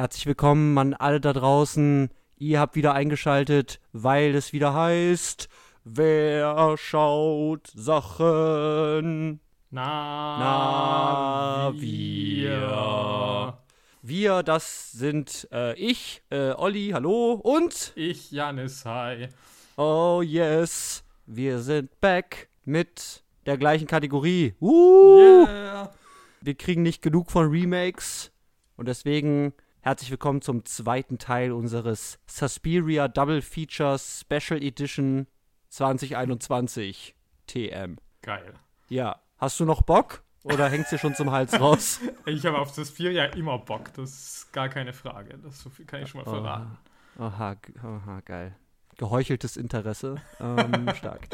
[0.00, 2.08] Herzlich willkommen an alle da draußen.
[2.38, 5.50] Ihr habt wieder eingeschaltet, weil es wieder heißt,
[5.84, 9.40] wer schaut Sachen?
[9.70, 13.58] Na, Na, wir.
[14.00, 19.28] Wir, das sind äh, ich, äh, Olli, hallo, und Ich, Janis, hi.
[19.76, 24.54] oh yes, wir sind back mit der gleichen Kategorie.
[24.62, 25.44] Uh!
[25.44, 25.92] Yeah.
[26.40, 28.32] Wir kriegen nicht genug von Remakes
[28.78, 29.52] und deswegen
[29.82, 35.26] herzlich willkommen zum zweiten Teil unseres Suspiria Double Feature Special Edition
[35.70, 37.14] 2021
[37.46, 37.96] TM.
[38.22, 38.54] Geil.
[38.88, 42.00] Ja, hast du noch Bock oder hängst dir schon zum Hals raus?
[42.26, 45.38] Ich habe auf das 4 ja immer Bock, das ist gar keine Frage.
[45.38, 46.78] Das so viel kann ich schon mal verraten.
[47.18, 48.56] Aha, g- aha, geil.
[48.96, 50.16] Geheucheltes Interesse.
[50.40, 51.28] Ähm, stark.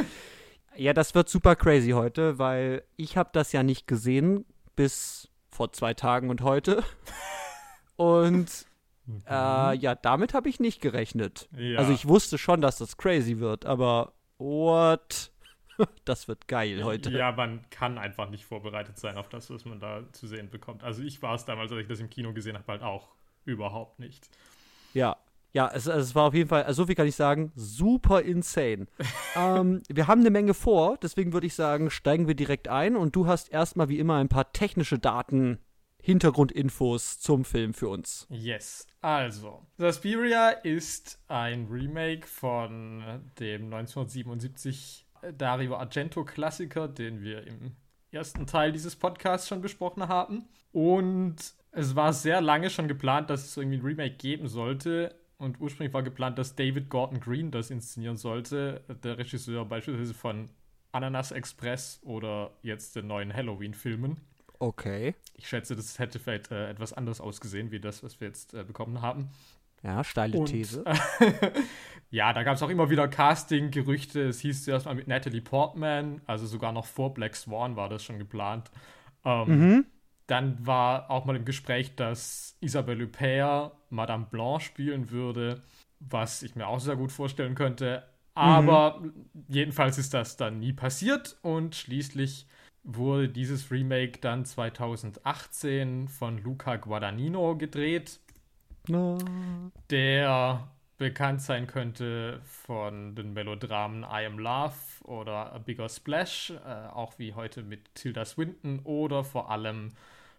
[0.77, 4.44] Ja, das wird super crazy heute, weil ich habe das ja nicht gesehen
[4.77, 6.84] bis vor zwei Tagen und heute.
[7.96, 8.66] Und
[9.28, 11.48] äh, ja, damit habe ich nicht gerechnet.
[11.56, 11.78] Ja.
[11.78, 15.30] Also ich wusste schon, dass das crazy wird, aber what?
[16.06, 17.11] Das wird geil heute.
[17.11, 20.83] Ja, man kann einfach nicht vorbereitet sein auf das, was man da zu sehen bekommt.
[20.83, 23.11] Also ich war es damals, als ich das im Kino gesehen habe, halt auch
[23.44, 24.30] überhaupt nicht.
[24.94, 25.19] Ja.
[25.52, 28.86] Ja, es, es war auf jeden Fall, also so viel kann ich sagen, super insane.
[29.36, 33.17] ähm, wir haben eine Menge vor, deswegen würde ich sagen, steigen wir direkt ein und
[33.17, 35.58] du hast erstmal wie immer ein paar technische Daten,
[36.06, 38.28] Hintergrundinfos zum Film für uns.
[38.30, 38.86] Yes.
[39.00, 45.04] Also, Suspiria ist ein Remake von dem 1977
[45.36, 47.74] Dario Argento-Klassiker, den wir im
[48.12, 50.44] ersten Teil dieses Podcasts schon besprochen haben.
[50.70, 51.38] Und
[51.72, 55.12] es war sehr lange schon geplant, dass es irgendwie ein Remake geben sollte.
[55.38, 60.50] Und ursprünglich war geplant, dass David Gordon Green das inszenieren sollte, der Regisseur beispielsweise von
[60.92, 64.20] Ananas Express oder jetzt den neuen Halloween-Filmen.
[64.58, 65.14] Okay.
[65.34, 68.64] Ich schätze, das hätte vielleicht äh, etwas anders ausgesehen, wie das, was wir jetzt äh,
[68.64, 69.30] bekommen haben.
[69.82, 70.84] Ja, steile Und, These.
[72.10, 74.22] ja, da gab es auch immer wieder Casting-Gerüchte.
[74.28, 78.02] Es hieß zuerst mal mit Natalie Portman, also sogar noch vor Black Swan war das
[78.05, 78.70] schon geplant.
[79.24, 79.86] Ähm, Mhm.
[80.27, 85.62] Dann war auch mal im Gespräch, dass Isabelle Huppert Madame Blanc spielen würde,
[86.00, 88.02] was ich mir auch sehr gut vorstellen könnte.
[88.34, 89.02] Aber
[89.48, 92.46] jedenfalls ist das dann nie passiert und schließlich
[92.89, 98.20] wurde dieses Remake dann 2018 von Luca Guadagnino gedreht
[98.89, 99.19] Na,
[99.91, 104.73] der bekannt sein könnte von den Melodramen I Am Love
[105.05, 109.91] oder A Bigger Splash, äh, auch wie heute mit Tilda Swinton oder vor allem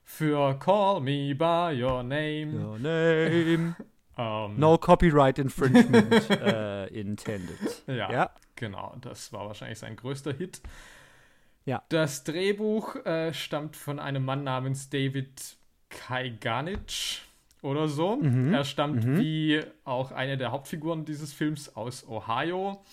[0.04, 2.54] für Call Me By Your Name.
[2.66, 3.76] your name.
[4.20, 7.84] Ähm, No copyright infringement äh, intended.
[7.86, 8.30] Ja, Ja.
[8.56, 8.96] genau.
[9.02, 10.60] Das war wahrscheinlich sein größter Hit.
[11.68, 11.84] Ja.
[11.90, 15.58] Das Drehbuch äh, stammt von einem Mann namens David
[15.90, 17.22] Kaiganich
[17.62, 18.16] oder so.
[18.18, 18.54] Mhm.
[18.54, 19.20] Er stammt Mhm.
[19.20, 22.84] wie auch eine der Hauptfiguren dieses Films aus Ohio.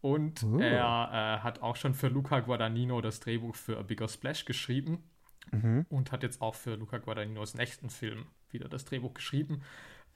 [0.00, 0.58] Und Oh.
[0.58, 5.02] er äh, hat auch schon für Luca Guadagnino das Drehbuch für A Bigger Splash geschrieben
[5.50, 5.86] Mhm.
[5.88, 9.62] und hat jetzt auch für Luca Guadagninos nächsten Film wieder das Drehbuch geschrieben.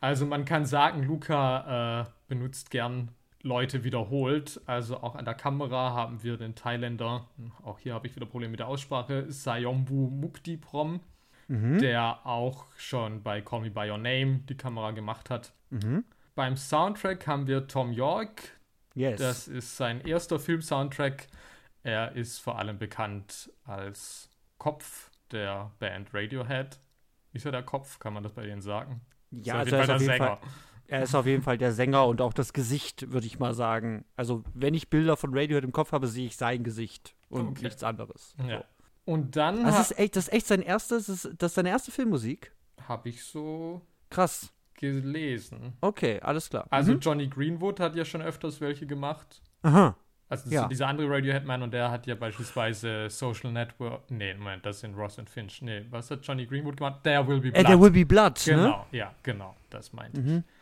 [0.01, 3.09] Also man kann sagen, Luca äh, benutzt gern
[3.47, 4.61] Leute wiederholt.
[4.67, 7.27] Also auch an der Kamera haben wir den Thailänder,
[7.63, 11.01] auch hier habe ich wieder Probleme mit der Aussprache, Sayombu Muktiprom,
[11.49, 11.79] Mhm.
[11.79, 15.53] der auch schon bei Call Me By Your Name die Kamera gemacht hat.
[15.71, 16.05] Mhm.
[16.35, 18.59] Beim Soundtrack haben wir Tom York,
[18.95, 19.21] Yes.
[19.21, 21.29] das ist sein erster Film-Soundtrack.
[21.85, 26.81] Er ist vor allem bekannt als Kopf der Band Radiohead.
[27.33, 28.01] Ist er der Kopf?
[28.01, 29.03] Kann man das bei denen sagen?
[29.31, 30.39] ja, ist also er ist, auf jeden Fall Fall,
[30.89, 34.05] er ist auf jeden Fall der Sänger und auch das Gesicht, würde ich mal sagen.
[34.17, 37.65] Also, wenn ich Bilder von Radiohead im Kopf habe, sehe ich sein Gesicht und Okay.
[37.65, 38.35] nichts anderes.
[38.47, 38.59] Ja.
[38.59, 38.65] So.
[39.13, 41.69] Und dann das, ist echt, das ist echt sein erstes, das ist, das ist seine
[41.69, 42.53] erste Filmmusik.
[42.89, 43.81] habe ich so
[44.11, 44.53] Krass.
[44.75, 45.73] gelesen.
[45.81, 46.67] Okay, alles klar.
[46.71, 47.01] Also mhm.
[47.01, 49.41] Johnny Greenwood hat ja schon öfters welche gemacht.
[49.63, 49.97] Aha.
[50.29, 50.67] Also Ja.
[50.67, 54.11] dieser andere Radiohead-Mann und der hat ja beispielsweise Social Network.
[54.11, 55.63] Nee, Moment, das sind Ross und Finch.
[55.63, 57.01] Nee, was hat Johnny Greenwood gemacht?
[57.05, 57.67] There Will Be Äh, Blood.
[57.67, 58.55] There Will Be Blood, ne?
[58.55, 60.39] genau, ja, genau, das meinte Mhm.
[60.39, 60.56] ich.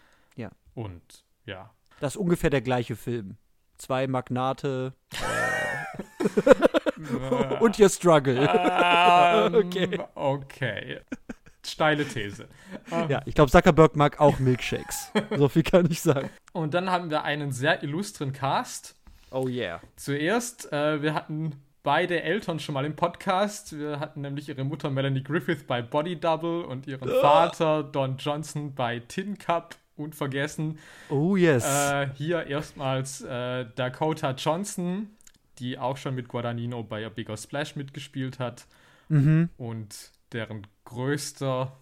[0.74, 1.70] Und ja.
[2.00, 3.36] Das ist ungefähr der gleiche Film.
[3.78, 4.92] Zwei Magnate
[7.60, 8.36] und ihr Struggle.
[8.40, 10.00] Ähm, Okay.
[10.14, 11.00] okay.
[11.66, 12.46] Steile These.
[12.92, 15.10] Ähm, Ja, ich glaube, Zuckerberg mag auch Milkshakes.
[15.36, 16.28] so viel kann ich sagen.
[16.52, 18.96] Und dann haben wir einen sehr illustren Cast.
[19.30, 19.80] Oh yeah.
[19.96, 23.76] Zuerst, äh, wir hatten beide Eltern schon mal im Podcast.
[23.78, 28.74] Wir hatten nämlich ihre Mutter Melanie Griffith bei Body Double und ihren Vater Don Johnson
[28.74, 30.78] bei Tin Cup unvergessen.
[31.08, 31.64] Oh yes.
[31.64, 35.10] Äh, hier erstmals äh, Dakota Johnson,
[35.58, 38.66] die auch schon mit Guadagnino bei A Bigger Splash mitgespielt hat
[39.08, 39.50] mhm.
[39.56, 41.76] und deren größter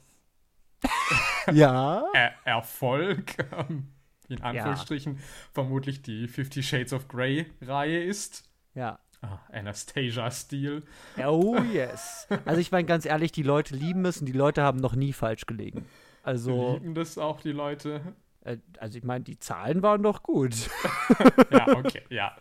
[1.53, 2.05] Ja.
[2.13, 3.89] er Erfolg, ähm,
[4.29, 5.19] in Anführungsstrichen,
[5.53, 8.45] vermutlich die Fifty Shades of Grey-Reihe ist.
[8.75, 8.99] Ja.
[9.21, 10.83] Ah, Anastasia-Stil.
[11.25, 12.27] Oh yes.
[12.45, 15.13] Also ich meine ganz ehrlich, die Leute lieben es und die Leute haben noch nie
[15.13, 15.87] falsch gelegen.
[16.23, 18.01] Also, Lieben das auch die Leute?
[18.45, 20.55] äh, also ich meine, die Zahlen waren doch gut.
[21.51, 22.37] ja, okay, ja.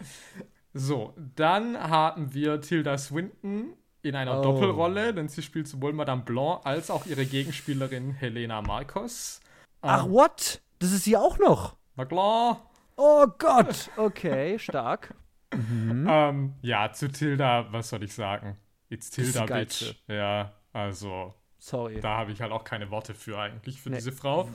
[0.74, 3.74] So, dann haben wir Tilda Swinton
[4.04, 4.44] in einer Oh.
[4.44, 9.42] Doppelrolle, denn sie spielt sowohl Madame Blanc als auch ihre Gegenspielerin Helena Marcos.
[9.82, 10.62] Ach, Ähm, what?
[10.80, 11.76] Das ist sie auch noch.
[11.96, 12.70] Na klar.
[12.98, 13.90] Oh Gott.
[13.98, 15.14] Okay, stark.
[15.54, 18.58] Ähm, ja, zu Tilda, was soll ich sagen?
[18.90, 19.96] It's Tilda, Bitch.
[20.08, 22.00] Ja, also, Sorry.
[22.02, 23.98] da habe ich halt auch keine Worte für eigentlich, für Nee.
[23.98, 24.50] diese Frau.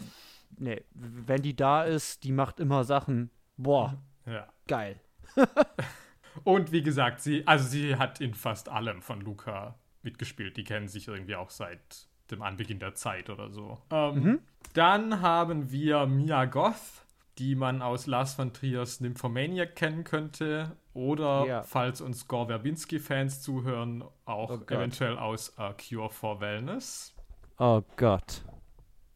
[0.58, 3.31] Nee, wenn die da ist, die macht immer Sachen.
[3.56, 4.49] Boah, Ja.
[4.67, 4.99] geil.
[6.44, 10.56] Und wie gesagt, sie, also sie hat in fast allem von Luca mitgespielt.
[10.56, 13.79] Die kennen sich irgendwie auch seit dem Anbeginn der Zeit oder so.
[13.91, 14.41] Ähm,
[14.75, 17.05] Dann haben wir Mia Goth,
[17.38, 20.76] die man aus Lars von Triers Nymphomaniac kennen könnte.
[20.96, 21.62] Oder, Ja.
[21.62, 27.14] falls uns Gore Verbinski-Fans zuhören, auch Oh eventuell aus A Cure for Wellness.
[27.58, 28.43] Oh Gott.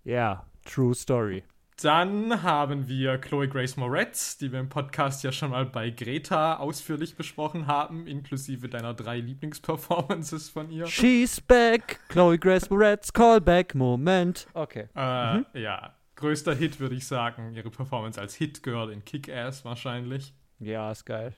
[0.04, 1.42] Ja, true story.
[1.82, 6.56] Dann haben wir Chloe Grace Moretz, die wir im Podcast ja schon mal bei Greta
[6.58, 10.84] ausführlich besprochen haben, inklusive deiner drei Lieblingsperformances von ihr.
[10.86, 12.00] She's back.
[12.10, 14.46] Chloe Grace Moretz, Callback, Moment.
[14.52, 14.88] Okay.
[14.94, 20.34] Äh, Ja, größter Hit würde ich sagen, ihre Performance als Hit Girl in Kick-Ass wahrscheinlich.
[20.58, 21.34] Ja, ist geil.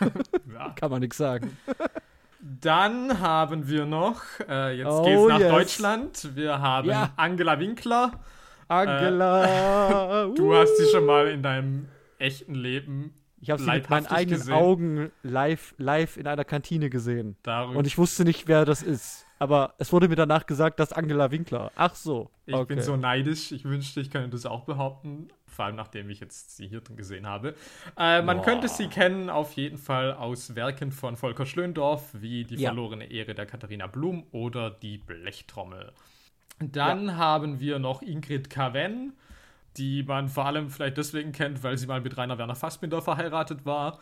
[0.52, 0.70] Ja.
[0.76, 1.56] Kann man nichts sagen.
[2.40, 5.50] Dann haben wir noch, äh, jetzt Oh, geht's nach yes.
[5.50, 7.12] Deutschland, wir haben Ja.
[7.16, 8.12] Angela Winkler.
[8.68, 10.26] Angela.
[10.36, 11.88] Du hast sie schon mal in deinem
[12.18, 14.54] echten Leben ich habe sie mit meinen eigenen gesehen.
[14.54, 17.36] Augen live, live in einer Kantine gesehen.
[17.42, 17.78] darüber.
[17.78, 19.26] Und ich wusste nicht, wer das ist.
[19.38, 21.72] Aber es wurde mir danach gesagt, dass Angela Winkler.
[21.74, 22.30] Ach so.
[22.44, 22.74] Ich okay.
[22.74, 23.52] bin so neidisch.
[23.52, 25.28] Ich wünschte, ich könnte das auch behaupten.
[25.50, 27.54] Vor allem, nachdem ich jetzt sie hier drin gesehen habe.
[27.98, 28.44] Äh, man Boah.
[28.44, 32.70] könnte sie kennen auf jeden Fall aus Werken von Volker Schlöndorff, wie Die Ja.
[32.70, 35.92] verlorene Ehre der Katharina Blum oder Die Blechtrommel.
[36.58, 39.14] Dann haben wir noch Ingrid Caven,
[39.76, 43.64] die man vor allem vielleicht deswegen kennt, weil sie mal mit Rainer Werner Fassbinder verheiratet
[43.64, 43.98] war.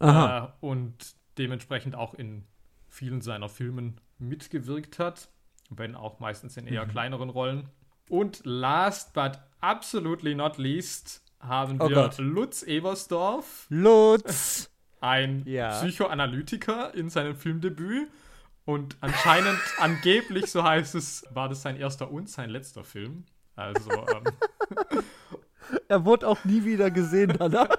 [0.00, 2.44] Äh, und dementsprechend auch in
[2.88, 5.28] vielen seiner Filmen mitgewirkt hat,
[5.68, 6.72] wenn auch meistens in Mhm.
[6.72, 7.68] eher kleineren Rollen.
[8.08, 12.18] Und last but absolutely not least haben Oh wir Gott.
[12.18, 14.70] Lutz Ebersdorf, Lutz.
[15.00, 15.70] ein Ja.
[15.80, 18.08] Psychoanalytiker in seinem Filmdebüt.
[18.66, 23.24] Und anscheinend, angeblich, so heißt es, war das sein erster und sein letzter Film.
[23.56, 25.02] Also, ähm,
[25.88, 27.76] Er wurde auch nie wieder gesehen danach.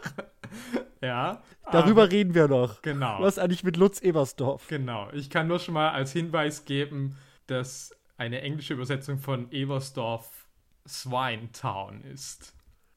[1.01, 1.41] ja.
[1.71, 2.81] Darüber aber- reden wir noch.
[2.81, 3.17] Genau.
[3.21, 4.67] Was eigentlich mit Lutz Ebersdorf?
[4.67, 5.09] Genau.
[5.13, 7.15] Ich kann nur schon mal als Hinweis geben,
[7.47, 10.40] dass eine englische Übersetzung von Eversdorf
[10.87, 12.53] Swine Town ist.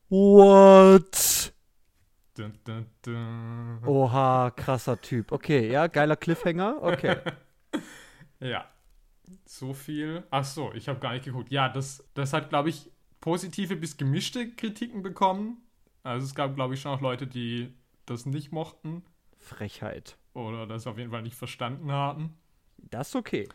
[0.09, 1.53] What?
[2.35, 3.79] Dun, dun, dun.
[3.87, 5.31] Oha, krasser Typ.
[5.33, 6.83] Okay, ja, geiler Cliffhanger.
[6.83, 7.17] Okay.
[8.41, 8.69] Ja.
[9.47, 10.25] So viel.
[10.31, 11.51] Ach so, ich habe gar nicht geguckt.
[11.51, 12.91] Ja, das, das hat, glaube ich,
[13.21, 15.63] positive bis gemischte Kritiken bekommen.
[16.03, 17.73] Also es gab, glaube ich, schon auch Leute, die
[18.05, 19.03] das nicht mochten
[19.39, 20.19] Frechheit.
[20.35, 22.37] oder das auf jeden Fall nicht verstanden haben.
[22.77, 23.49] Das ist okay.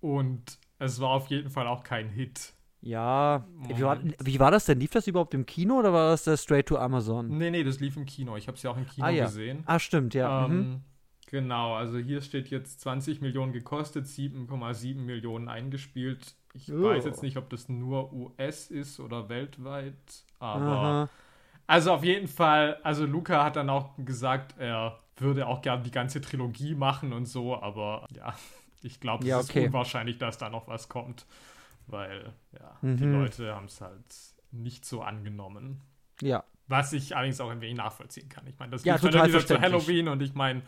[0.00, 2.52] Und es war auf jeden Fall auch kein Hit.
[2.86, 3.44] Ja.
[3.68, 4.78] Wie war, wie war das denn?
[4.80, 7.36] Lief das überhaupt im Kino oder war das der straight to Amazon?
[7.38, 8.36] Nee, nee, das lief im Kino.
[8.36, 9.24] Ich habe es ja auch im Kino Ah, ja.
[9.24, 9.64] gesehen.
[9.66, 10.30] Ah, stimmt, ja.
[10.30, 10.46] mhm.
[10.46, 10.82] Ähm,
[11.28, 16.36] Genau, also hier steht jetzt 20 Millionen gekostet, 7,7 Millionen eingespielt.
[16.54, 16.82] Ich Oh.
[16.82, 19.94] weiß jetzt nicht, ob das nur US ist oder weltweit,
[20.38, 21.08] aber Aha.
[21.66, 25.90] also auf jeden Fall, also Luca hat dann auch gesagt, er würde auch gern die
[25.90, 28.34] ganze Trilogie machen und so, aber ja,
[28.82, 29.66] ich glaube, es Ja, ist okay.
[29.66, 31.26] unwahrscheinlich, dass da noch was kommt,
[31.86, 33.12] weil ja, die Mhm.
[33.20, 34.04] Leute haben es halt
[34.50, 35.80] nicht so angenommen.
[36.22, 36.44] Ja.
[36.68, 38.46] Was ich allerdings auch ein wenig nachvollziehen kann.
[38.46, 39.60] Ich meine, das Ja, dann total wieder zu.
[39.60, 40.62] Halloween und ich meine,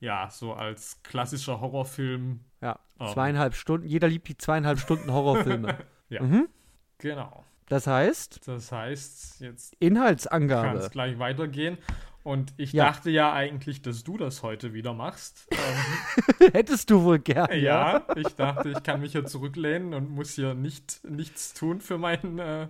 [0.00, 2.40] ja, so als klassischer Horrorfilm.
[2.60, 2.78] Ja.
[2.98, 3.06] Ähm.
[3.08, 3.86] Zweieinhalb Stunden.
[3.86, 5.76] Jeder liebt die zweieinhalb Stunden Horrorfilme.
[6.08, 6.22] Ja.
[6.22, 6.48] Mhm.
[6.98, 7.44] Genau.
[7.68, 10.78] Das heißt, Das heißt, jetzt kann Inhaltsangabe.
[10.78, 11.78] es gleich weitergehen.
[12.26, 12.86] Und ich Ja.
[12.86, 15.46] dachte ja eigentlich, dass du das heute wieder machst.
[16.40, 17.48] Ähm, Hättest du wohl gern.
[17.60, 21.98] ja, ich dachte, ich kann mich hier zurücklehnen und muss hier nicht, nichts tun für
[21.98, 22.66] meinen, äh,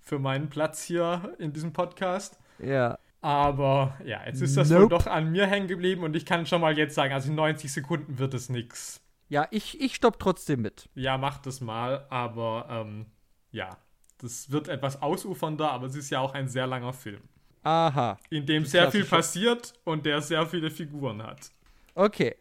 [0.00, 2.38] für meinen Platz hier in diesem Podcast.
[2.58, 2.98] Ja.
[3.20, 4.96] Aber ja, jetzt ist das wohl Nope.
[4.96, 7.70] doch an mir hängen geblieben und ich kann schon mal jetzt sagen, also in 90
[7.72, 9.02] Sekunden wird es nix.
[9.28, 10.88] Ja, ich, ich stopp trotzdem mit.
[10.94, 13.06] Ja, mach das mal, aber ähm,
[13.50, 13.76] ja,
[14.18, 17.22] das wird etwas ausufernder, aber es ist ja auch ein sehr langer Film,
[17.66, 18.18] Aha.
[18.30, 21.50] in dem sehr viel passiert und der sehr viele Figuren hat.
[21.94, 22.36] Okay.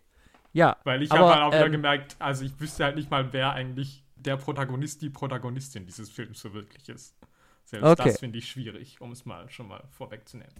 [0.53, 0.77] Ja.
[0.84, 3.53] Weil ich habe halt auch wieder ähm, gemerkt, also ich wüsste halt nicht mal, wer
[3.53, 7.15] eigentlich der Protagonist die Protagonistin dieses Films so wirklich ist.
[7.65, 8.10] Selbst Okay.
[8.10, 10.53] das finde ich schwierig, um es mal schon mal vorwegzunehmen.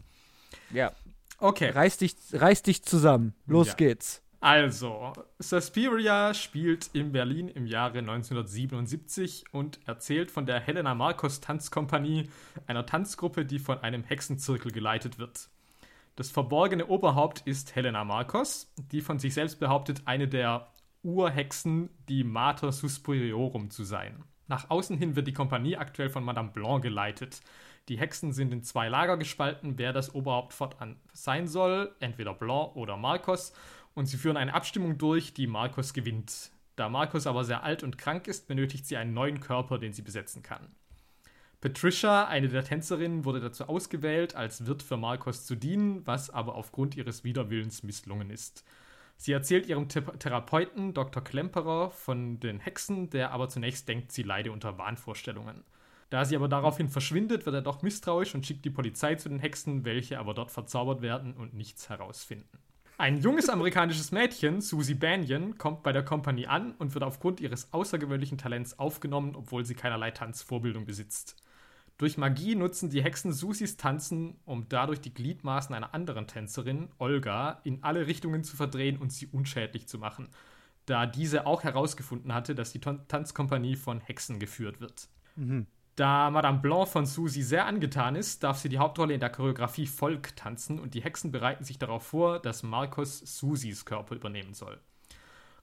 [0.72, 0.92] Ja.
[1.38, 1.70] Okay.
[1.70, 3.36] Reiß dich, reiß dich zusammen.
[3.46, 3.74] Los Ja.
[3.76, 4.22] geht's.
[4.46, 12.30] Also, Suspiria spielt in Berlin im Jahre 1977 und erzählt von der Helena Marcos Tanzkompanie,
[12.68, 15.50] einer Tanzgruppe, die von einem Hexenzirkel geleitet wird.
[16.16, 20.68] Das verborgene Oberhaupt ist Helena Marcos, die von sich selbst behauptet, eine der
[21.02, 24.26] Urhexen, die Mater Suspiriorum zu sein.
[24.48, 27.42] Nach außen hin wird die Kompanie aktuell von Madame Blanc geleitet.
[27.90, 32.76] Die Hexen sind in zwei Lager gespalten, wer das Oberhaupt fortan sein soll, entweder Blanc
[32.76, 33.54] oder Marcos,
[33.96, 36.52] und sie führen eine Abstimmung durch, die Marcos gewinnt.
[36.76, 40.02] Da Marcos aber sehr alt und krank ist, benötigt sie einen neuen Körper, den sie
[40.02, 40.68] besetzen kann.
[41.62, 46.56] Patricia, eine der Tänzerinnen, wurde dazu ausgewählt, als Wirt für Marcos zu dienen, was aber
[46.56, 48.64] aufgrund ihres Widerwillens misslungen ist.
[49.18, 51.24] Sie erzählt ihrem The Therapeuten Dr.
[51.24, 55.64] Klemperer von den Hexen, der aber zunächst denkt, sie leide unter Wahnvorstellungen.
[56.10, 59.40] Da sie aber daraufhin verschwindet, wird er doch misstrauisch und schickt die Polizei zu den
[59.40, 62.60] Hexen, welche aber dort verzaubert werden und nichts herausfinden.
[62.98, 67.74] Ein junges amerikanisches Mädchen, Susie Banyan, kommt bei der Kompanie an und wird aufgrund ihres
[67.74, 71.36] außergewöhnlichen Talents aufgenommen, obwohl sie keinerlei Tanzvorbildung besitzt.
[71.98, 77.60] Durch Magie nutzen die Hexen Susis Tanzen, um dadurch die Gliedmaßen einer anderen Tänzerin, Olga,
[77.66, 80.30] in alle Richtungen zu verdrehen und sie unschädlich zu machen,
[80.86, 85.10] da diese auch herausgefunden hatte, dass die Tan Tanzkompanie von Hexen geführt wird.
[85.96, 89.88] Da Madame Blanc von Susie sehr angetan ist, darf sie die Hauptrolle in der Choreografie
[89.88, 94.78] Volk tanzen und die Hexen bereiten sich darauf vor, dass Marcos Susies Körper übernehmen soll.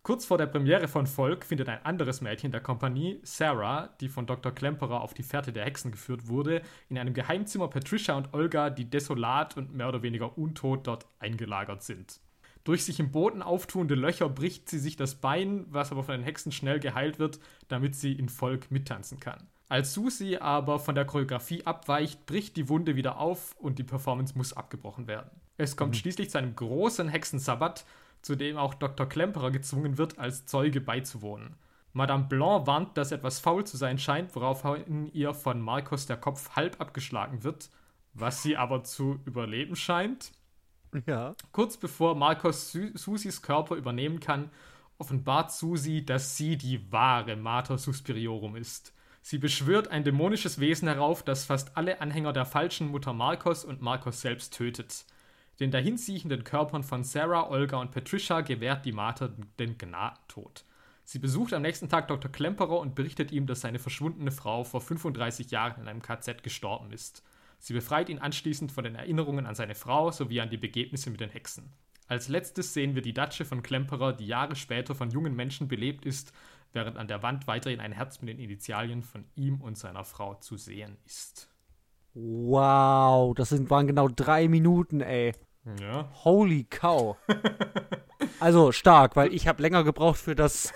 [0.02, 4.24] Kurz vor der Premiere von Volk findet ein anderes Mädchen der Kompanie, Sarah, die von
[4.24, 4.52] Dr.
[4.52, 8.88] Klemperer auf die Fährte der Hexen geführt wurde, in einem Geheimzimmer Patricia und Olga, die
[8.88, 12.20] desolat und mehr oder weniger untot dort eingelagert sind.
[12.64, 16.24] Durch sich im Boden auftuende Löcher bricht sie sich das Bein, was aber von den
[16.24, 19.46] Hexen schnell geheilt wird, damit sie in Volk mittanzen kann.
[19.72, 24.36] Als Susie aber von der Choreografie abweicht, bricht die Wunde wieder auf und die Performance
[24.36, 25.30] muss abgebrochen werden.
[25.56, 27.86] Es kommt schließlich zu einem großen Hexensabbat,
[28.20, 29.08] zu dem auch Dr.
[29.08, 31.54] Klemperer gezwungen wird, als Zeuge beizuwohnen.
[31.94, 36.50] Madame Blanc warnt, dass etwas faul zu sein scheint, woraufhin ihr von Marcos der Kopf
[36.54, 37.70] halb abgeschlagen wird,
[38.12, 40.32] was sie aber zu überleben scheint.
[41.06, 41.34] Ja.
[41.50, 44.50] Kurz bevor Marcos Su Susis Körper übernehmen kann,
[44.98, 48.92] offenbart Susi, dass sie die wahre Mater Suspiriorum ist.
[49.22, 53.80] Sie beschwört ein dämonisches Wesen herauf, das fast alle Anhänger der falschen Mutter Marcos und
[53.80, 55.04] Marcos selbst tötet.
[55.60, 60.64] Den dahinziehenden Körpern von Sarah, Olga und Patricia gewährt die Mater den Gnadentod.
[61.04, 62.32] Sie besucht am nächsten Tag Dr.
[62.32, 66.90] Klemperer und berichtet ihm, dass seine verschwundene Frau vor 35 Jahren in einem KZ gestorben
[66.92, 67.22] ist.
[67.58, 71.20] Sie befreit ihn anschließend von den Erinnerungen an seine Frau sowie an die Begebnisse mit
[71.20, 71.70] den Hexen.
[72.08, 76.04] Als letztes sehen wir die Datsche von Klemperer, die Jahre später von jungen Menschen belebt
[76.04, 76.32] ist,
[76.72, 80.34] während an der Wand weiterhin ein Herz mit den Initialien von ihm und seiner Frau
[80.34, 81.48] zu sehen ist.
[82.14, 85.32] Wow, das sind, waren genau drei Minuten, ey.
[85.80, 86.08] Ja.
[86.24, 87.16] Holy cow.
[88.40, 90.72] also stark, weil ich habe länger gebraucht für das,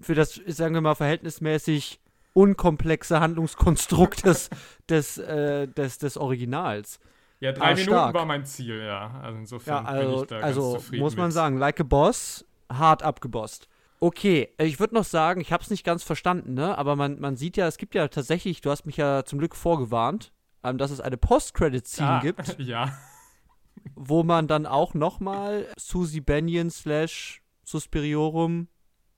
[0.00, 2.00] für das, sagen wir mal, verhältnismäßig
[2.32, 4.50] unkomplexe Handlungskonstrukt des,
[4.88, 6.98] des, äh, des, des Originals.
[7.40, 8.14] Ja, drei Ah, Minuten stark.
[8.14, 9.20] war mein Ziel, ja.
[9.22, 11.34] Also Ja, insofern bin also, ich da also ganz zufrieden muss man mit.
[11.34, 13.68] sagen, like a boss, hart abgebosst.
[14.04, 16.76] Okay, äh, ich würde noch sagen, ich habe es nicht ganz verstanden, ne?
[16.76, 19.56] Aber man, man sieht ja, es gibt ja tatsächlich, du hast mich ja zum Glück
[19.56, 20.30] vorgewarnt,
[20.62, 22.92] ähm, dass es eine Post-Credit-Scene ah, gibt, Ja,
[23.94, 28.68] wo man dann auch nochmal Susie Bennion slash Suspiriorum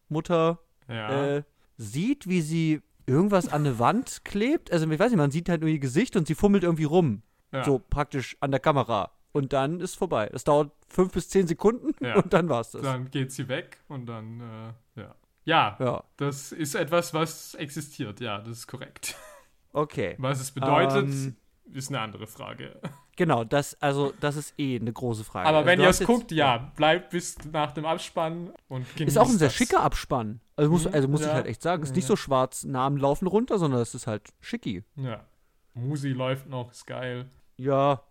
[0.09, 1.39] Mutter ja.
[1.39, 1.43] äh,
[1.77, 4.71] sieht, wie sie irgendwas an eine Wand klebt.
[4.71, 7.23] Also ich weiß nicht, man sieht halt nur ihr Gesicht und sie fummelt irgendwie rum.
[7.53, 7.65] ja.
[7.65, 9.11] So praktisch an der Kamera.
[9.33, 10.29] Und dann ist vorbei.
[10.33, 12.17] Das dauert fünf bis zehn Sekunden Ja.
[12.23, 12.83] und dann war's das.
[12.83, 15.15] Dann geht sie weg und dann, äh, ja.
[15.45, 19.15] Ja, Ja, das ist etwas, was existiert, ja, das ist korrekt.
[19.73, 20.17] okay.
[20.19, 21.37] Was es bedeutet, Ähm,
[21.73, 22.81] ist eine andere Frage.
[23.19, 25.49] Genau, das, also, das ist eh eine große Frage.
[25.49, 29.19] Aber also, wenn ihr es guckt, ja, bleibt bis nach dem Abspann und genießt Ist
[29.19, 29.55] auch ein sehr das.
[29.55, 30.43] schicker Abspann.
[30.55, 31.33] Also muss, Mhm, also muss ich ja.
[31.33, 34.85] halt echt sagen, ist nicht so schwarz, Namen laufen runter, sondern es ist halt schicki.
[34.97, 35.25] Ja.
[35.73, 37.31] Musi läuft noch, ist geil.
[37.57, 38.03] Ja,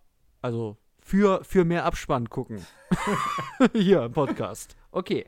[0.41, 2.65] also für, für mehr Abspann gucken.
[3.73, 4.75] Hier im Podcast.
[4.91, 5.25] Okay.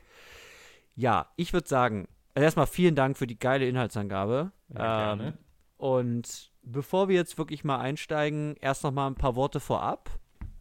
[0.96, 4.52] Ja, ich würde sagen, also erstmal vielen Dank für die geile Inhaltsangabe.
[4.74, 5.38] Ja, Ähm, gerne.
[5.78, 10.10] Und bevor wir jetzt wirklich mal einsteigen, erst noch mal ein paar Worte vorab.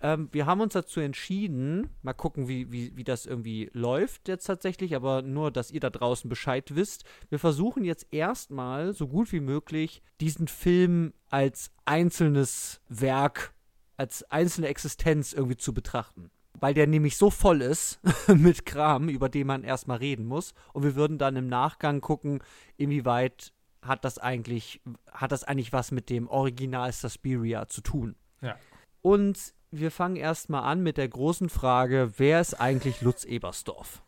[0.02, 4.44] Ähm, wir haben uns dazu entschieden, mal gucken, wie, wie, wie das irgendwie läuft jetzt
[4.44, 7.04] tatsächlich, aber nur, dass ihr da draußen Bescheid wisst.
[7.30, 13.54] Wir versuchen jetzt erstmal so gut wie möglich diesen Film als einzelnes Werk,
[13.96, 16.30] als einzelne Existenz irgendwie zu betrachten.
[16.58, 20.54] weil der nämlich so voll ist mit Kram, über den man erstmal reden muss.
[20.72, 22.42] Und wir würden dann im Nachgang gucken,
[22.78, 28.16] inwieweit hat das eigentlich, hat das eigentlich was mit dem Original Suspiria zu tun.
[28.40, 28.56] Ja.
[29.02, 34.02] Und wir fangen erstmal an mit der großen Frage, wer ist eigentlich Lutz Ebersdorf?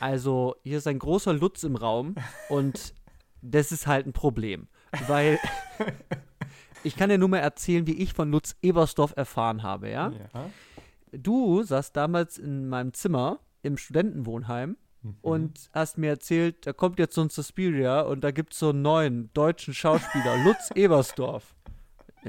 [0.00, 2.14] Also, hier ist ein großer Lutz im Raum
[2.48, 2.94] und
[3.42, 4.68] das ist halt ein Problem,
[5.06, 5.38] weil
[6.88, 10.12] ich kann dir nur mal erzählen, wie ich von Lutz Ebersdorf erfahren habe, ja?
[10.34, 10.50] Ja.
[11.12, 15.16] Du saßt damals in meinem Zimmer im Studentenwohnheim Mhm.
[15.22, 18.70] und hast mir erzählt, da kommt jetzt so ein Suspiria und da gibt es so
[18.70, 21.54] einen neuen deutschen Schauspieler, Lutz Ebersdorf.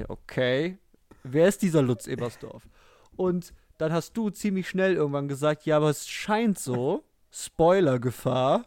[0.07, 0.77] Okay.
[1.23, 2.67] Wer ist dieser Lutz Ebersdorf?
[3.15, 8.65] Und dann hast du ziemlich schnell irgendwann gesagt, ja, aber es scheint so, Spoiler-Gefahr.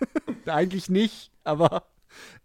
[0.46, 1.86] Eigentlich nicht, aber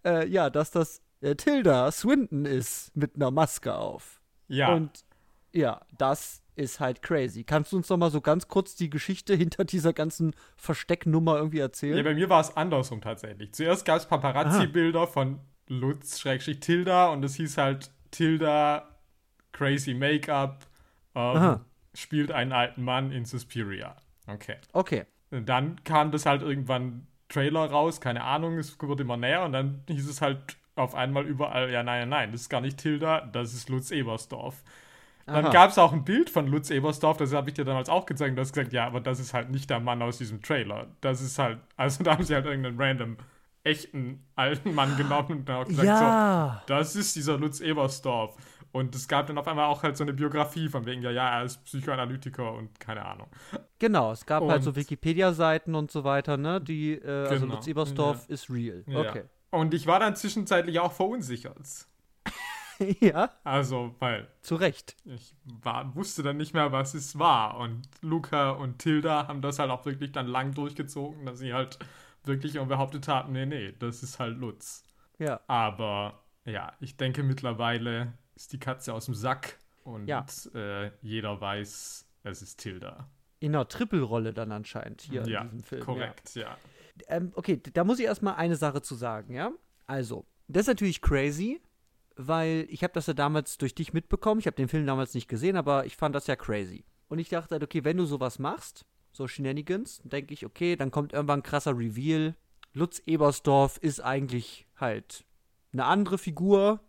[0.06, 4.22] äh, ja, dass das äh, Tilda Swinton ist mit einer Maske auf.
[4.48, 4.74] ja.
[4.74, 5.06] Und
[5.54, 7.44] ja, das ist halt crazy.
[7.44, 11.58] Kannst du uns noch mal so ganz kurz die Geschichte hinter dieser ganzen Verstecknummer irgendwie
[11.58, 12.04] Ja, erzählen?
[12.06, 13.52] bei mir war es andersrum tatsächlich.
[13.54, 18.88] Zuerst gab es Paparazzi-Bilder von Lutz-Tilda und es hieß halt Tilda,
[19.52, 20.66] crazy Make-up,
[21.16, 21.60] ähm,
[21.94, 23.96] spielt einen alten Mann in Suspiria.
[24.28, 24.56] Okay.
[24.74, 25.06] Okay.
[25.32, 29.54] Und dann kam das halt irgendwann Trailer raus, keine Ahnung, es wurde immer näher und
[29.54, 33.22] dann hieß es halt auf einmal überall, ja, nein, nein, das ist gar nicht Tilda,
[33.22, 34.64] das ist Lutz Ebersdorf.
[35.28, 38.06] Dann gab es auch ein Bild von Lutz Ebersdorf, das habe ich dir damals auch
[38.06, 38.32] gezeigt.
[38.32, 40.88] und Du hast gesagt, ja, aber das ist halt nicht der Mann aus diesem Trailer.
[41.02, 43.18] Das ist halt, also da haben sie halt irgendeinen random
[43.64, 46.64] echten alten Mann genommen und dann auch gesagt, Ja.
[46.68, 48.36] so, das ist dieser Lutz Ebersdorf.
[48.74, 51.40] Und es gab dann auf einmal auch halt so eine Biografie von wegen, ja, ja,
[51.40, 53.28] er ist Psychoanalytiker und keine Ahnung.
[53.80, 56.60] Genau, es gab halt so Und- Wikipedia-Seiten und so weiter, ne?
[56.62, 58.84] Die, äh, also Genau, Lutz Ebersdorf ist real.
[58.88, 59.00] Ja.
[59.02, 59.24] Okay.
[59.52, 61.68] Und ich war dann zwischenzeitlich auch verunsichert.
[63.00, 64.96] ja, Also, weil zu Recht.
[65.06, 67.58] ich war, wusste dann nicht mehr, was es war.
[67.58, 71.78] Und Luca und Tilda haben das halt auch wirklich dann lang durchgezogen, dass sie halt
[72.24, 74.84] wirklich auch behauptet haben, nee, nee, das ist halt Lutz.
[75.20, 75.42] Ja.
[75.48, 80.26] Aber ja, ich denke mittlerweile ist die Katze aus dem Sack und Ja.
[80.56, 83.08] äh, jeder weiß, es ist Tilda.
[83.40, 85.80] In einer Trippelrolle dann anscheinend hier ja, in diesem Film.
[85.82, 85.86] Ja.
[85.86, 86.58] korrekt, ja.
[87.08, 89.52] Ähm, okay, da muss ich erstmal eine Sache zu sagen, ja?
[89.88, 91.62] Also, das ist natürlich crazy,
[92.16, 94.40] weil ich habe das ja damals durch dich mitbekommen.
[94.40, 96.86] Ich habe den Film damals nicht gesehen, aber ich fand das ja crazy.
[97.08, 100.92] Und ich dachte halt, okay, wenn du sowas machst, so Shenanigans, denke ich, okay, dann
[100.92, 102.36] kommt irgendwann ein krasser Reveal.
[102.74, 105.26] Lutz Ebersdorf ist eigentlich halt
[105.74, 106.80] eine andere Figur.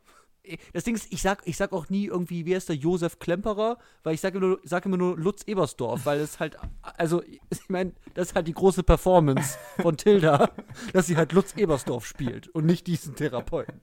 [0.73, 3.79] Das Ding ist, ich sag, ich sag auch nie irgendwie, wie ist der Josef Klemperer,
[4.03, 7.69] weil ich sage immer, nur- sag immer nur Lutz Ebersdorf, weil es halt, also, ich
[7.69, 10.51] meine, das ist halt die große Performance von Tilda,
[10.93, 13.81] dass sie halt Lutz Ebersdorf spielt und nicht diesen Therapeuten.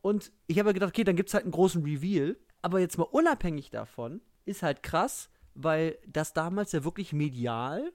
[0.00, 3.04] Und ich habe gedacht, okay, dann gibt es halt einen großen Reveal, aber jetzt mal
[3.04, 7.92] unabhängig davon, ist halt krass, weil das damals ja wirklich medial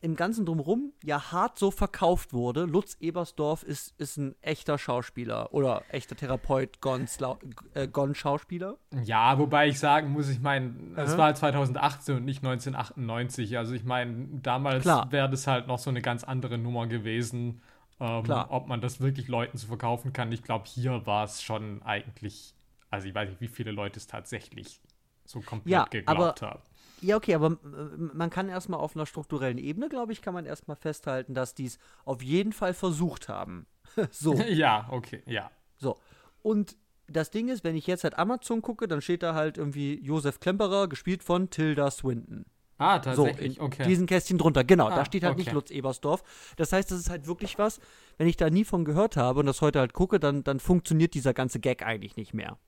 [0.00, 2.64] im Ganzen drumherum ja hart so verkauft wurde.
[2.64, 7.38] Lutz Ebersdorf ist, ist ein echter Schauspieler oder echter Therapeut, Gon-Slau-
[7.74, 8.78] äh, Gon-Schauspieler.
[9.04, 13.56] Ja, wobei ich sagen muss, ich meine, es war 2018 und nicht 1998.
[13.58, 17.62] Also ich meine, damals wäre das halt noch so eine ganz andere Nummer gewesen.
[18.00, 18.24] Ähm.
[18.48, 20.32] Ob man das wirklich Leuten zu verkaufen kann.
[20.32, 22.54] Ich glaube, hier war es schon eigentlich,
[22.88, 24.80] also ich weiß nicht, wie viele Leute es tatsächlich
[25.26, 26.62] so komplett Ja, geglaubt haben.
[27.02, 30.46] Ja, okay, aber äh, man kann erstmal auf einer strukturellen Ebene, glaube ich, kann man
[30.46, 33.66] erstmal festhalten, dass die es auf jeden Fall versucht haben.
[34.10, 34.34] so.
[34.48, 35.50] Ja, okay, ja.
[35.76, 35.98] So.
[36.42, 36.76] Und
[37.08, 40.40] das Ding ist, wenn ich jetzt halt Amazon gucke, dann steht da halt irgendwie Josef
[40.40, 42.44] Klemperer, gespielt von Tilda Swinton.
[42.78, 43.86] Ah, So, tatsächlich, in okay.
[43.86, 44.64] diesen Kästchen drunter.
[44.64, 45.54] Genau, Ah, da steht halt nicht okay.
[45.54, 46.22] Lutz Ebersdorf.
[46.56, 47.78] Das heißt, das ist halt wirklich was,
[48.16, 51.12] wenn ich da nie von gehört habe und das heute halt gucke, dann, dann funktioniert
[51.12, 52.58] dieser ganze Gag eigentlich nicht mehr.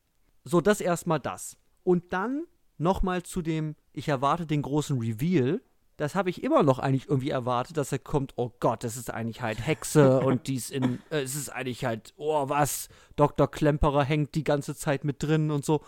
[0.44, 1.56] So, das erstmal das.
[1.82, 2.44] Und dann
[2.82, 5.62] nochmal zu dem, ich erwarte den großen Reveal.
[5.96, 9.10] Das habe ich immer noch eigentlich irgendwie erwartet, dass er kommt, oh Gott, das ist
[9.10, 13.50] eigentlich halt Hexe und dies in, äh, es ist eigentlich halt, oh was, Dr.
[13.50, 15.82] Klemperer hängt die ganze Zeit mit drin und so.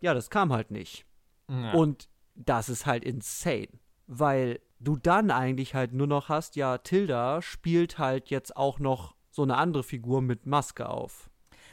[0.00, 1.04] Ja, das kam halt nicht.
[1.48, 1.72] ja.
[1.72, 3.68] Und das ist halt insane,
[4.06, 9.16] weil du dann eigentlich halt nur noch hast, ja, Tilda spielt halt jetzt auch noch
[9.30, 11.30] so eine andere Figur mit Maske auf.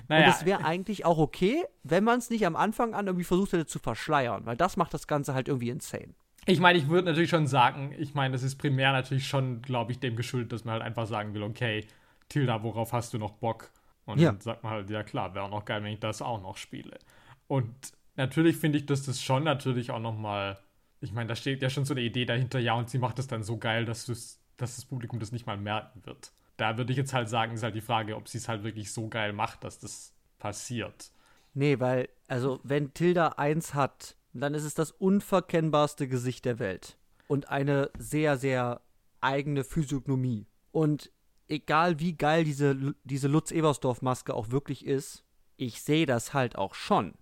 [0.08, 3.24] Naja, Und es wäre eigentlich auch okay, wenn man es nicht am Anfang an irgendwie
[3.24, 6.14] versucht hätte zu verschleiern, weil das macht das Ganze halt irgendwie insane.
[6.48, 9.92] Ich meine, ich würde natürlich schon sagen, ich meine, das ist primär natürlich schon, glaube
[9.92, 11.88] ich, dem geschuldet, dass man halt einfach sagen will, okay,
[12.30, 13.72] Tilda, worauf hast du noch Bock?
[14.06, 14.32] Und Ja.
[14.32, 16.58] dann sagt man halt, ja klar, wäre auch noch geil, wenn ich das auch noch
[16.58, 17.00] spiele.
[17.48, 17.74] Und
[18.16, 20.60] natürlich finde ich, dass das schon natürlich auch noch mal,
[21.02, 23.28] ich meine, da steht ja schon so eine Idee dahinter, ja, und sie macht es
[23.28, 26.32] dann so geil, dass, dass das Publikum das nicht mal merken wird.
[26.58, 28.94] Da würde ich jetzt halt sagen, ist halt die Frage, ob sie es halt wirklich
[28.94, 31.12] so geil macht, dass das passiert.
[31.54, 36.98] Nee, weil, also, wenn Tilda eins hat, dann ist es das unverkennbarste Gesicht der Welt.
[37.28, 38.82] Und eine sehr, sehr
[39.22, 40.46] eigene Physiognomie.
[40.72, 41.12] Und
[41.48, 45.24] egal wie geil diese, diese Lutz-Ebersdorf-Maske auch wirklich ist,
[45.58, 47.14] ich sehe das halt auch schon.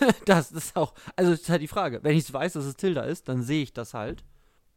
[0.24, 2.00] das ist auch, also das ist halt die Frage.
[2.02, 4.24] Wenn ich weiß, dass es Tilda ist, dann sehe ich das halt.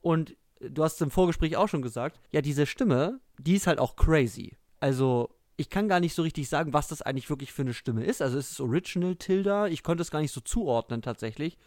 [0.02, 3.80] Und du hast es im Vorgespräch auch schon gesagt, ja, diese Stimme, die ist halt
[3.80, 4.58] auch crazy.
[4.80, 8.04] Also, ich kann gar nicht so richtig sagen, was das eigentlich wirklich für eine Stimme
[8.04, 8.22] ist.
[8.22, 9.67] Also, ist es Original Tilda?
[9.67, 11.58] Ich konnte es gar nicht so zuordnen tatsächlich.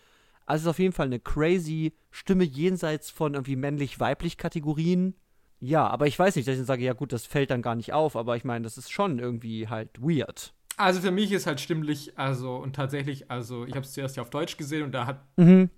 [0.46, 5.14] Also, es ist auf jeden Fall eine crazy Stimme jenseits von irgendwie männlich-weiblich Kategorien.
[5.60, 7.76] Ja, aber ich weiß nicht, dass ich dann sage, ja gut, das fällt dann gar
[7.76, 10.52] nicht auf, aber ich meine, das ist schon irgendwie halt weird.
[10.76, 14.22] Also für mich ist halt stimmlich, also und tatsächlich, also ich habe es zuerst ja
[14.22, 15.70] auf Deutsch gesehen und da hat Mhm.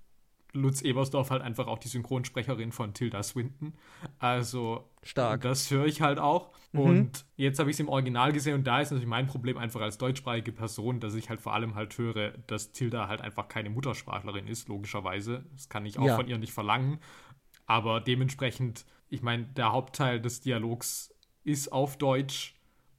[0.54, 3.74] Lutz Ebersdorf halt einfach auch die Synchronsprecherin von Tilda Swinton.
[4.18, 5.42] Also Stark.
[5.42, 6.50] das höre ich halt auch.
[6.72, 6.80] Mhm.
[6.80, 9.80] Und jetzt habe ich es im Original gesehen und da ist natürlich mein Problem einfach
[9.80, 13.68] als deutschsprachige Person, dass ich halt vor allem halt höre, dass Tilda halt einfach keine
[13.70, 15.44] Muttersprachlerin ist, logischerweise.
[15.52, 16.16] Das kann ich auch Ja.
[16.16, 16.98] von ihr nicht verlangen.
[17.66, 21.14] Aber dementsprechend, ich meine, der Hauptteil des Dialogs
[21.44, 22.53] ist auf Deutsch.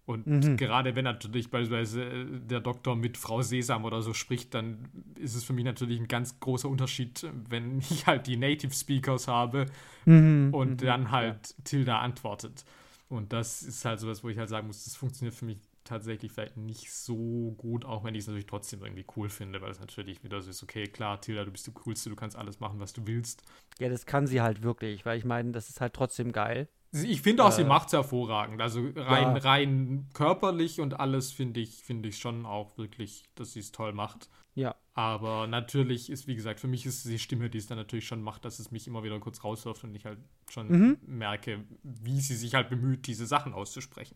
[0.05, 0.57] Und Mhm.
[0.57, 4.87] gerade wenn natürlich beispielsweise äh, der Doktor mit Frau Sesam oder so spricht, dann
[5.17, 9.27] ist es für mich natürlich ein ganz großer Unterschied, wenn ich halt die Native Speakers
[9.27, 9.65] habe
[10.05, 10.53] Mhm.
[10.53, 12.63] und dann halt Tilda antwortet.
[13.09, 16.31] Und das ist halt sowas, wo ich halt sagen muss, das funktioniert für mich tatsächlich
[16.31, 19.79] vielleicht nicht so gut, auch wenn ich es natürlich trotzdem irgendwie cool finde, weil es
[19.79, 22.79] natürlich wieder so ist, okay, klar, Tilda, du bist die Coolste, du kannst alles machen,
[22.79, 23.43] was du willst.
[23.79, 26.67] Ja, das kann sie halt wirklich, weil ich meine, das ist halt trotzdem geil.
[26.95, 28.61] Sie- Ich finde auch, sie Äh, macht es hervorragend.
[28.61, 29.41] Also rein, Ja.
[29.41, 33.91] rein körperlich und alles finde ich, finde ich schon auch wirklich, dass sie es toll
[33.93, 34.29] macht.
[34.53, 34.75] Ja.
[34.93, 38.21] Aber natürlich ist, wie gesagt, für mich ist die Stimme, die es dann natürlich schon
[38.21, 40.97] macht, dass es mich immer wieder kurz rauswirft und ich halt schon Mhm.
[41.05, 44.15] merke, wie sie sich halt bemüht, diese Sachen auszusprechen.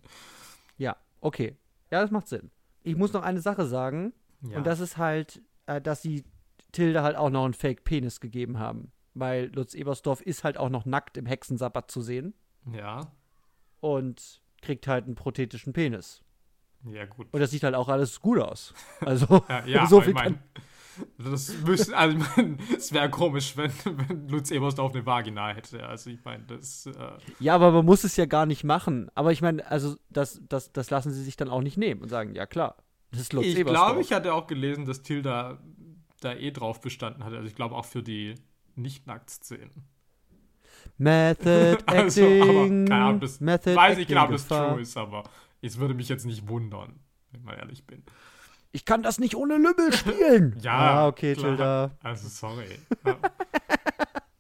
[0.78, 1.58] Ja, okay.
[1.92, 2.50] Ja, das macht Sinn.
[2.84, 4.58] Ich muss noch eine Sache sagen, Ja.
[4.58, 6.24] und das ist halt, äh, dass sie
[6.72, 8.92] Tilde halt auch noch einen Fake-Penis gegeben haben.
[9.16, 12.34] Weil Lutz Ebersdorf ist halt auch noch nackt im Hexensabbat zu sehen
[12.74, 13.12] ja.
[13.80, 16.22] und kriegt halt einen prothetischen Penis.
[16.86, 17.28] Ja, gut.
[17.32, 18.74] Und das sieht halt auch alles gut aus.
[19.02, 20.40] Also, Ja, ja so aber viel ich mein,
[21.18, 25.86] das müsste, also ich mein, es wäre komisch, wenn, wenn Lutz Ebersdorf eine Vagina hätte.
[25.86, 26.94] Also ich meine, das, äh,
[27.40, 29.10] Ja, aber man muss es ja gar nicht machen.
[29.16, 32.10] Aber ich meine, also das, das, das lassen sie sich dann auch nicht nehmen und
[32.10, 32.78] sagen, ja klar,
[33.12, 33.88] das ist Lutz ich Ebersdorf.
[33.88, 35.60] glaube, ich hatte auch gelesen, dass Tilda
[36.22, 37.38] da eh drauf bestanden hatte.
[37.38, 38.36] Also ich glaube auch für die
[38.76, 39.88] Nicht-Nackt-Szenen.
[41.00, 42.86] Method Also, Acting.
[42.88, 45.24] keine Ahnung, das Method weiß ich genau, ob Acting das true ist, aber
[45.62, 47.00] es würde mich jetzt nicht wundern,
[47.32, 48.04] wenn ich mal ehrlich bin.
[48.72, 50.56] Ich kann das nicht ohne Lümmel spielen.
[50.62, 51.48] Ja, Ah, okay, klar.
[51.48, 51.92] Tilda.
[52.04, 52.68] Also sorry.
[53.06, 53.18] Ja.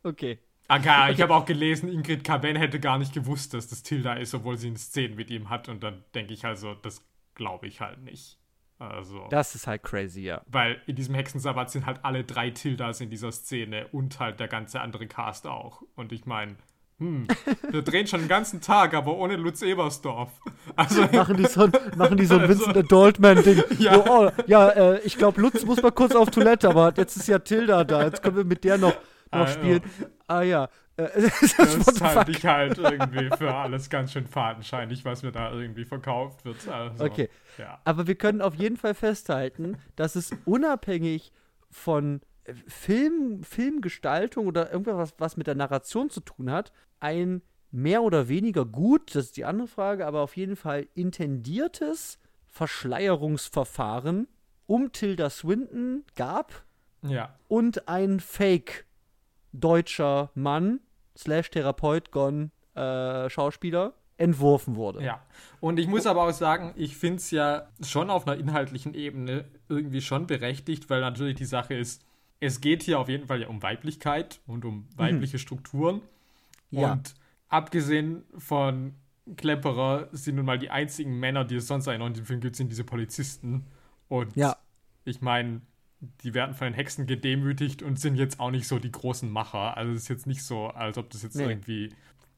[0.03, 0.39] Okay.
[0.67, 4.13] Ah, Ahnung, Ich habe auch gelesen, Ingrid Caben hätte gar nicht gewusst, dass das Tilda
[4.13, 5.67] ist, obwohl sie eine Szene mit ihm hat.
[5.67, 7.03] Und dann denke ich also, das
[7.35, 8.37] glaube ich halt nicht.
[8.79, 9.27] Also.
[9.29, 10.41] Das ist halt crazy, ja.
[10.47, 14.47] Weil in diesem Hexensabbat sind halt alle drei Tildas in dieser Szene und halt der
[14.47, 15.81] ganze andere Cast auch.
[15.95, 16.55] Und ich meine,
[16.99, 17.27] hm,
[17.71, 20.31] wir drehen schon den ganzen Tag, aber ohne Lutz Ebersdorf.
[20.77, 23.63] Also, Machen die so, ein- machen die so ein Also- Vincent Adultman-Ding.
[23.79, 23.93] Ja.
[23.95, 27.27] So, oh, ja, äh, ich glaube, Lutz muss mal kurz auf Toilette, aber jetzt ist
[27.27, 28.03] ja Tilda da.
[28.03, 28.99] Jetzt können wir mit der noch, noch
[29.31, 29.81] Ah, spielen.
[30.27, 30.69] Ah ja.
[30.99, 35.51] Äh, das das halte ich halt irgendwie für alles ganz schön fadenscheinig, was mir da
[35.51, 36.67] irgendwie verkauft wird.
[36.67, 37.29] Also, Okay.
[37.57, 37.79] Ja.
[37.85, 41.31] Aber wir können auf jeden Fall festhalten, dass es unabhängig
[41.69, 47.41] von äh, Film, Filmgestaltung oder irgendwas, was, was mit der Narration zu tun hat, ein
[47.71, 54.27] mehr oder weniger gut, das ist die andere Frage, aber auf jeden Fall intendiertes Verschleierungsverfahren
[54.65, 56.63] um Tilda Swinton gab
[57.03, 57.35] Ja.
[57.47, 58.85] und ein Fake
[59.51, 60.79] deutscher Mann
[61.19, 65.03] slash Therapeut Gon äh, Schauspieler entworfen wurde.
[65.03, 65.21] Ja,
[65.59, 69.45] und ich muss aber auch sagen, ich finde es ja schon auf einer inhaltlichen Ebene
[69.69, 72.03] irgendwie schon berechtigt, weil natürlich die Sache ist,
[72.41, 76.01] es geht hier auf jeden Fall ja um Weiblichkeit und um weibliche Strukturen.
[76.69, 76.93] Ja.
[76.93, 77.15] Und
[77.49, 78.95] abgesehen von
[79.35, 82.55] Klepperer sind nun mal die einzigen Männer, die es sonst noch in dem Film gibt,
[82.55, 83.65] sind diese Polizisten.
[84.07, 84.57] Und Ja.
[85.05, 85.61] ich meine,
[86.01, 89.75] die werden von den Hexen gedemütigt und sind jetzt auch nicht so die großen Macher.
[89.77, 91.43] Also es ist jetzt nicht so, als ob das jetzt Nee.
[91.45, 91.89] irgendwie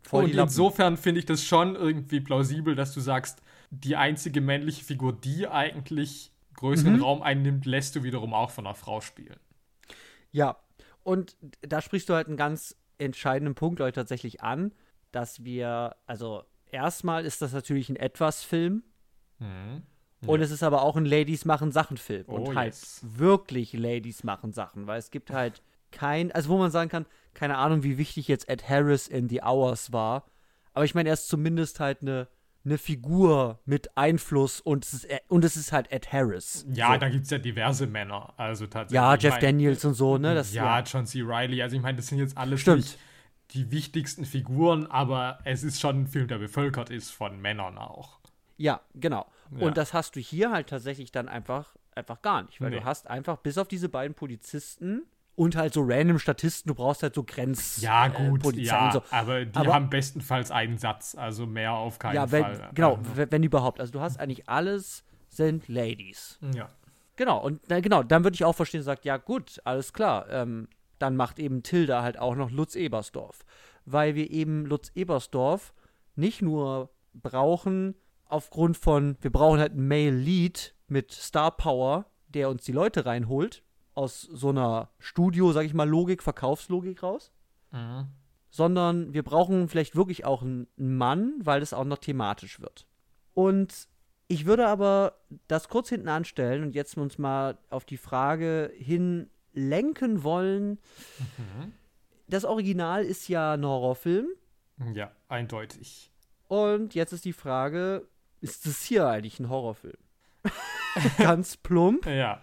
[0.04, 4.84] Voll und insofern finde ich das schon irgendwie plausibel, dass du sagst, die einzige männliche
[4.84, 7.02] Figur, die eigentlich größeren Mhm.
[7.04, 9.39] Raum einnimmt, lässt du wiederum auch von einer Frau spielen.
[10.32, 10.58] Ja,
[11.04, 14.74] und da sprichst du halt einen ganz entscheidenden Punkt euch tatsächlich an,
[15.12, 18.84] dass wir, also erstmal ist das natürlich ein Etwas-Film
[20.26, 20.46] und Ja.
[20.46, 23.02] es ist aber auch ein Ladies machen Sachen-Film Oh, und halt yes.
[23.04, 27.58] wirklich Ladies machen Sachen, weil es gibt halt kein, also wo man sagen kann, keine
[27.58, 30.26] Ahnung, wie wichtig jetzt Ed Harris in The Hours war,
[30.74, 32.28] aber ich meine, er ist zumindest halt eine
[32.64, 36.64] eine Figur mit Einfluss und es ist, und es ist halt Ed Harris.
[36.72, 37.00] Ja, so.
[37.00, 38.36] da gibt es ja diverse Männer.
[38.38, 38.94] Also tatsächlich.
[38.94, 40.36] Ja, Jeff mein, Daniels und so, ne?
[40.36, 41.22] Das, ja, John C.
[41.22, 41.64] Riley.
[41.64, 43.00] Also ich meine, das sind jetzt alles Stimmt.
[43.56, 48.20] die wichtigsten Figuren, aber es ist schon ein Film, der bevölkert ist von Männern auch.
[48.58, 49.26] Ja, genau.
[49.52, 49.68] Ja.
[49.68, 52.80] Und das hast du hier halt tatsächlich dann einfach, einfach gar nicht, weil Nee.
[52.80, 55.04] du hast einfach bis auf diese beiden Polizisten
[55.36, 58.92] und halt so random Statisten, du brauchst halt so Grenz Ja, äh, gut, Polizei ja,
[58.92, 59.04] so.
[59.12, 62.70] aber die Aber- haben bestenfalls einen Satz, also mehr auf keinen Ja, wenn, Fall.
[62.74, 63.80] genau, Also, wenn, wenn überhaupt.
[63.80, 66.38] Also du hast eigentlich alles sind Ladies.
[66.56, 66.70] ja.
[67.18, 70.68] Genau, und na, genau, dann würde ich auch verstehen, sagt, ja gut, alles klar, ähm,
[70.98, 73.40] dann macht eben Tilda halt auch noch Lutz Ebersdorf.
[73.86, 75.74] Weil wir eben Lutz Ebersdorf
[76.16, 77.96] nicht nur brauchen
[78.32, 83.06] aufgrund von, wir brauchen halt einen Male Lead mit Star Power, der uns die Leute
[83.06, 83.63] reinholt,
[83.94, 87.32] aus so einer Studio, sag ich mal, Logik, Verkaufslogik raus,
[87.72, 88.08] Mhm.
[88.50, 92.86] sondern wir brauchen vielleicht wirklich auch einen Mann, weil das auch noch thematisch wird.
[93.34, 93.88] Und
[94.28, 95.17] ich würde aber
[95.48, 100.80] das kurz hinten anstellen und jetzt uns mal auf die Frage hin lenken wollen.
[102.28, 104.28] Das Original ist ja ein Horrorfilm
[104.94, 106.12] Ja, eindeutig.
[106.48, 108.08] und jetzt ist die Frage,
[108.41, 109.97] ist es hier eigentlich ein Horrorfilm?
[111.17, 112.06] Ganz plump.
[112.06, 112.41] Ja.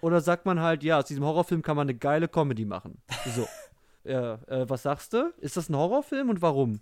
[0.00, 3.00] Oder sagt man halt, ja, aus diesem Horrorfilm kann man eine geile Comedy machen.
[3.26, 3.46] So.
[4.04, 5.32] ja, äh, was sagst du?
[5.38, 6.80] Ist das ein Horrorfilm und warum?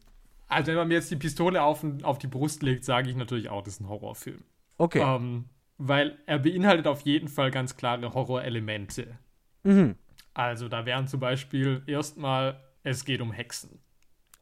[0.48, 3.48] Also, wenn man mir jetzt die Pistole auf, auf die Brust legt, sage ich natürlich
[3.48, 4.42] auch, das ist ein Horrorfilm.
[4.77, 5.01] Okay.
[5.01, 5.46] Ähm,
[5.79, 9.18] weil er beinhaltet auf jeden Fall ganz klare Horrorelemente.
[9.62, 9.96] Mhm.
[10.35, 13.81] Also, da wären zum Beispiel erstmal, es geht um Hexen.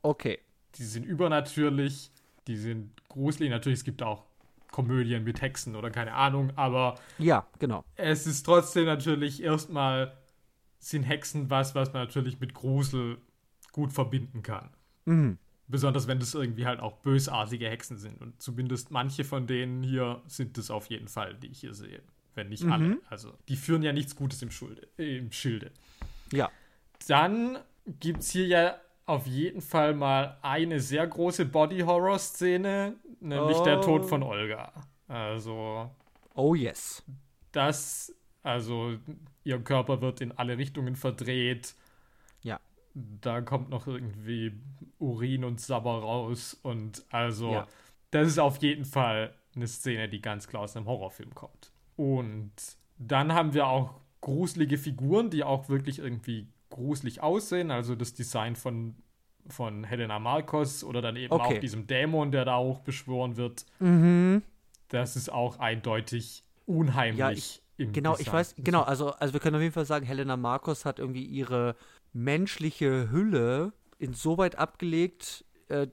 [0.03, 0.39] Okay.
[0.77, 2.11] Die sind übernatürlich,
[2.51, 3.49] die sind gruselig.
[3.51, 4.25] Natürlich, es gibt auch
[4.73, 7.85] Komödien mit Hexen oder keine Ahnung, aber Ja, genau.
[7.95, 10.17] es ist trotzdem natürlich erstmal
[10.81, 13.19] sind Hexen was, was man natürlich mit Grusel
[13.73, 14.71] gut verbinden kann.
[15.05, 15.39] Mhm.
[15.69, 18.21] Besonders wenn das irgendwie halt auch bösartige Hexen sind.
[18.21, 22.03] Und zumindest manche von denen hier sind es auf jeden Fall, die ich hier sehe.
[22.35, 22.99] Wenn nicht alle.
[23.09, 25.71] Also, die führen ja nichts Gutes im, Schulde, äh, im Schilde.
[26.33, 26.51] Ja.
[27.07, 28.77] Dann gibt es hier ja
[29.11, 33.83] auf jeden Fall mal eine sehr große Body-Horror-Szene, nämlich der Oh.
[33.83, 34.73] Tod von Olga.
[35.09, 35.91] Also,
[36.35, 37.03] Oh yes.
[37.53, 38.97] das, also,
[39.45, 41.75] ihr Körper wird in alle Richtungen verdreht.
[42.43, 42.61] Ja.
[42.95, 44.53] Da kommt noch irgendwie
[44.99, 46.59] Urin und Sabber raus.
[46.63, 47.67] Und also, Ja.
[48.11, 51.73] das ist auf jeden Fall eine Szene, die ganz klar aus einem Horrorfilm kommt.
[51.97, 52.53] Und
[52.99, 57.71] dann haben wir auch gruselige Figuren, die auch wirklich irgendwie gruselig aussehen.
[57.71, 58.95] Also das Design von,
[59.49, 61.57] von Helena Marcos oder dann eben Okay.
[61.57, 63.67] auch diesem Dämon, der da auch beschworen wird.
[63.81, 64.43] Mhm.
[64.89, 67.19] Das ist auch eindeutig unheimlich.
[67.19, 68.35] Ja, ich- Genau, ich Design.
[68.35, 71.77] weiß, genau, also, also wir können auf jeden Fall sagen, Helena Marcos hat irgendwie ihre
[72.13, 75.87] menschliche Hülle insoweit abgelegt, äh,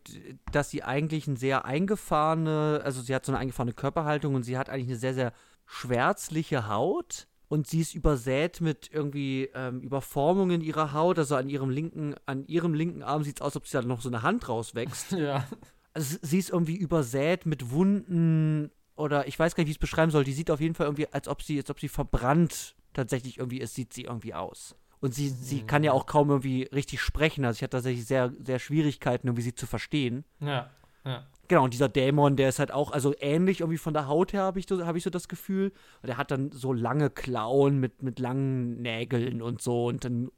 [0.51, 4.57] dass sie eigentlich eine sehr eingefahrene, also sie hat so eine eingefahrene Körperhaltung und sie
[4.57, 5.31] hat eigentlich eine sehr, sehr
[5.65, 11.69] schwärzliche Haut und sie ist übersät mit irgendwie ähm, Überformungen ihrer Haut, also an ihrem
[11.69, 14.21] linken, an ihrem linken Arm sieht es aus, als ob sie da noch so eine
[14.21, 15.11] Hand rauswächst.
[15.17, 15.47] Ja.
[15.93, 19.81] Also sie ist irgendwie übersät mit Wunden oder ich weiß gar nicht, wie ich es
[19.81, 20.23] beschreiben soll.
[20.23, 23.59] Die sieht auf jeden Fall irgendwie, als ob sie, als ob sie verbrannt tatsächlich irgendwie
[23.59, 24.75] ist, sieht sie irgendwie aus.
[24.99, 27.45] Und sie, sie kann ja auch kaum irgendwie richtig sprechen.
[27.45, 30.23] Also ich hatte tatsächlich sehr, sehr Schwierigkeiten, irgendwie sie zu verstehen.
[30.39, 30.69] Ja.
[31.03, 31.25] Ja.
[31.47, 34.41] Genau, und dieser Dämon, der ist halt auch, also ähnlich irgendwie von der Haut her,
[34.43, 35.71] habe ich, so- hab ich so das Gefühl.
[36.01, 39.85] Und er hat dann so lange Klauen mit, mit langen Nägeln und so.
[39.87, 40.29] Und dann,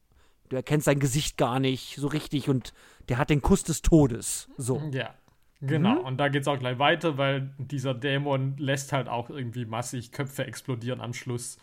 [0.49, 2.47] du erkennst sein Gesicht gar nicht so richtig.
[2.49, 2.73] Und
[3.09, 4.49] der hat den Kuss des Todes.
[4.57, 4.81] So.
[4.91, 5.13] Ja.
[5.61, 6.05] Genau, Mhm.
[6.05, 10.13] und da geht es auch gleich weiter, weil dieser Dämon lässt halt auch irgendwie massig
[10.13, 11.57] Köpfe explodieren am Schluss.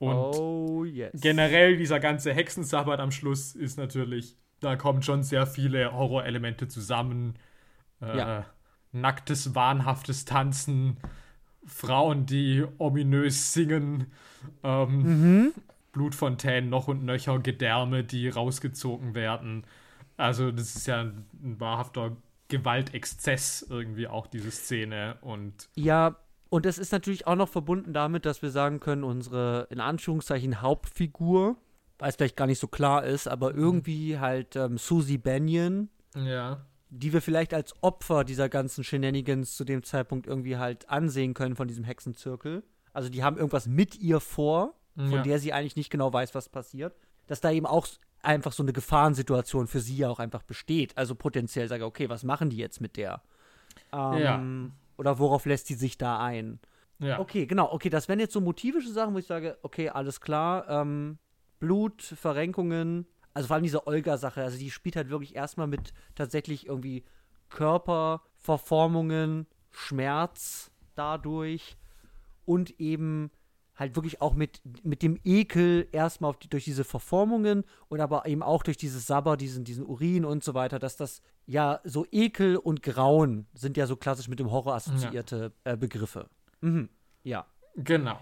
[0.00, 1.12] Und oh, yes.
[1.20, 7.34] generell dieser ganze Hexensabbat am Schluss ist natürlich, da kommen schon sehr viele Horrorelemente zusammen.
[8.02, 8.46] Äh, Ja.
[9.00, 10.96] Nacktes, wahnhaftes Tanzen,
[11.66, 14.06] Frauen, die ominös singen,
[14.62, 15.52] ähm, Mhm.
[15.92, 19.64] Blutfontänen noch und nöcher, Gedärme, die rausgezogen werden.
[20.16, 22.16] Also das ist ja ein, ein wahrhafter
[22.48, 26.16] Gewaltexzess irgendwie auch diese Szene und Ja,
[26.48, 30.60] und das ist natürlich auch noch verbunden damit, dass wir sagen können, unsere in Anführungszeichen
[30.62, 31.56] Hauptfigur,
[31.98, 36.60] weil es vielleicht gar nicht so klar ist, aber irgendwie halt ähm, Susie Bennion, ja,
[36.88, 41.56] die wir vielleicht als Opfer dieser ganzen Shenanigans zu dem Zeitpunkt irgendwie halt ansehen können
[41.56, 42.62] von diesem Hexenzirkel.
[42.92, 45.22] Also die haben irgendwas mit ihr vor, von Ja.
[45.22, 46.94] der sie eigentlich nicht genau weiß, was passiert.
[47.26, 47.86] Dass da eben auch
[48.22, 50.96] einfach so eine Gefahrensituation für sie ja auch einfach besteht.
[50.96, 53.20] Also potenziell sage, okay, was machen die jetzt mit der?
[53.92, 54.42] Ähm, Ja.
[54.98, 56.58] Oder worauf lässt sie sich da ein?
[56.98, 57.18] ja.
[57.18, 57.70] Okay, genau.
[57.72, 60.66] Okay, das wären jetzt so motivische Sachen, wo ich sage, okay, alles klar.
[60.70, 61.18] Ähm,
[61.58, 63.06] Blut, Verrenkungen.
[63.36, 64.42] Also vor allem diese Olga-Sache.
[64.42, 67.04] Also die spielt halt wirklich erstmal mit tatsächlich irgendwie
[67.50, 71.76] Körperverformungen, Schmerz dadurch
[72.46, 73.30] und eben
[73.74, 78.42] halt wirklich auch mit, mit dem Ekel erstmal die, durch diese Verformungen und aber eben
[78.42, 82.56] auch durch dieses Sabber, diesen, diesen Urin und so weiter, dass das ja so Ekel
[82.56, 85.72] und Grauen sind ja so klassisch mit dem Horror assoziierte ja.
[85.72, 86.30] äh, Begriffe.
[86.62, 86.88] Mhm.
[87.22, 87.44] Ja.
[87.74, 88.18] Genau.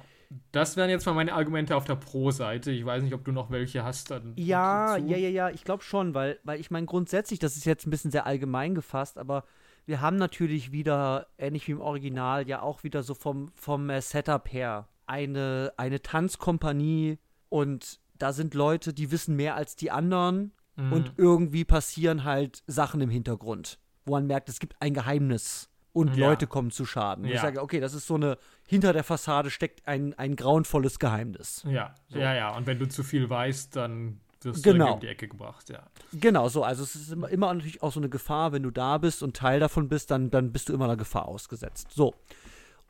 [0.52, 2.70] Das wären jetzt mal meine Argumente auf der Pro-Seite.
[2.70, 4.10] Ich weiß nicht, ob du noch welche hast.
[4.10, 7.64] Dann ja, ja, ja, ja, ich glaube schon, weil, weil ich meine, grundsätzlich, das ist
[7.64, 9.44] jetzt ein bisschen sehr allgemein gefasst, aber
[9.86, 14.00] wir haben natürlich wieder, ähnlich wie im Original, ja auch wieder so vom, vom äh,
[14.00, 20.52] Setup her eine, eine Tanzkompanie und da sind Leute, die wissen mehr als die anderen
[20.76, 20.92] mhm.
[20.92, 26.16] und irgendwie passieren halt Sachen im Hintergrund, wo man merkt, es gibt ein Geheimnis und
[26.16, 26.28] ja.
[26.28, 27.24] Leute kommen zu Schaden.
[27.24, 27.34] Ja.
[27.36, 31.64] Ich sage, okay, das ist so eine, hinter der Fassade steckt ein, ein grauenvolles Geheimnis.
[31.66, 32.18] Ja, so.
[32.18, 32.54] ja, ja.
[32.54, 34.88] Und wenn du zu viel weißt, dann wirst genau.
[34.88, 35.84] du in die Ecke gebracht, ja.
[36.12, 36.64] Genau, so.
[36.64, 39.36] Also es ist immer, immer natürlich auch so eine Gefahr, wenn du da bist und
[39.36, 41.92] Teil davon bist, dann, dann bist du immer einer Gefahr ausgesetzt.
[41.92, 42.14] So.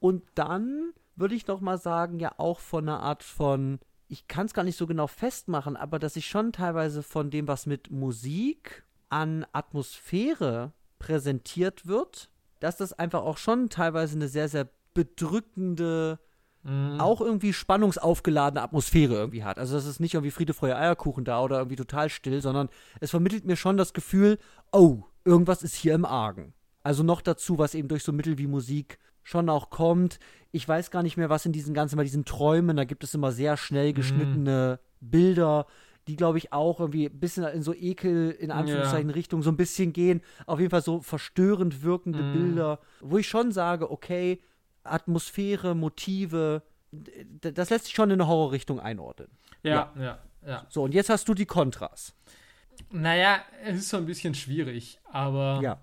[0.01, 4.47] Und dann würde ich noch mal sagen, ja auch von einer Art von, ich kann
[4.47, 7.90] es gar nicht so genau festmachen, aber dass ich schon teilweise von dem, was mit
[7.90, 16.19] Musik an Atmosphäre präsentiert wird, dass das einfach auch schon teilweise eine sehr, sehr bedrückende,
[16.62, 17.01] mhm.
[17.01, 19.59] auch irgendwie spannungsaufgeladene Atmosphäre irgendwie hat.
[19.59, 22.69] Also das ist nicht irgendwie Friede, Freude, Eierkuchen da oder irgendwie total still, sondern
[23.01, 24.38] es vermittelt mir schon das Gefühl,
[24.73, 26.55] oh, irgendwas ist hier im Argen.
[26.83, 30.19] Also noch dazu, was eben durch so Mittel wie Musik schon auch kommt.
[30.53, 33.14] Ich weiß gar nicht mehr, was in diesen ganzen, bei diesen Träumen, da gibt es
[33.14, 33.95] immer sehr schnell mhm.
[33.95, 35.11] geschnittene mhm.
[35.11, 35.67] Bilder,
[36.07, 39.14] die, glaube ich, auch irgendwie ein bisschen in so Ekel, in Anführungszeichen, ja.
[39.14, 40.21] Richtung so ein bisschen gehen.
[40.47, 42.33] Auf jeden Fall so verstörend wirkende mhm.
[42.33, 44.40] Bilder, wo ich schon sage, okay,
[44.83, 46.62] Atmosphäre, Motive,
[47.40, 49.29] das lässt sich schon in eine Horrorrichtung einordnen.
[49.62, 50.67] Ja, ja, ja, ja.
[50.69, 52.14] So, und jetzt hast du die Kontras.
[52.90, 55.81] Naja, es ist so ein bisschen schwierig, aber ja.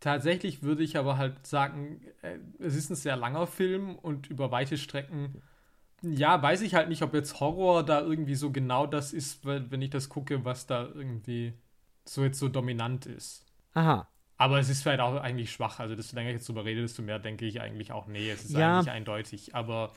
[0.00, 4.50] Tatsächlich würde ich aber halt sagen, äh, es ist ein sehr langer Film und über
[4.50, 5.42] weite Strecken,
[6.02, 9.82] ja, weiß ich halt nicht, ob jetzt Horror da irgendwie so genau das ist, wenn
[9.82, 11.54] ich das gucke, was da irgendwie
[12.04, 13.44] so jetzt so dominant ist.
[13.74, 14.08] Aha.
[14.38, 15.80] Aber es ist vielleicht auch eigentlich schwach.
[15.80, 18.44] Also, desto länger ich jetzt drüber rede, desto mehr denke ich eigentlich auch, nee, es
[18.44, 18.76] ist ja.
[18.76, 19.54] eigentlich eindeutig.
[19.54, 19.92] Aber.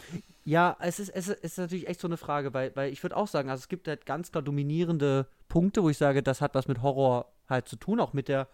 [0.45, 3.27] Ja, es ist, es ist natürlich echt so eine Frage, weil, weil ich würde auch
[3.27, 6.67] sagen, also es gibt halt ganz klar dominierende Punkte, wo ich sage, das hat was
[6.67, 8.47] mit Horror halt zu tun, auch mit der,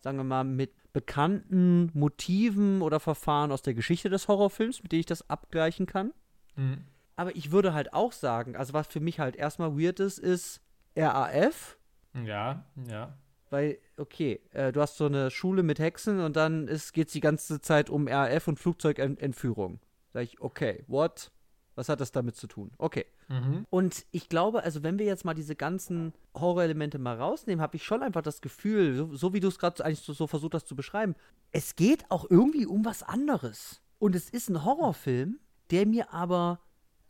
[0.00, 5.00] sagen wir mal, mit bekannten Motiven oder Verfahren aus der Geschichte des Horrorfilms, mit denen
[5.00, 6.12] ich das abgleichen kann.
[6.56, 6.84] Mhm.
[7.20, 10.62] Aber ich würde halt auch sagen, also was für mich halt erstmal weird ist, ist
[10.96, 11.76] RAF.
[12.24, 13.12] Ja, ja.
[13.50, 17.20] Weil, okay, äh, du hast so eine Schule mit Hexen und dann geht es die
[17.20, 19.80] ganze Zeit um RAF und Flugzeugentführung.
[20.14, 21.30] Sag ich, okay, what?
[21.74, 22.70] Was hat das damit zu tun?
[22.78, 23.04] Okay.
[23.28, 23.66] Mhm.
[23.68, 27.84] Und ich glaube, also wenn wir jetzt mal diese ganzen Horrorelemente mal rausnehmen, habe ich
[27.84, 30.68] schon einfach das Gefühl, so, so wie du es gerade eigentlich so, so versucht hast
[30.68, 31.14] zu beschreiben,
[31.52, 33.82] es geht auch irgendwie um was anderes.
[33.98, 35.38] Und es ist ein Horrorfilm,
[35.70, 36.60] der mir aber,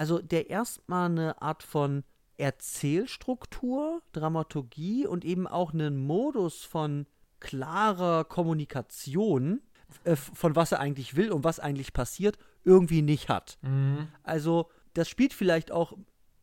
[0.00, 2.04] also der erstmal eine Art von
[2.38, 7.04] Erzählstruktur, Dramaturgie und eben auch einen Modus von
[7.38, 9.60] klarer Kommunikation,
[10.04, 13.58] äh, von was er eigentlich will und was eigentlich passiert, irgendwie nicht hat.
[13.60, 14.08] Mhm.
[14.22, 15.92] Also, das spielt vielleicht auch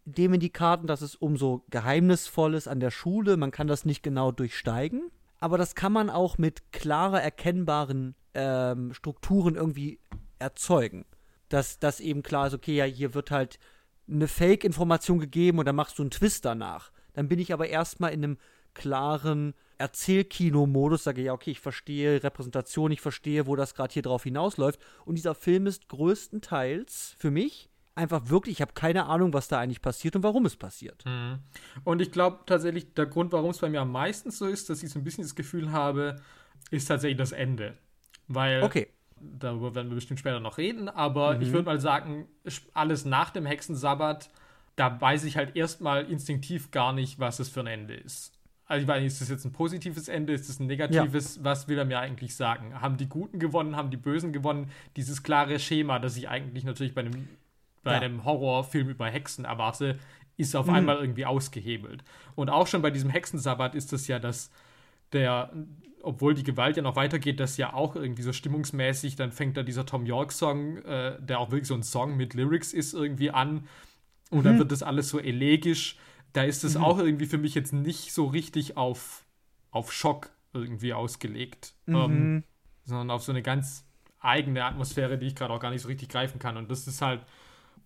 [0.06, 4.04] dem in die Karten, dass es umso geheimnisvolles an der Schule, man kann das nicht
[4.04, 10.00] genau durchsteigen, aber das kann man auch mit klarer erkennbaren ähm, Strukturen irgendwie
[10.38, 11.06] erzeugen.
[11.49, 13.60] Dass das eben klar ist, okay, ja, hier wird halt
[14.10, 16.91] eine Fake-Information gegeben und dann machst du einen Twist danach.
[17.13, 18.38] Dann bin ich aber erstmal in einem
[18.73, 24.23] klaren Erzählkino-Modus, sage ja, okay, ich verstehe Repräsentation, ich verstehe, wo das gerade hier drauf
[24.23, 24.79] hinausläuft.
[25.05, 29.60] Und dieser Film ist größtenteils für mich einfach wirklich, ich habe keine Ahnung, was da
[29.60, 31.03] eigentlich passiert und warum es passiert.
[31.05, 31.39] Mhm.
[31.83, 34.83] Und ich glaube tatsächlich, der Grund, warum es bei mir am meisten so ist, dass
[34.83, 36.17] ich so ein bisschen das Gefühl habe,
[36.69, 37.77] ist tatsächlich das Ende.
[38.27, 38.88] Weil okay.
[39.21, 41.41] Darüber werden wir bestimmt später noch reden, aber mhm.
[41.41, 42.27] ich würde mal sagen,
[42.73, 44.30] alles nach dem Hexensabbat,
[44.75, 48.34] da weiß ich halt erstmal instinktiv gar nicht, was es für ein Ende ist.
[48.67, 51.38] Also ich weiß nicht, ist das jetzt ein positives Ende, ist das ein negatives?
[51.38, 51.43] Ja.
[51.45, 52.80] Was will er mir eigentlich sagen?
[52.82, 54.69] Haben die Guten gewonnen, haben die Bösen gewonnen?
[54.97, 57.30] Dieses klare Schema, das ich eigentlich natürlich bei einem,
[57.84, 57.99] bei ja.
[57.99, 59.97] einem Horrorfilm über Hexen erwarte,
[60.36, 60.73] ist auf mhm.
[60.73, 62.03] einmal irgendwie ausgehebelt.
[62.36, 64.51] Und auch schon bei diesem Hexensabbat ist das ja, dass
[65.13, 65.51] der,
[66.08, 69.63] obwohl die Gewalt ja noch weitergeht, das ja auch irgendwie so stimmungsmäßig, dann fängt da
[69.63, 73.67] dieser Tom York-Song, äh, der auch wirklich so ein Song mit Lyrics ist, irgendwie an.
[74.29, 74.44] Und mhm.
[74.44, 75.98] dann wird das alles so elegisch
[76.38, 76.84] da ist es mhm.
[76.84, 79.25] auch irgendwie für mich jetzt nicht so richtig auf,
[79.71, 81.96] auf Schock irgendwie ausgelegt, mhm.
[81.96, 82.44] ähm,
[82.84, 83.86] sondern auf so eine ganz
[84.19, 86.58] eigene Atmosphäre, die ich gerade auch gar nicht so richtig greifen kann.
[86.58, 87.21] Und das ist halt,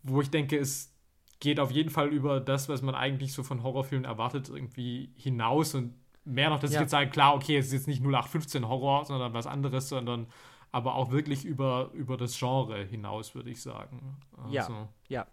[0.04, 0.93] wo ich denke, es
[1.39, 5.74] geht auf jeden Fall über das, was man eigentlich so von Horrorfilmen erwartet, irgendwie hinaus
[5.74, 5.93] und
[6.26, 6.78] mehr noch, dass ja.
[6.78, 10.28] ich jetzt sage, klar, okay, es ist jetzt nicht 0815 Horror, sondern was anderes, sondern
[10.72, 14.17] aber auch wirklich über, über das Genre hinaus, würde ich sagen.
[14.38, 14.51] Also.
[14.53, 15.28] Ja, ja.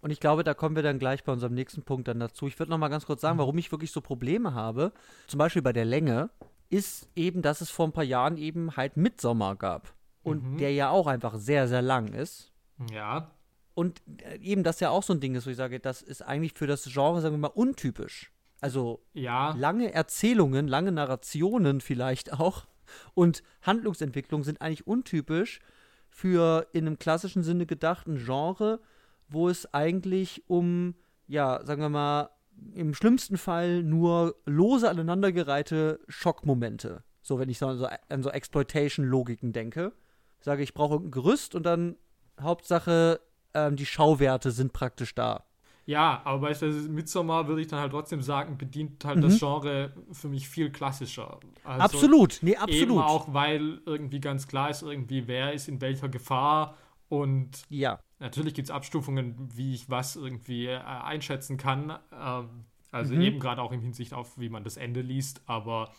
[0.00, 2.46] Und ich glaube, da kommen wir dann gleich bei unserem nächsten Punkt dann dazu.
[2.46, 3.40] Ich würde noch mal ganz kurz sagen, mhm.
[3.40, 4.92] warum ich wirklich so Probleme habe,
[5.26, 6.30] zum Beispiel bei der Länge,
[6.68, 9.94] ist eben, dass es vor ein paar Jahren eben halt Midsommer gab.
[10.22, 10.58] Und mhm.
[10.58, 12.52] der ja auch einfach sehr, sehr lang ist.
[12.90, 13.30] Ja.
[13.74, 16.22] Und äh, eben das ja auch so ein Ding ist, wo ich sage, das ist
[16.22, 18.32] eigentlich für das Genre, sagen wir mal, untypisch.
[18.60, 19.54] Also ja.
[19.56, 22.66] lange Erzählungen, lange Narrationen vielleicht auch
[23.14, 25.60] und Handlungsentwicklung sind eigentlich untypisch
[26.08, 28.80] für in einem klassischen Sinne gedachten Genre,
[29.28, 30.94] wo es eigentlich um,
[31.26, 32.30] ja, sagen wir mal,
[32.74, 37.02] im schlimmsten Fall nur lose aneinandergereihte Schockmomente.
[37.20, 39.92] So, wenn ich so, so an so Exploitation-Logiken denke,
[40.40, 41.96] sage ich, brauche ein Gerüst und dann
[42.40, 43.20] Hauptsache,
[43.52, 45.45] ähm, die Schauwerte sind praktisch da.
[45.86, 49.22] Ja, aber beispielsweise Midsommar würde ich dann halt trotzdem sagen, bedient halt mhm.
[49.22, 51.38] das Genre für mich viel klassischer.
[51.62, 52.82] Also absolut, nee, absolut.
[52.82, 56.76] Eben auch, weil irgendwie ganz klar ist, irgendwie, wer ist in welcher Gefahr
[57.08, 58.00] und ja.
[58.18, 61.96] natürlich gibt es Abstufungen, wie ich was irgendwie äh, einschätzen kann.
[62.12, 62.48] Ähm,
[62.90, 63.20] also mhm.
[63.20, 65.92] eben gerade auch im Hinsicht auf, wie man das Ende liest, aber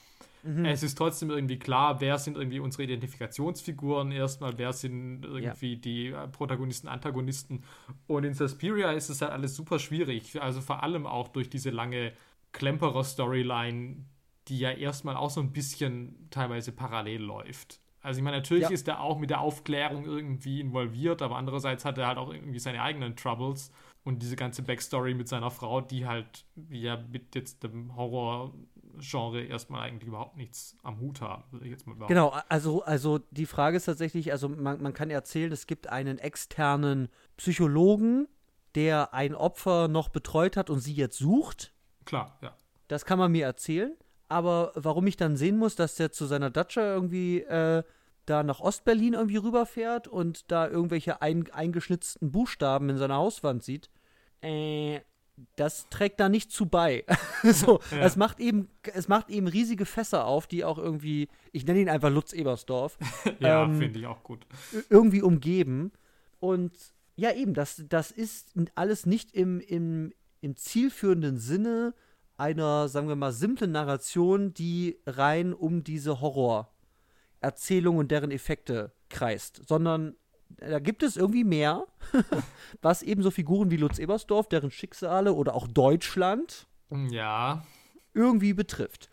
[0.43, 0.65] Mhm.
[0.65, 5.79] Es ist trotzdem irgendwie klar, wer sind irgendwie unsere Identifikationsfiguren erstmal, wer sind irgendwie ja.
[5.79, 7.63] die äh, Protagonisten, Antagonisten.
[8.07, 10.41] Und in Suspiria ist es halt alles super schwierig.
[10.41, 12.13] Also vor allem auch durch diese lange
[12.53, 14.05] Klemperer-Storyline,
[14.47, 17.81] die ja erstmal auch so ein bisschen teilweise parallel läuft.
[18.01, 18.69] Also ich meine, natürlich ja.
[18.69, 22.59] ist er auch mit der Aufklärung irgendwie involviert, aber andererseits hat er halt auch irgendwie
[22.59, 23.71] seine eigenen Troubles
[24.05, 28.53] und diese ganze Backstory mit seiner Frau, die halt ja mit jetzt dem Horror
[28.99, 32.13] Genre erstmal eigentlich überhaupt nichts am Hut haben, würde ich jetzt mal behaupten.
[32.13, 36.19] Genau, also, also die Frage ist tatsächlich, also man, man kann erzählen, es gibt einen
[36.19, 38.27] externen Psychologen,
[38.75, 41.73] der ein Opfer noch betreut hat und sie jetzt sucht.
[42.05, 42.55] Klar, ja.
[42.87, 43.95] Das kann man mir erzählen.
[44.29, 47.83] Aber warum ich dann sehen muss, dass der zu seiner Datscha irgendwie äh,
[48.25, 53.89] da nach Ostberlin irgendwie rüberfährt und da irgendwelche ein, eingeschnitzten Buchstaben in seiner Hauswand sieht,
[54.41, 54.99] äh,
[55.55, 57.05] das trägt da nicht zu bei.
[57.43, 57.99] so, ja.
[57.99, 61.89] es macht eben, es macht eben riesige Fässer auf, die auch irgendwie, ich nenne ihn
[61.89, 62.97] einfach Lutz Ebersdorf.
[63.39, 64.45] ja, ähm, finde ich auch gut.
[64.89, 65.91] Irgendwie umgeben.
[66.39, 66.73] Und
[67.15, 71.93] ja, eben, das, das ist alles nicht im, im, im zielführenden Sinne
[72.37, 79.61] einer, sagen wir mal, simplen Narration, die rein um diese Horrorerzählung und deren Effekte kreist,
[79.67, 80.15] sondern
[80.57, 81.85] da gibt es irgendwie mehr,
[82.81, 86.67] was eben so Figuren wie Lutz Ebersdorf, deren Schicksale oder auch Deutschland
[87.09, 87.63] ja.
[88.13, 89.09] irgendwie betrifft.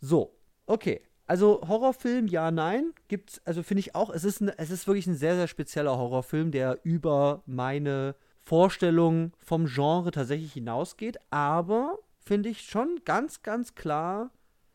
[0.00, 0.34] So,
[0.66, 1.02] okay.
[1.26, 5.06] Also Horrorfilm, ja, nein, gibt's, also finde ich auch, es ist, ein, es ist wirklich
[5.06, 12.48] ein sehr, sehr spezieller Horrorfilm, der über meine Vorstellung vom Genre tatsächlich hinausgeht, aber finde
[12.48, 14.30] ich schon ganz, ganz klar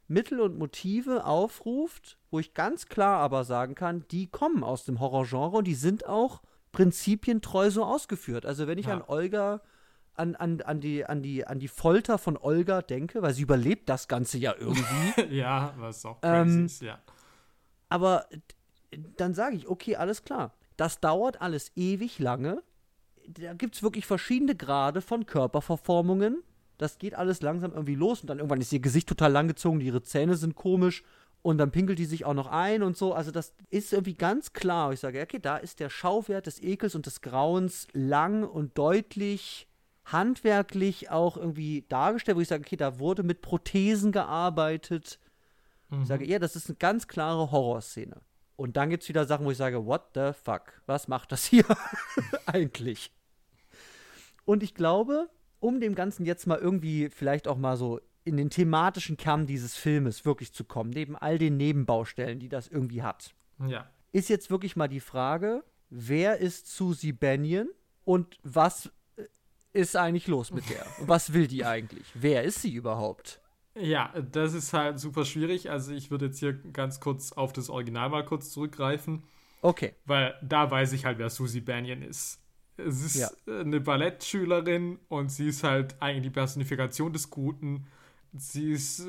[0.07, 4.99] Mittel und Motive aufruft, wo ich ganz klar aber sagen kann, die kommen aus dem
[4.99, 8.45] Horrorgenre und die sind auch prinzipientreu so ausgeführt.
[8.45, 8.95] Also wenn ich ja.
[8.95, 9.61] an Olga,
[10.15, 13.87] an, an, an, die, an, die, an die Folter von Olga denke, weil sie überlebt
[13.89, 15.21] das Ganze ja irgendwie.
[15.35, 16.99] ja, was auch ähm, ist, ja.
[17.89, 18.25] Aber
[19.15, 20.53] dann sage ich, okay, alles klar.
[20.75, 22.61] Das dauert alles ewig lange.
[23.27, 26.43] Da gibt es wirklich verschiedene Grade von Körperverformungen
[26.77, 30.03] das geht alles langsam irgendwie los und dann irgendwann ist ihr Gesicht total langgezogen, ihre
[30.03, 31.03] Zähne sind komisch
[31.41, 33.13] und dann pinkelt die sich auch noch ein und so.
[33.13, 34.91] Also das ist irgendwie ganz klar.
[34.91, 39.67] Ich sage, okay, da ist der Schauwert des Ekels und des Grauens lang und deutlich
[40.05, 45.19] handwerklich auch irgendwie dargestellt, wo ich sage, okay, da wurde mit Prothesen gearbeitet.
[45.89, 46.01] Mhm.
[46.01, 48.21] Ich sage, ja, das ist eine ganz klare Horrorszene.
[48.55, 50.81] Und dann gibt es wieder Sachen, wo ich sage, what the fuck?
[50.85, 51.65] Was macht das hier
[52.45, 53.11] eigentlich?
[54.45, 55.29] Und ich glaube,
[55.59, 59.75] um dem Ganzen jetzt mal irgendwie vielleicht auch mal so in den thematischen Kern dieses
[59.75, 63.33] Filmes wirklich zu kommen, neben all den Nebenbaustellen, die das irgendwie hat.
[63.65, 63.89] Ja.
[64.11, 67.69] Ist jetzt wirklich mal die Frage, wer ist Susie Bennion
[68.03, 69.23] und was äh,
[69.73, 70.85] ist eigentlich los mit der?
[71.07, 72.05] Was will die eigentlich?
[72.13, 73.41] Wer ist sie überhaupt?
[73.75, 75.69] Ja, das ist halt super schwierig.
[75.69, 79.23] Also ich würde jetzt hier ganz kurz auf das Original mal kurz zurückgreifen.
[79.61, 79.93] Okay.
[80.05, 82.41] Weil da weiß ich halt, wer Susie Banyan ist.
[82.77, 83.29] Es ist ja.
[83.47, 87.87] eine Ballettschülerin und sie ist halt eigentlich die Personifikation des Guten.
[88.41, 89.05] Sie ist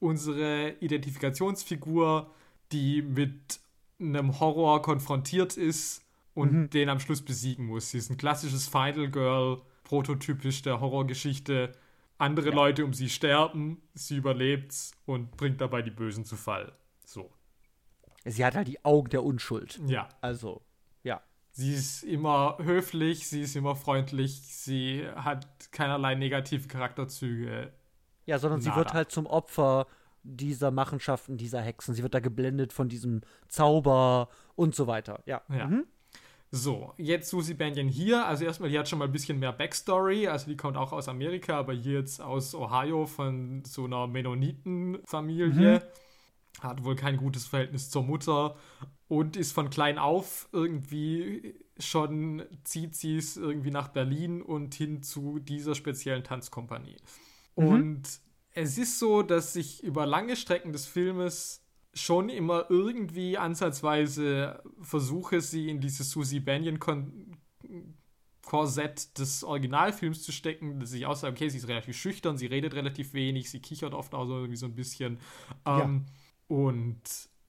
[0.00, 2.30] unsere Identifikationsfigur,
[2.72, 3.60] die mit
[4.00, 6.04] einem Horror konfrontiert ist
[6.34, 6.70] und mhm.
[6.70, 7.90] den am Schluss besiegen muss.
[7.90, 11.72] Sie ist ein klassisches Final Girl, prototypisch der Horrorgeschichte.
[12.18, 12.54] Andere ja.
[12.54, 14.74] Leute um sie sterben, sie überlebt
[15.06, 16.72] und bringt dabei die Bösen zu Fall.
[17.04, 17.30] So.
[18.24, 19.80] Sie hat halt die Augen der Unschuld.
[19.86, 20.08] Ja.
[20.20, 20.62] Also.
[21.58, 27.72] Sie ist immer höflich, sie ist immer freundlich, sie hat keinerlei negative Charakterzüge.
[28.28, 28.70] Ja, sondern Nada.
[28.70, 29.86] sie wird halt zum Opfer
[30.22, 31.94] dieser Machenschaften dieser Hexen.
[31.94, 35.22] Sie wird da geblendet von diesem Zauber und so weiter.
[35.24, 35.40] Ja.
[35.48, 35.66] Ja.
[35.66, 35.86] Mhm.
[36.50, 38.26] So, jetzt Susie Banyan hier.
[38.26, 40.28] Also erstmal, die hat schon mal ein bisschen mehr Backstory.
[40.28, 45.82] Also die kommt auch aus Amerika, aber hier jetzt aus Ohio von so einer Mennonitenfamilie.
[46.60, 48.56] Hat wohl kein gutes Verhältnis zur Mutter
[49.08, 55.02] und ist von klein auf irgendwie schon, zieht sie es irgendwie nach Berlin und hin
[55.02, 56.96] zu dieser speziellen Tanzkompanie.
[57.58, 57.68] Mhm.
[57.68, 58.02] Und
[58.52, 65.40] es ist so, dass sich über lange Strecken des Filmes schon immer irgendwie ansatzweise versuche,
[65.40, 66.78] sie in dieses Susie Banyan
[68.42, 72.46] Korsett des Originalfilms zu stecken, dass ich auch sage, okay, sie ist relativ schüchtern, sie
[72.46, 75.18] redet relativ wenig, sie kichert oft auch so irgendwie so ein bisschen
[75.66, 76.06] ähm,
[76.46, 77.00] und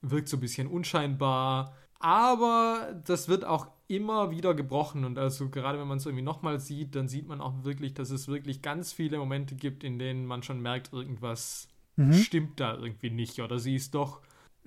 [0.01, 1.76] wirkt so ein bisschen unscheinbar.
[1.99, 6.60] Aber das wird auch immer wieder gebrochen und also gerade wenn man es irgendwie nochmal
[6.60, 10.26] sieht, dann sieht man auch wirklich, dass es wirklich ganz viele Momente gibt, in denen
[10.26, 11.68] man schon merkt, irgendwas
[11.98, 12.14] Mhm.
[12.14, 14.22] stimmt da irgendwie nicht oder sie ist doch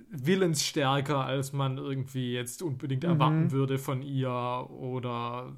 [0.09, 3.09] willensstärker, als man irgendwie jetzt unbedingt Mhm.
[3.09, 5.55] erwarten würde von ihr oder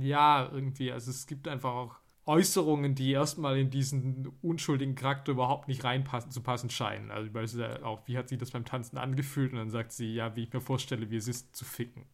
[0.00, 1.96] ja, irgendwie, also es gibt einfach auch
[2.28, 7.10] Äußerungen, die erstmal in diesen unschuldigen Charakter überhaupt nicht reinpassen zu passen scheinen.
[7.10, 9.52] Also beispielsweise auch, wie hat sie das beim Tanzen angefühlt?
[9.52, 12.04] Und dann sagt sie, ja, wie ich mir vorstelle, wie es ist zu ficken.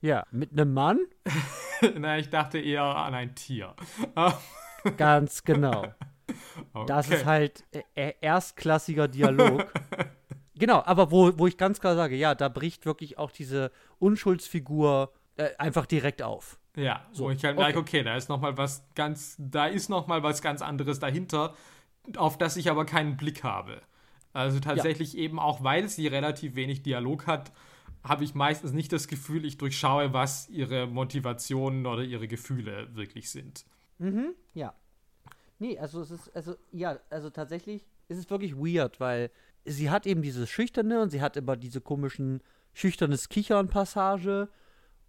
[0.00, 0.98] Ja, mit einem Mann,
[1.98, 3.74] Na, ich dachte eher an ein Tier.
[4.96, 5.94] ganz genau.
[6.86, 7.14] Das Okay.
[7.16, 9.72] ist halt äh, äh, erstklassiger Dialog.
[10.54, 15.12] genau, aber wo, wo ich ganz klar sage, ja, da bricht wirklich auch diese Unschuldsfigur
[15.36, 16.59] äh, einfach direkt auf.
[16.76, 17.64] Ja, So, wo ich halt okay.
[17.64, 20.98] merke, okay, da ist noch mal was ganz, da ist noch mal was ganz anderes
[21.00, 21.54] dahinter,
[22.16, 23.82] auf das ich aber keinen Blick habe.
[24.32, 27.52] Also tatsächlich eben auch, weil sie relativ wenig Dialog hat,
[28.04, 33.30] habe ich meistens nicht das Gefühl, ich durchschaue, was ihre Motivationen oder ihre Gefühle wirklich
[33.30, 33.64] sind.
[33.98, 34.74] Mhm, ja.
[35.58, 39.30] Nee, also es ist, also, ja, also tatsächlich ist es wirklich weird, weil
[39.64, 42.40] sie hat eben dieses Schüchterne und sie hat immer diese komischen
[42.72, 44.48] schüchternes Kichern-Passage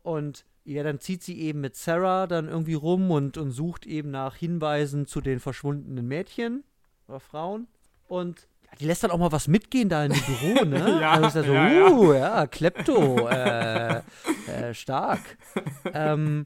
[0.03, 4.11] und ja, dann zieht sie eben mit Sarah dann irgendwie rum und, und sucht eben
[4.11, 6.63] nach Hinweisen zu den verschwundenen Mädchen
[7.07, 7.67] oder Frauen
[8.07, 10.99] und ja, die lässt dann auch mal was mitgehen da in dem Büro, ne?
[11.01, 11.89] Ja, also ist ja so, ja, ja.
[11.89, 14.01] uh, ja, Klepto, äh,
[14.47, 15.37] äh, stark.
[15.93, 16.45] ähm,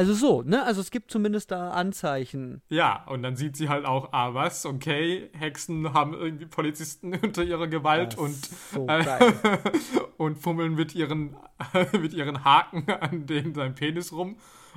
[0.00, 0.64] also so, ne?
[0.64, 2.62] Also es gibt zumindest da Anzeichen.
[2.70, 7.42] Ja, und dann sieht sie halt auch, ah, was, okay, Hexen haben irgendwie Polizisten unter
[7.42, 8.34] ihrer Gewalt und
[8.72, 9.04] so Äh,
[10.16, 11.36] und fummeln mit ihren,
[11.92, 14.36] mit ihren Haken an den sein Penis rum.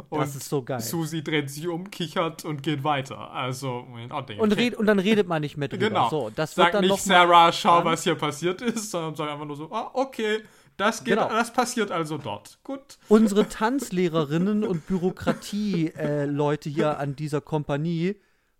[0.09, 0.81] Und Das ist so geil.
[0.81, 3.31] Susi dreht sich um, kichert und geht weiter.
[3.31, 4.39] Also, in Ordnung.
[4.39, 5.87] Und, red, und dann redet man nicht mehr drüber.
[5.87, 6.09] Genau.
[6.09, 9.45] So, das wird Sag dann nicht, Sarah, schau, was hier passiert ist, sondern sag einfach
[9.45, 10.41] nur so, ah, okay,
[10.77, 11.29] das geht, Genau.
[11.29, 12.59] das passiert also dort.
[12.63, 12.97] Gut.
[13.09, 18.15] Unsere Tanzlehrerinnen und Bürokratie-Leute hier an dieser Kompanie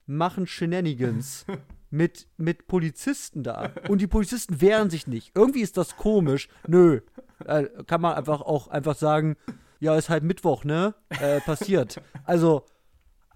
[0.05, 1.45] machen Shenanigans
[1.89, 3.71] mit, mit Polizisten da.
[3.87, 5.31] Und die Polizisten wehren sich nicht.
[5.35, 6.49] Irgendwie ist das komisch.
[6.67, 7.01] Nö.
[7.45, 9.37] Äh, kann man einfach auch einfach sagen,
[9.79, 10.95] ja, ist halt Mittwoch, ne?
[11.09, 12.01] Äh, passiert.
[12.23, 12.65] Also,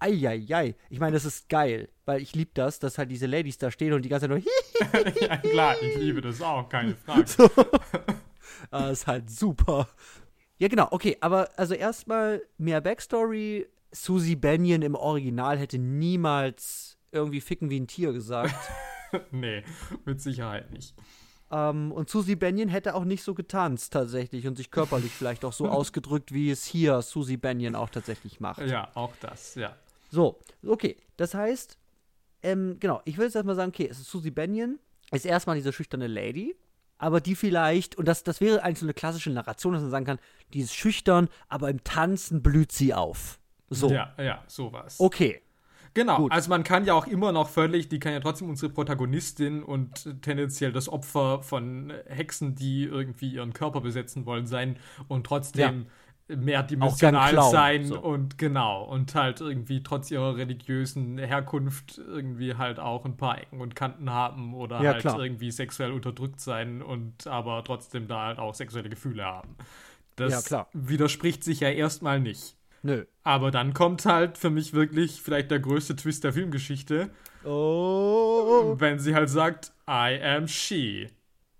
[0.00, 0.76] eieiei.
[0.88, 3.92] Ich meine, das ist geil, weil ich liebe das, dass halt diese Ladies da stehen
[3.92, 7.26] und die ganze Zeit nur ja, klar, ich liebe das auch, keine Frage.
[7.26, 7.50] So.
[8.70, 9.88] ah, ist halt super.
[10.58, 13.68] Ja, genau, okay, aber also erstmal mehr Backstory.
[13.90, 18.54] Susie Banyan im Original hätte niemals irgendwie ficken wie ein Tier gesagt.
[19.30, 19.62] nee,
[20.04, 20.94] mit Sicherheit nicht.
[21.50, 25.54] ähm, und Susie Banyan hätte auch nicht so getanzt tatsächlich und sich körperlich vielleicht auch
[25.54, 28.60] so ausgedrückt, wie es hier Susie Banyan auch tatsächlich macht.
[28.66, 29.74] Ja, auch das, ja.
[30.10, 30.96] So, okay.
[31.16, 31.78] Das heißt,
[32.42, 34.78] ähm, genau, ich will jetzt erstmal sagen, okay, es ist Susie Banyan,
[35.12, 36.54] ist erstmal diese schüchterne Lady,
[36.98, 40.04] aber die vielleicht, und das, das wäre eigentlich so eine klassische Narration, dass man sagen
[40.04, 40.18] kann,
[40.52, 43.38] die ist schüchtern, aber im Tanzen blüht sie auf.
[43.70, 44.96] So, Ja, ja, sowas.
[44.98, 45.40] okay.
[45.94, 46.32] Genau, Gut.
[46.32, 50.22] also man kann ja auch immer noch völlig, die kann ja trotzdem unsere Protagonistin und
[50.22, 54.76] tendenziell das Opfer von Hexen, die irgendwie ihren Körper besetzen wollen, sein
[55.08, 55.86] und trotzdem
[56.28, 58.00] mehrdimensional sein so.
[58.00, 63.60] und genau, und halt irgendwie trotz ihrer religiösen Herkunft irgendwie halt auch ein paar Ecken
[63.60, 65.20] und Kanten haben oder Ja, halt klar.
[65.20, 69.56] irgendwie sexuell unterdrückt sein und aber trotzdem da halt auch sexuelle Gefühle haben.
[70.16, 72.56] Das Ja, widerspricht sich ja erstmal nicht.
[72.82, 73.04] Nö.
[73.24, 77.10] Aber dann kommt halt für mich wirklich vielleicht der größte Twist der Filmgeschichte,
[77.44, 78.74] Oh.
[78.78, 81.08] wenn sie halt sagt, I am she.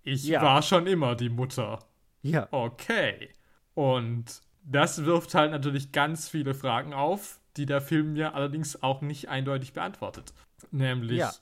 [0.03, 0.43] Ich Ja.
[0.43, 1.79] war schon immer die Mutter.
[2.23, 2.49] Ja.
[2.51, 3.31] Okay.
[3.75, 9.01] Und das wirft halt natürlich ganz viele Fragen auf, die der Film mir allerdings auch
[9.03, 10.33] nicht eindeutig beantwortet.
[10.71, 11.33] Nämlich, Ja.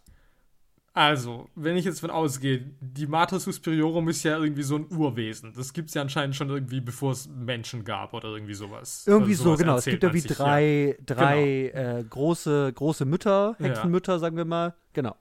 [0.93, 5.53] also, wenn ich jetzt von ausgehe, die Mater Superiorum ist ja irgendwie so ein Urwesen.
[5.55, 9.05] Das gibt es ja anscheinend schon irgendwie, bevor es Menschen gab oder irgendwie sowas.
[9.07, 9.77] Irgendwie Also so, sowas genau.
[9.77, 10.37] Es gibt irgendwie sich, ja.
[10.45, 13.67] drei, drei äh, große, große Mütter, Ja.
[13.67, 14.75] Hexenmütter, sagen wir mal.
[14.95, 15.17] Genau.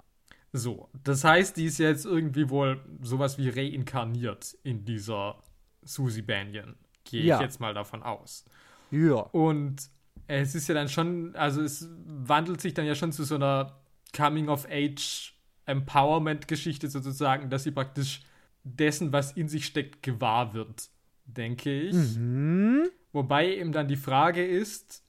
[0.53, 5.43] So, das heißt, die ist jetzt irgendwie wohl sowas wie reinkarniert in dieser
[5.83, 6.75] Susie Banyan.
[7.05, 7.35] Gehe Ja.
[7.37, 8.43] ich jetzt mal davon aus.
[8.91, 9.15] Ja.
[9.15, 9.89] Und
[10.27, 13.79] es ist ja dann schon, also es wandelt sich dann ja schon zu so einer
[15.65, 18.21] Coming-of-Age-Empowerment-Geschichte sozusagen, dass sie praktisch
[18.63, 20.89] dessen, was in sich steckt, gewahr wird,
[21.25, 21.93] denke ich.
[21.95, 22.89] Mhm.
[23.13, 25.03] Wobei eben dann die Frage ist,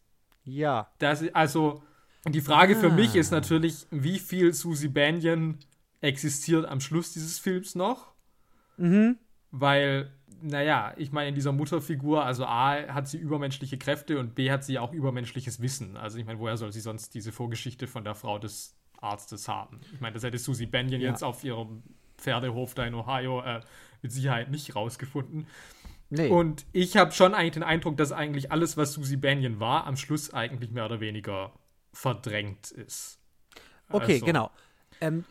[0.45, 0.91] Ja.
[0.99, 1.83] dass, also,
[2.29, 2.95] die Frage für Ah.
[2.95, 5.59] mich ist natürlich, wie viel Susie Banyan
[6.01, 8.13] existiert am Schluss dieses Films noch?
[8.77, 9.17] Mhm.
[9.51, 10.13] Weil,
[10.43, 14.65] naja, ich meine, in dieser Mutterfigur, also A, hat sie übermenschliche Kräfte und B, hat
[14.65, 15.97] sie auch übermenschliches Wissen.
[15.97, 19.81] Also, ich meine, woher soll sie sonst diese Vorgeschichte von der Frau des Arztes haben?
[19.95, 21.11] Ich meine, das hätte Susie Banyan Ja.
[21.11, 21.83] jetzt auf ihrem
[22.19, 23.61] Pferdehof da in Ohio äh,
[24.03, 25.47] mit Sicherheit nicht rausgefunden.
[26.09, 26.29] Nee.
[26.29, 29.97] Und ich habe schon eigentlich den Eindruck, dass eigentlich alles, was Susie Banyan war, am
[29.97, 31.53] Schluss eigentlich mehr oder weniger
[31.93, 33.19] verdrängt ist.
[33.91, 34.51] Okay, Also, genau.
[35.01, 35.25] Ähm,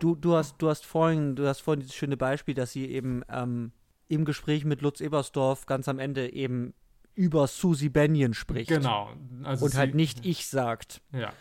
[0.00, 3.22] du, du, hast, du hast vorhin, du hast vorhin dieses schöne Beispiel, dass sie eben
[3.30, 3.72] ähm,
[4.08, 6.74] im Gespräch mit Lutz Ebersdorf ganz am Ende eben
[7.14, 8.68] über Susie Bennion spricht.
[8.70, 9.10] Genau.
[9.42, 11.00] Also Und halt nicht ich sagt.
[11.12, 11.32] Ja.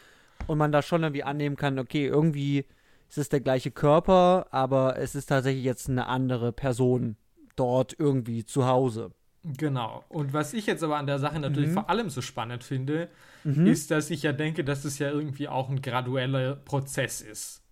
[0.48, 2.66] Und man da schon irgendwie annehmen kann, okay, irgendwie
[3.10, 7.16] ist es der gleiche Körper, aber es ist tatsächlich jetzt eine andere Person
[7.56, 9.12] dort irgendwie zu Hause.
[9.44, 10.04] Genau.
[10.10, 11.74] Und was ich jetzt aber an der Sache natürlich Mhm.
[11.76, 13.10] vor allem so spannend finde,
[13.46, 13.66] Mhm.
[13.68, 17.64] ist, dass ich ja denke, dass es ja irgendwie auch ein gradueller Prozess ist.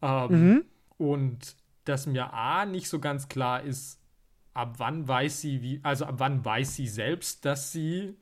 [0.00, 0.64] Ähm, Mhm.
[0.96, 3.97] Und dass mir A nicht so ganz klar ist,
[4.58, 8.16] ab wann weiß sie, wie, also ab wann weiß sie selbst, dass sie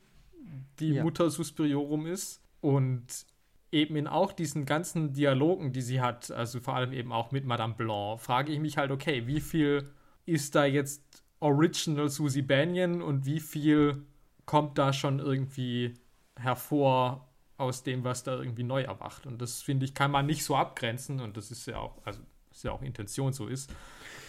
[0.79, 1.03] die Ja.
[1.03, 2.41] Mutter Suspiriorum ist.
[2.61, 3.25] Und
[3.71, 7.45] eben in auch diesen ganzen Dialogen, die sie hat, also vor allem eben auch mit
[7.45, 9.89] Madame Blanc, frage ich mich halt, okay, wie viel
[10.25, 14.05] ist da jetzt Original Susie Banyan und wie viel
[14.45, 15.95] kommt da schon irgendwie
[16.35, 17.27] hervor
[17.57, 19.25] aus dem, was da irgendwie neu erwacht.
[19.25, 22.21] Und das finde ich, kann man nicht so abgrenzen und das ist ja auch, also
[22.57, 23.69] ist ja auch Intention so ist.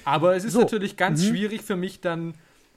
[0.05, 0.61] Aber es ist So.
[0.61, 1.29] natürlich ganz Mhm.
[1.29, 2.35] schwierig für mich dann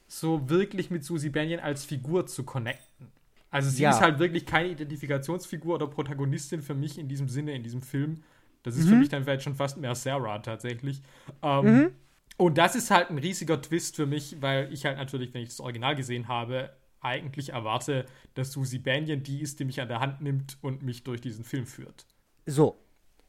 [0.08, 3.08] so wirklich mit Susie Banyan als Figur zu connecten.
[3.50, 3.92] Also sie Ja.
[3.92, 8.24] ist halt wirklich keine Identifikationsfigur oder Protagonistin für mich in diesem Sinne, in diesem Film.
[8.64, 8.90] Das ist Mhm.
[8.90, 11.02] für mich dann vielleicht schon fast mehr Sarah tatsächlich.
[11.42, 11.92] Ähm, Mhm.
[12.38, 15.50] Und das ist halt ein riesiger Twist für mich, weil ich halt natürlich, wenn ich
[15.50, 16.72] das Original gesehen habe,
[17.02, 21.04] eigentlich erwarte, dass Susie Banyan die ist, die mich an der Hand nimmt und mich
[21.04, 22.06] durch diesen Film führt.
[22.46, 22.78] So,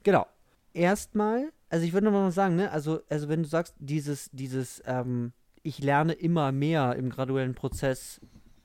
[0.03, 0.27] genau.
[0.73, 4.83] Erstmal, also ich würde noch mal sagen, ne, also, also wenn du sagst, dieses, dieses,
[4.85, 8.21] ähm, ich lerne immer mehr im graduellen Prozess,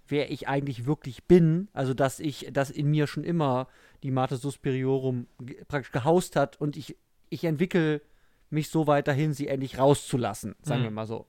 [0.07, 3.67] wer ich eigentlich wirklich bin, also dass ich, dass in mir schon immer
[4.03, 6.97] die Mater Suspiriorum ge- praktisch gehaust hat und ich,
[7.29, 8.01] ich entwickle
[8.49, 10.85] mich so weit dahin, sie endlich rauszulassen, sagen Mhm.
[10.85, 11.25] wir mal so.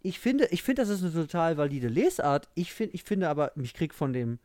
[0.00, 2.48] Ich finde, ich finde, das ist eine total valide Lesart.
[2.54, 4.38] Ich finde, ich finde aber, ich krieg von dem,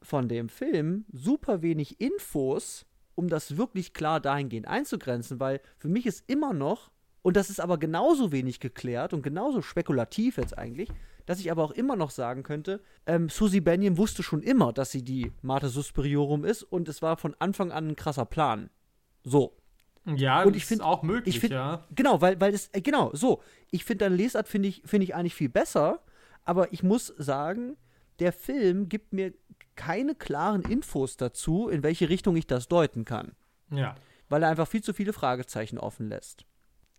[0.00, 6.06] von dem Film super wenig Infos, um das wirklich klar dahingehend einzugrenzen, weil für mich
[6.06, 6.90] ist immer noch,
[7.22, 10.88] und das ist aber genauso wenig geklärt und genauso spekulativ jetzt eigentlich,
[11.26, 14.90] dass ich aber auch immer noch sagen könnte, ähm, Susie Bennion wusste schon immer, dass
[14.90, 18.70] sie die Mater Suspiriorum ist und es war von Anfang an ein krasser Plan.
[19.22, 19.56] So.
[20.04, 21.86] Ja, Und das ich find- ist auch möglich, ich find- ja.
[21.94, 23.40] Genau, weil, weil es, äh, genau, so.
[23.70, 26.00] Ich finde deine Lesart finde ich, finde ich eigentlich viel besser,
[26.44, 27.76] aber ich muss sagen,
[28.22, 29.32] der Film gibt mir
[29.74, 33.32] keine klaren Infos dazu, in welche Richtung ich das deuten kann,
[33.70, 33.96] Ja.
[34.28, 36.44] weil er einfach viel zu viele Fragezeichen offen lässt.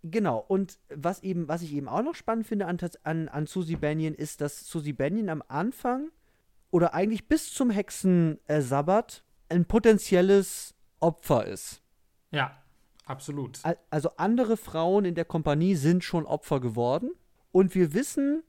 [0.04, 3.78] Genau, und was eben, was ich eben auch noch spannend finde an, an, an Susie
[3.78, 6.10] Banyan, ist, dass Susie Banyan am Anfang
[6.72, 11.82] oder eigentlich bis zum Hexensabbat ein potenzielles Opfer ist.
[12.32, 12.58] Ja,
[13.06, 13.60] absolut.
[13.64, 17.12] Al- Also andere Frauen in der Kompanie sind schon Opfer geworden
[17.52, 18.44] und wir wissen,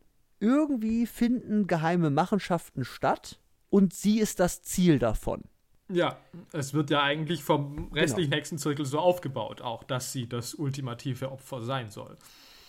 [0.44, 3.40] irgendwie finden geheime Machenschaften statt
[3.70, 5.42] und sie ist das Ziel davon.
[5.88, 6.16] Ja,
[6.52, 7.94] es wird ja eigentlich vom Genau.
[7.94, 12.16] restlichen Hexenzirkel so aufgebaut, auch dass sie das ultimative Opfer sein soll.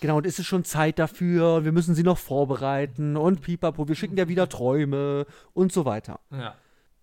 [0.01, 3.95] Genau, und es ist schon Zeit dafür, wir müssen sie noch vorbereiten und pipapo, wir
[3.95, 6.19] schicken ja wieder Träume und so weiter.
[6.31, 6.55] Ja.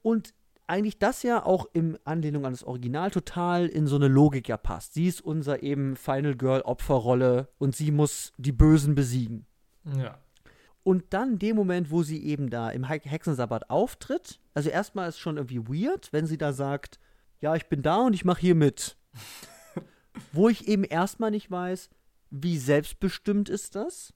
[0.02, 0.34] Und
[0.66, 4.56] eigentlich das ja auch in Anlehnung an das Original total in so eine Logik ja
[4.56, 4.94] passt.
[4.94, 9.46] Sie ist unser eben Final Girl Opferrolle und sie muss die Bösen besiegen.
[9.98, 10.18] Ja.
[10.84, 15.18] Und dann dem Moment, wo sie eben da im He- Hexensabbat auftritt, also erstmal ist
[15.18, 16.98] schon irgendwie weird, wenn sie da sagt,
[17.40, 18.96] ja, ich bin da und ich mache hier mit.
[20.32, 21.88] wo ich eben erstmal nicht weiß,
[22.30, 24.12] wie selbstbestimmt ist das?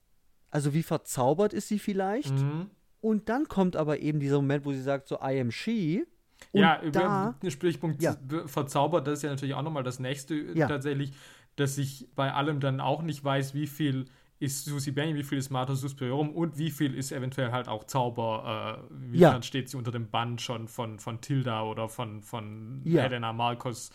[0.50, 2.32] Also wie verzaubert ist sie vielleicht?
[2.34, 2.70] Mhm.
[3.00, 6.04] Und dann kommt aber eben dieser Moment, wo sie sagt, so, I am she.
[6.52, 8.16] Und ja, da, über den Stichpunkt Ja.
[8.20, 10.66] be- verzaubert, das ist ja natürlich auch nochmal das nächste Ja.
[10.66, 11.12] tatsächlich,
[11.56, 14.06] dass ich bei allem dann auch nicht weiß, wie viel
[14.38, 17.84] ist Susie Benny, wie viel ist Martha Suspiriorum und wie viel ist eventuell halt auch
[17.84, 19.40] Zauber, äh, wie Ja.
[19.42, 23.02] steht sie unter dem Bann schon von, von Tilda oder von, von Ja.
[23.02, 23.90] Helena Marcos.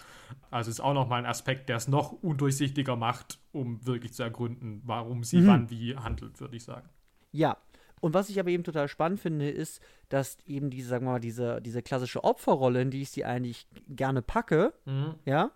[0.49, 4.81] Also ist auch nochmal ein Aspekt, der es noch undurchsichtiger macht, um wirklich zu ergründen,
[4.83, 5.47] warum sie Mhm.
[5.47, 6.89] wann wie handelt, würde ich sagen.
[7.31, 7.57] Ja.
[7.99, 9.79] Und was ich aber eben total spannend finde, ist,
[10.09, 13.67] dass eben diese, sagen wir mal, diese, diese klassische Opferrolle, in die ich sie eigentlich
[13.87, 15.13] gerne packe, Mhm.
[15.25, 15.51] ja,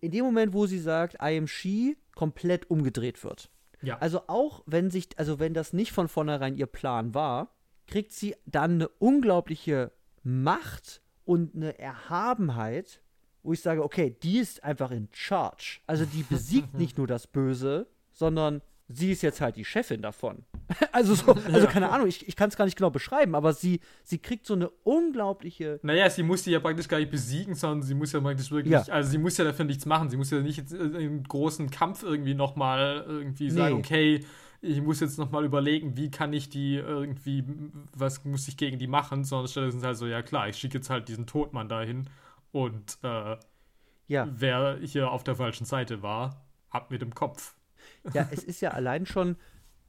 [0.00, 3.50] in dem Moment, wo sie sagt, I am she, komplett umgedreht wird.
[3.82, 3.98] Ja.
[3.98, 7.54] Also auch wenn sich, also wenn das nicht von vornherein ihr Plan war,
[7.86, 13.02] kriegt sie dann eine unglaubliche Macht und eine Erhabenheit,
[13.42, 15.80] wo ich sage, okay, die ist einfach in charge.
[15.86, 18.62] Also die besiegt nicht nur das Böse, sondern
[18.92, 20.44] sie ist jetzt halt die Chefin davon.
[20.92, 23.80] Also so, also keine Ahnung, ich, ich kann es gar nicht genau beschreiben, aber sie,
[24.04, 27.82] sie kriegt so eine unglaubliche Naja, sie muss die ja praktisch gar nicht besiegen, sondern
[27.82, 28.82] sie muss ja praktisch wirklich, Ja.
[28.92, 30.08] also sie muss ja dafür nichts machen.
[30.10, 33.80] Sie muss ja nicht jetzt in einen großen Kampf irgendwie nochmal irgendwie sagen, Nee.
[33.80, 34.24] okay,
[34.62, 37.44] ich muss jetzt nochmal überlegen, wie kann ich die irgendwie,
[37.94, 40.78] was muss ich gegen die machen, sondern stattdessen ist halt so, ja klar, ich schicke
[40.78, 42.08] jetzt halt diesen Todmann dahin
[42.52, 43.36] und äh,
[44.08, 47.54] Ja, wer hier auf der falschen Seite war, ab mit dem Kopf.
[48.12, 49.36] Ja, es ist ja allein schon,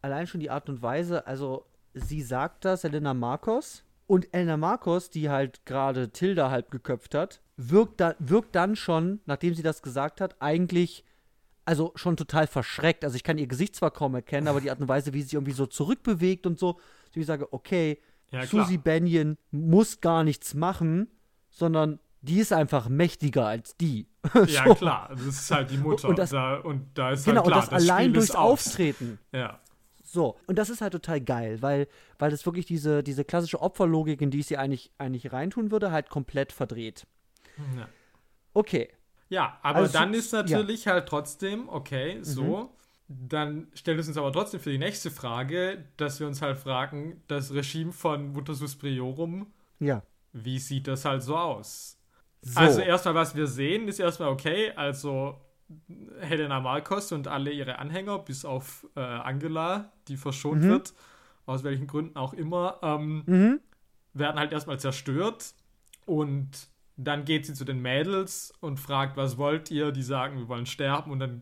[0.01, 5.09] allein schon die Art und Weise, also sie sagt das, Elena Marcos, und Elena Marcos,
[5.09, 9.81] die halt gerade Tilda halb geköpft hat, wirkt, da, wirkt dann schon, nachdem sie das
[9.81, 11.05] gesagt hat, eigentlich,
[11.65, 13.05] also schon total verschreckt.
[13.05, 15.29] Also ich kann ihr Gesicht zwar kaum erkennen, aber die Art und Weise, wie sie
[15.29, 16.79] sich irgendwie so zurückbewegt und so,
[17.13, 17.99] so ich sage, okay,
[18.31, 18.45] Ja.
[18.45, 21.07] Susie Bennion muss gar nichts machen,
[21.49, 24.07] sondern die ist einfach mächtiger als die.
[24.47, 24.75] Ja, So.
[24.75, 26.07] klar, das ist halt die Mutter.
[26.09, 28.31] Und das- da, und da ist Genau, halt klar, und das, allein Spiel durchs.
[28.35, 29.19] Auftreten.
[29.31, 29.59] Ja.
[30.03, 31.87] So, und das ist halt total geil, weil,
[32.19, 35.91] weil das wirklich diese, diese klassische Opferlogik, in die ich sie eigentlich, eigentlich reintun würde,
[35.91, 37.05] halt komplett verdreht.
[37.77, 37.87] ja.
[38.53, 38.89] Okay.
[39.29, 40.43] Ja, aber Also, dann ist ja.
[40.43, 40.49] Mhm.
[40.51, 42.75] natürlich halt trotzdem, okay, so.
[43.07, 47.21] Dann stellt es uns aber trotzdem für die nächste Frage, dass wir uns halt fragen,
[47.27, 49.47] das Regime von Mutter Suspriorum,
[49.79, 50.03] Ja.
[50.31, 51.97] wie sieht das halt so aus?
[52.45, 52.59] So.
[52.59, 55.39] Also erstmal, was wir sehen, ist erstmal okay, also
[56.19, 60.69] Helena Marcos und alle ihre Anhänger, bis auf äh, Angela, die verschont Mhm.
[60.69, 60.93] wird,
[61.45, 63.59] aus welchen Gründen auch immer, ähm, mhm.
[64.13, 65.53] werden halt erstmal zerstört
[66.05, 66.67] und
[66.97, 69.91] dann geht sie zu den Mädels und fragt, was wollt ihr?
[69.91, 71.39] Die sagen, wir wollen sterben und dann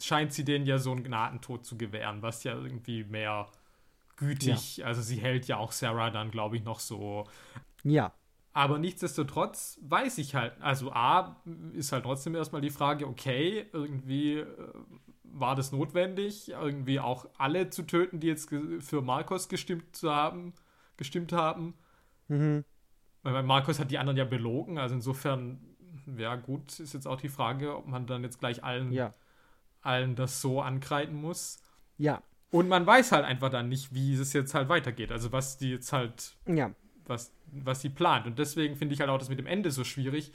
[0.00, 3.48] scheint sie denen ja so einen Gnadentod zu gewähren, was ja irgendwie mehr
[4.16, 7.24] gütig, also sie hält ja auch Sarah dann, glaube ich, noch so.
[7.82, 8.12] Ja.
[8.56, 11.42] Aber nichtsdestotrotz weiß ich halt, also A,
[11.72, 14.46] ist halt trotzdem erstmal die Frage, okay, irgendwie äh,
[15.24, 18.48] war das notwendig, irgendwie auch alle zu töten, die jetzt
[18.78, 20.54] für Marcos gestimmt zu haben,
[20.96, 21.74] gestimmt haben.
[22.28, 22.64] Mhm.
[23.24, 25.58] Weil Markus hat die anderen ja belogen, also insofern,
[26.16, 29.10] ja gut, ist jetzt auch die Frage, ob man dann jetzt gleich allen, Ja.
[29.80, 31.60] allen das so ankreiden muss.
[31.98, 32.22] Ja.
[32.52, 35.10] Und man weiß halt einfach dann nicht, wie es jetzt halt weitergeht.
[35.10, 36.70] Also was die jetzt halt, Ja.
[37.06, 38.26] Was, was sie plant.
[38.26, 40.32] Und deswegen finde ich halt auch das mit dem Ende so schwierig,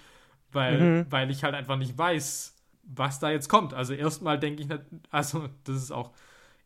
[0.52, 1.06] weil, Mhm.
[1.12, 3.74] weil ich halt einfach nicht weiß, was da jetzt kommt.
[3.74, 4.70] Also erstmal denke ich,
[5.12, 6.12] also das ist auch,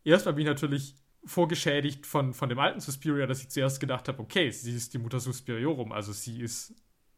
[0.04, 0.96] erstmal bin ich natürlich
[1.26, 4.98] vorgeschädigt von, von dem alten Suspiria, dass ich zuerst gedacht habe, okay, sie ist die
[4.98, 6.74] Mutter Suspiriorum, also sie ist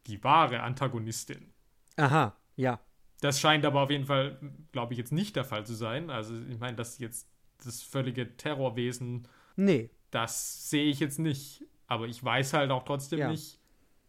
[0.06, 1.52] die wahre Antagonistin.
[1.96, 2.36] Aha.
[2.56, 2.80] Ja.
[3.20, 4.38] Das scheint aber auf jeden Fall,
[4.72, 6.10] glaube ich, jetzt nicht der Fall zu sein.
[6.10, 7.28] Also ich meine, dass jetzt
[7.64, 9.26] das völlige Terrorwesen,
[9.56, 9.90] Nee.
[10.10, 11.64] das sehe ich jetzt nicht.
[11.86, 13.30] Aber ich weiß halt auch trotzdem Ja.
[13.30, 13.58] nicht,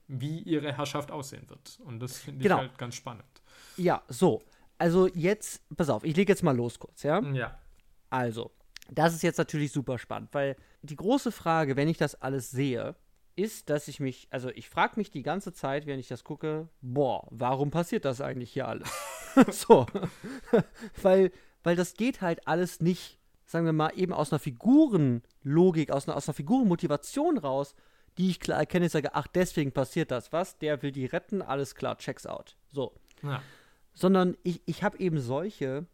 [0.07, 1.79] wie ihre Herrschaft aussehen wird.
[1.83, 2.55] Und das finde Genau.
[2.55, 3.25] ich halt ganz spannend.
[3.75, 4.41] Ja, so.
[4.77, 7.19] Also jetzt, pass auf, ich lege jetzt mal los kurz, ja?
[7.33, 7.57] Ja.
[8.09, 8.51] Also,
[8.89, 12.95] das ist jetzt natürlich super spannend, weil die große Frage, wenn ich das alles sehe,
[13.35, 16.69] ist, dass ich mich, also ich frage mich die ganze Zeit, wenn ich das gucke,
[16.81, 18.89] boah, warum passiert das eigentlich hier alles?
[19.51, 19.85] so,
[21.01, 21.31] weil,
[21.63, 23.16] weil das geht halt alles nicht,
[23.47, 27.73] sagen wir mal, eben aus einer Figurenlogik, aus einer, aus einer Figurenmotivation raus,
[28.19, 30.59] die ich klar erkenne, ich sage, ach, deswegen passiert das, was?
[30.59, 32.55] Der will die retten, alles klar, checks out.
[32.71, 32.93] So
[33.23, 33.41] ja.
[33.93, 35.85] sondern ich, ich habe eben solche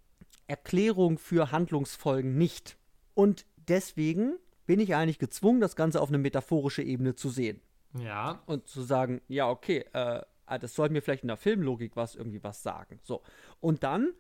[0.47, 2.78] Erklärungen für Handlungsfolgen nicht.
[3.14, 7.62] Und deswegen bin ich eigentlich gezwungen, das Ganze auf eine metaphorische Ebene zu sehen.
[7.97, 8.41] Ja.
[8.45, 12.16] Und zu sagen, ja, okay, äh, ah, das soll mir vielleicht in der Filmlogik was
[12.16, 12.99] irgendwie was sagen.
[13.04, 13.22] So.
[13.60, 14.14] Und dann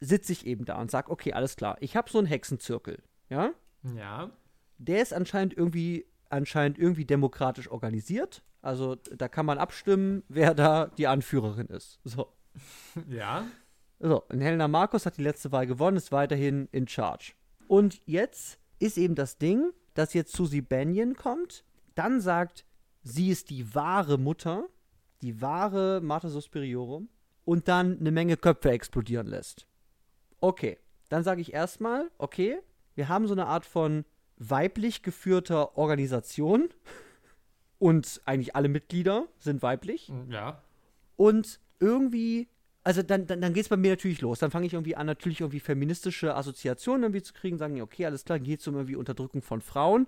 [0.00, 3.52] sitze ich eben da und sage, okay, alles klar, ich habe so einen Hexenzirkel, ja?
[3.94, 4.30] Ja.
[4.78, 8.42] Der ist anscheinend irgendwie, anscheinend irgendwie demokratisch organisiert.
[8.62, 12.00] Also da kann man abstimmen, wer da die Anführerin ist.
[12.04, 12.32] So.
[13.08, 13.46] Ja.
[14.00, 17.34] So, und Helena Markus hat die letzte Wahl gewonnen, ist weiterhin in charge.
[17.68, 22.64] Und jetzt ist eben das Ding, dass jetzt Susie Bennion kommt, dann sagt,
[23.02, 24.66] sie ist die wahre Mutter,
[25.20, 27.08] die wahre Mater Suspiriorum
[27.44, 29.66] und dann eine Menge Köpfe explodieren lässt.
[30.40, 30.78] Okay,
[31.08, 32.58] dann sage ich erstmal, okay,
[32.94, 34.04] wir haben so eine Art von
[34.36, 36.68] weiblich geführter Organisation
[37.78, 40.12] und eigentlich alle Mitglieder sind weiblich.
[40.28, 40.62] Ja.
[41.16, 42.48] Und irgendwie,
[42.82, 44.38] also dann, dann, dann geht es bei mir natürlich los.
[44.38, 48.24] Dann fange ich irgendwie an, natürlich irgendwie feministische Assoziationen irgendwie zu kriegen, sagen, okay, alles
[48.24, 50.06] klar, geht es um irgendwie Unterdrückung von Frauen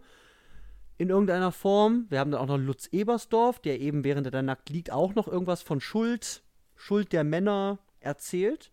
[0.98, 2.06] in irgendeiner Form.
[2.08, 5.14] Wir haben dann auch noch Lutz Ebersdorf, der eben während er da nackt liegt auch
[5.14, 6.42] noch irgendwas von Schuld,
[6.76, 8.71] Schuld der Männer erzählt.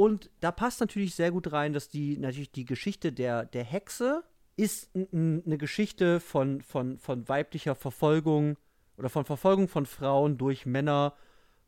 [0.00, 4.24] Und da passt natürlich sehr gut rein, dass die natürlich die Geschichte der, der Hexe
[4.56, 8.56] ist eine Geschichte von, von, von weiblicher Verfolgung
[8.96, 11.14] oder von Verfolgung von Frauen durch Männer,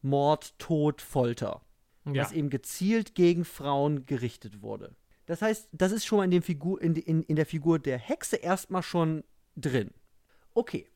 [0.00, 1.60] Mord, Tod, Folter.
[2.06, 2.22] Ja.
[2.22, 4.96] Was eben gezielt gegen Frauen gerichtet wurde.
[5.26, 7.98] Das heißt, das ist schon mal in, dem Figur, in, in, in der Figur der
[7.98, 9.24] Hexe erstmal schon
[9.56, 9.90] drin.
[10.54, 10.88] Okay.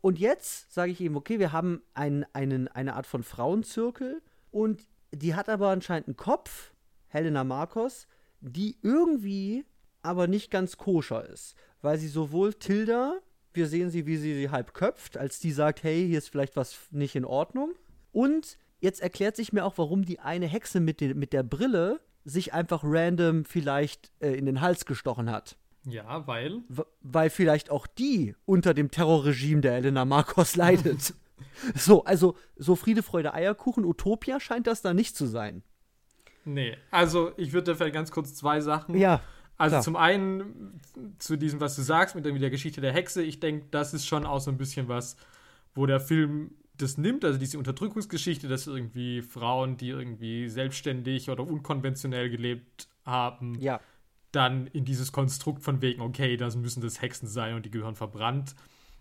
[0.00, 4.86] Und jetzt sage ich eben, okay, wir haben einen, einen, eine Art von Frauenzirkel und
[5.12, 6.72] die hat aber anscheinend einen Kopf,
[7.08, 8.06] Helena Marcos,
[8.40, 9.64] die irgendwie
[10.02, 13.18] aber nicht ganz koscher ist, weil sie sowohl Tilda,
[13.52, 16.56] wir sehen sie, wie sie sie halb köpft, als die sagt, hey, hier ist vielleicht
[16.56, 17.72] was nicht in Ordnung.
[18.12, 22.00] Und jetzt erklärt sich mir auch, warum die eine Hexe mit, den, mit der Brille
[22.24, 25.56] sich einfach random vielleicht äh, in den Hals gestochen hat.
[25.84, 26.62] Ja, weil?
[26.68, 31.14] W weil vielleicht auch die unter dem Terrorregime der Elena Marcos leidet.
[31.74, 35.62] so, also so Friede, Freude, Eierkuchen, Utopia scheint das da nicht zu sein.
[36.54, 38.96] Nee, also ich würde da vielleicht ganz kurz zwei Sachen.
[38.96, 39.20] Ja.
[39.56, 39.82] Also klar.
[39.82, 40.80] zum einen
[41.18, 43.22] zu diesem, was du sagst, mit der Geschichte der Hexe.
[43.22, 45.16] Ich denke, das ist schon auch so ein bisschen was,
[45.74, 51.42] wo der Film das nimmt, also diese Unterdrückungsgeschichte, dass irgendwie Frauen, die irgendwie selbstständig oder
[51.42, 53.80] unkonventionell gelebt haben, Ja.
[54.30, 57.96] dann in dieses Konstrukt von wegen, okay, das müssen das Hexen sein und die gehören
[57.96, 58.54] verbrannt.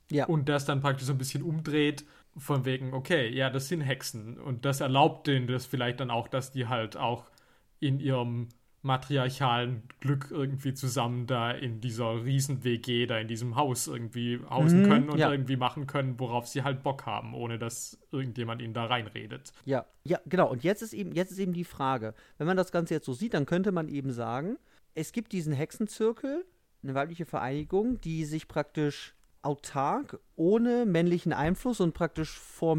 [0.10, 0.26] Ja.
[0.26, 2.04] Und das dann praktisch so ein bisschen umdreht,
[2.36, 4.38] von wegen, okay, ja, das sind Hexen.
[4.40, 7.26] Und das erlaubt denen das vielleicht dann auch, dass die halt auch
[7.80, 8.50] in ihrem
[8.84, 14.86] matriarchalen Glück irgendwie zusammen da in dieser Riesen-WG, da in diesem Haus irgendwie hausen Mhm,
[14.86, 15.32] können und ja.
[15.32, 19.52] irgendwie machen können, worauf sie halt Bock haben, ohne dass irgendjemand ihnen da reinredet.
[19.66, 20.50] Ja, ja, genau.
[20.50, 23.14] Und jetzt ist eben, jetzt ist eben die Frage, wenn man das Ganze jetzt so
[23.14, 24.58] sieht, dann könnte man eben sagen,
[24.94, 26.46] es gibt diesen Hexenzirkel,
[26.84, 32.78] eine weibliche Vereinigung, die sich praktisch autark, ohne männlichen Einfluss und praktisch vor,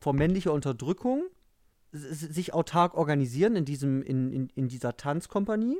[0.00, 1.24] vor männlicher Unterdrückung
[1.92, 5.78] sich autark organisieren in diesem, in, in, in dieser Tanzkompanie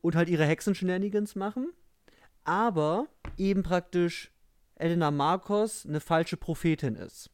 [0.00, 1.72] und halt ihre Hexenshenanigans machen,
[2.44, 4.30] aber eben praktisch
[4.76, 7.30] Elena Marcos eine falsche Prophetin ist.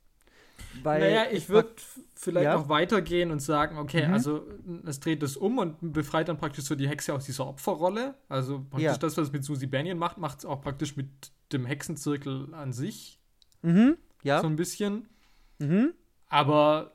[0.83, 1.71] Weil Naja, ich würde
[2.15, 2.55] vielleicht Ja?
[2.57, 4.13] noch weitergehen und sagen, okay, Mhm.
[4.15, 4.47] also
[4.87, 8.15] es dreht es um und befreit dann praktisch so die Hexe aus dieser Opferrolle.
[8.29, 8.97] Also praktisch Ja.
[8.97, 11.09] das, was es mit Susie Bannion macht, macht es auch praktisch mit
[11.53, 13.19] dem Hexenzirkel an sich
[13.63, 14.41] Mhm, ja.
[14.41, 15.09] so ein bisschen.
[15.59, 15.93] Mhm.
[16.29, 16.93] Aber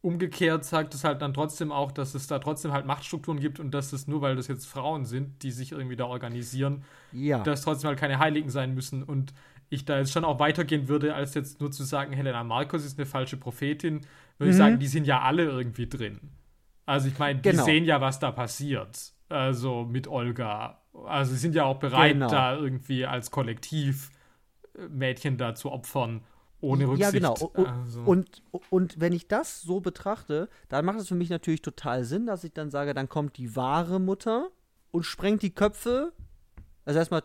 [0.00, 3.72] umgekehrt sagt es halt dann trotzdem auch, dass es da trotzdem halt Machtstrukturen gibt und
[3.72, 7.42] dass es nur, weil das jetzt Frauen sind, die sich irgendwie da organisieren, Ja.
[7.42, 9.34] dass trotzdem halt keine Heiligen sein müssen und
[9.70, 12.98] ich da jetzt schon auch weitergehen würde, als jetzt nur zu sagen, Helena Marcos ist
[12.98, 14.00] eine falsche Prophetin,
[14.38, 14.58] würde ich Mhm.
[14.58, 16.20] sagen, die sind ja alle irgendwie drin.
[16.86, 17.64] Also ich meine, die Genau.
[17.64, 19.12] sehen ja, was da passiert.
[19.28, 20.80] Also mit Olga.
[21.06, 22.28] Also sie sind ja auch bereit, Genau.
[22.30, 24.10] da irgendwie als Kollektiv
[24.74, 26.22] äh, Mädchen da zu opfern,
[26.60, 27.00] ohne Rücksicht.
[27.00, 27.34] Ja, genau.
[27.34, 31.62] Und, Also, und, und wenn ich das so betrachte, dann macht es für mich natürlich
[31.62, 34.48] total Sinn, dass ich dann sage, dann kommt die wahre Mutter
[34.90, 36.12] und sprengt die Köpfe.
[36.84, 37.22] Also erstmal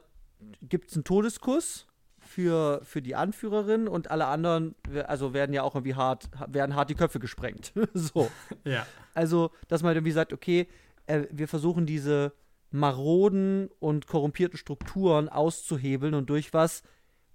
[0.62, 1.88] gibt es einen Todeskuss
[2.20, 4.76] für, für die Anführerin und alle anderen,
[5.08, 7.74] also werden ja auch irgendwie hart, werden hart die Köpfe gesprengt.
[7.94, 8.30] so.
[8.66, 8.86] ja.
[9.14, 10.68] Also, dass man irgendwie sagt, okay,
[11.08, 12.34] äh, wir versuchen diese
[12.72, 16.82] maroden und korrumpierten Strukturen auszuhebeln und durch was,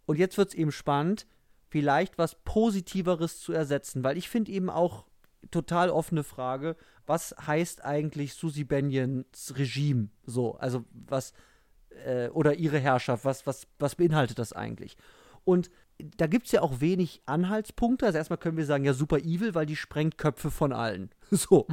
[0.06, 1.26] und jetzt wird es eben spannend,
[1.68, 5.06] vielleicht was Positiveres zu ersetzen, weil ich finde eben auch
[5.50, 11.32] total offene Frage, was heißt eigentlich Susie Benions Regime so, also was,
[12.04, 14.96] äh, oder ihre Herrschaft, was, was, was beinhaltet das eigentlich?
[15.44, 18.06] Und da gibt es ja auch wenig Anhaltspunkte.
[18.06, 21.10] Also erstmal können wir sagen, ja, super evil, weil die sprengt Köpfe von allen.
[21.30, 21.66] So.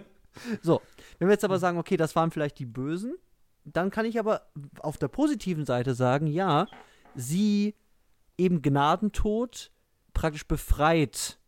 [0.62, 0.80] so.
[1.18, 3.16] Wenn wir jetzt aber sagen, okay, das waren vielleicht die Bösen,
[3.64, 4.48] dann kann ich aber
[4.80, 6.66] auf der positiven Seite sagen, ja,
[7.14, 7.74] sie
[8.38, 9.70] eben Gnadentod
[10.12, 11.38] praktisch befreit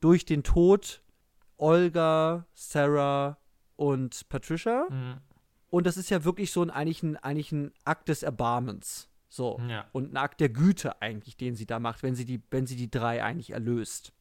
[0.00, 1.02] durch den Tod
[1.56, 3.38] Olga, Sarah
[3.76, 4.86] und Patricia.
[4.90, 5.18] Mhm.
[5.70, 9.08] Und das ist ja wirklich so ein eigentlich ein, eigentlich ein Akt des Erbarmens.
[9.28, 9.60] So.
[9.68, 9.86] Ja.
[9.92, 12.76] Und ein Akt der Güte eigentlich, den sie da macht, wenn sie die, wenn sie
[12.76, 14.12] die drei eigentlich erlöst.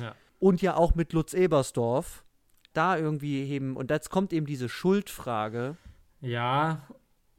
[0.00, 0.14] ja.
[0.40, 2.24] Und ja auch mit Lutz Ebersdorf.
[2.72, 5.76] Da irgendwie eben, und jetzt kommt eben diese Schuldfrage.
[6.20, 6.86] Ja,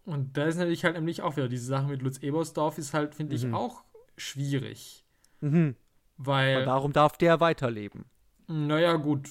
[0.05, 3.15] und da ist natürlich halt nämlich auch wieder diese Sache mit Lutz Ebersdorf ist halt,
[3.15, 3.55] finde ich, Mhm.
[3.55, 3.83] auch
[4.19, 5.03] schwierig.
[5.41, 5.75] Mhm.
[6.17, 8.05] Weil, Und warum darf der weiterleben?
[8.51, 9.29] naja, gut,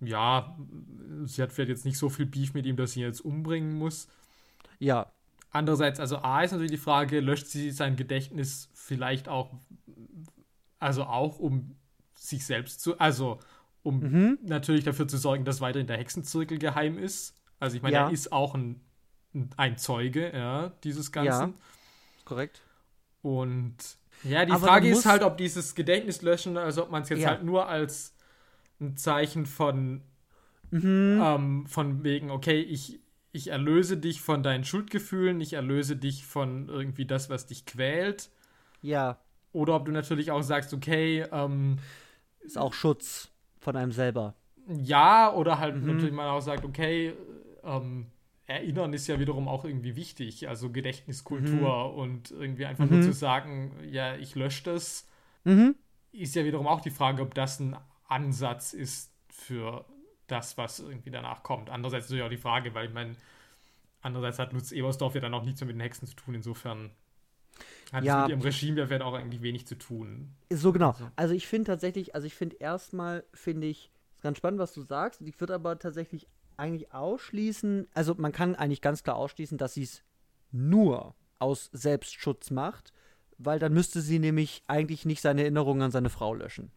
[0.00, 0.56] ja,
[1.22, 3.78] sie hat vielleicht jetzt nicht so viel Beef mit ihm, dass sie ihn jetzt umbringen
[3.78, 4.08] muss.
[4.80, 5.12] Ja,
[5.52, 9.52] Andererseits, also A ist natürlich die Frage, löscht sie sein Gedächtnis vielleicht auch,
[10.78, 11.76] also auch um
[12.14, 13.40] sich selbst zu, also
[13.82, 14.38] um mhm.
[14.42, 17.36] natürlich dafür zu sorgen, dass weiterhin der Hexenzirkel geheim ist.
[17.58, 18.06] Also ich meine, ja.
[18.06, 18.80] er ist auch ein,
[19.56, 21.50] ein Zeuge, ja, dieses Ganzen.
[21.50, 21.54] Ja,
[22.24, 22.62] korrekt.
[23.22, 23.76] Und
[24.24, 27.20] ja, die Aber Frage ist halt, ob dieses Gedächtnis löschen, also ob man es jetzt
[27.20, 27.28] ja.
[27.28, 28.14] halt nur als
[28.80, 30.02] ein Zeichen von,
[30.70, 31.20] mhm.
[31.22, 33.00] ähm, von wegen, okay, ich,
[33.32, 38.30] ich erlöse dich von deinen Schuldgefühlen, ich erlöse dich von irgendwie das, was dich quält.
[38.82, 39.18] Ja.
[39.52, 41.78] Oder ob du natürlich auch sagst, okay, ähm,
[42.40, 44.34] ist auch Schutz von einem selber.
[44.68, 45.86] Ja, oder halt mhm.
[45.86, 47.14] natürlich man auch sagt, okay,
[47.64, 48.06] ähm,
[48.50, 51.98] Erinnern ist ja wiederum auch irgendwie wichtig, also Gedächtniskultur mhm.
[51.98, 52.96] und irgendwie einfach mhm.
[52.96, 55.06] nur zu sagen, ja, ich lösche das,
[55.44, 55.76] mhm.
[56.10, 57.76] ist ja wiederum auch die Frage, ob das ein
[58.08, 59.84] Ansatz ist für
[60.26, 61.70] das, was irgendwie danach kommt.
[61.70, 63.14] Andererseits natürlich auch die Frage, weil ich meine,
[64.02, 66.90] andererseits hat Lutz Ebersdorf ja dann auch nichts mehr mit den Hexen zu tun, insofern
[67.92, 68.16] hat ja.
[68.16, 70.34] es mit ihrem Regime ja auch eigentlich wenig zu tun.
[70.50, 70.90] So genau.
[70.90, 74.72] Also, also ich finde tatsächlich, also ich finde erstmal, finde ich, ist ganz spannend, was
[74.72, 75.20] du sagst.
[75.20, 76.26] Ich würde aber tatsächlich
[76.60, 80.02] eigentlich ausschließen, also man kann eigentlich ganz klar ausschließen, dass sie es
[80.52, 82.92] nur aus Selbstschutz macht,
[83.38, 86.70] weil dann müsste sie nämlich eigentlich nicht seine Erinnerungen an seine Frau löschen.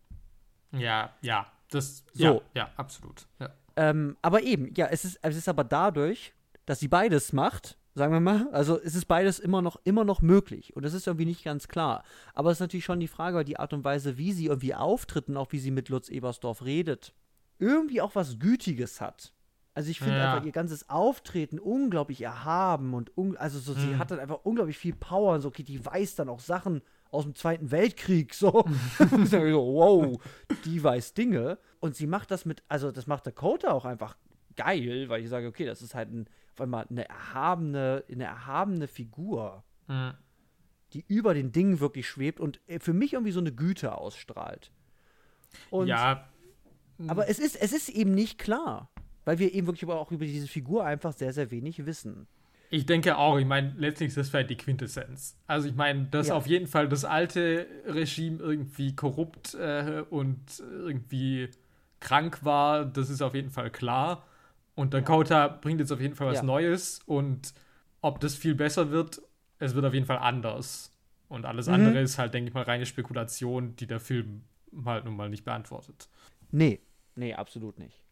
[0.72, 2.24] Ja, ja, das, so.
[2.24, 3.28] ja, ja, absolut.
[3.40, 3.50] Ja.
[3.76, 6.34] Ähm, aber eben, ja, es ist, es ist aber dadurch,
[6.66, 10.22] dass sie beides macht, sagen wir mal, also es ist beides immer noch, immer noch
[10.22, 12.04] möglich und das ist irgendwie nicht ganz klar.
[12.34, 15.28] Aber es ist natürlich schon die Frage, die Art und Weise, wie sie irgendwie auftritt
[15.28, 17.14] und auch wie sie mit Lutz Ebersdorf redet,
[17.60, 19.34] irgendwie auch was Gütiges hat.
[19.76, 20.34] Also ich finde ja.
[20.34, 23.80] einfach ihr ganzes Auftreten unglaublich erhaben und un also so, mhm.
[23.80, 26.82] sie hat dann einfach unglaublich viel Power und so, okay, die weiß dann auch Sachen
[27.10, 28.66] aus dem Zweiten Weltkrieg, so.
[29.00, 30.22] so wow,
[30.66, 31.58] die weiß Dinge.
[31.80, 34.16] Und sie macht das mit, also das macht Dakota auch einfach
[34.56, 38.88] geil, weil ich sage, okay, das ist halt ein, auf einmal eine erhabene, eine erhabene
[38.88, 40.14] Figur, mhm.
[40.94, 44.72] die über den Dingen wirklich schwebt und äh, für mich irgendwie so eine Güte ausstrahlt.
[45.72, 46.30] Und, ja.
[47.08, 48.93] Aber es ist, es ist eben nicht klar
[49.26, 52.28] weil wir eben wirklich aber auch über diese Figur einfach sehr, sehr wenig wissen.
[52.70, 55.38] Ich denke auch, ich meine, letztlich ist das vielleicht die Quintessenz.
[55.46, 56.36] Also ich meine, dass ja.
[56.36, 61.50] auf jeden Fall das alte Regime irgendwie korrupt äh, und irgendwie
[62.00, 64.26] krank war, das ist auf jeden Fall klar.
[64.76, 65.48] Und Dakota ja.
[65.48, 66.44] bringt jetzt auf jeden Fall was ja.
[66.44, 67.54] Neues und
[68.02, 69.22] ob das viel besser wird,
[69.60, 70.92] es wird auf jeden Fall anders.
[71.30, 71.76] Und alles mhm.
[71.76, 74.44] andere ist halt, denke ich mal, reine Spekulation, die der Film
[74.86, 76.10] halt nun mal nicht beantwortet.
[76.52, 76.82] Nee,
[77.16, 78.03] nee, absolut nicht.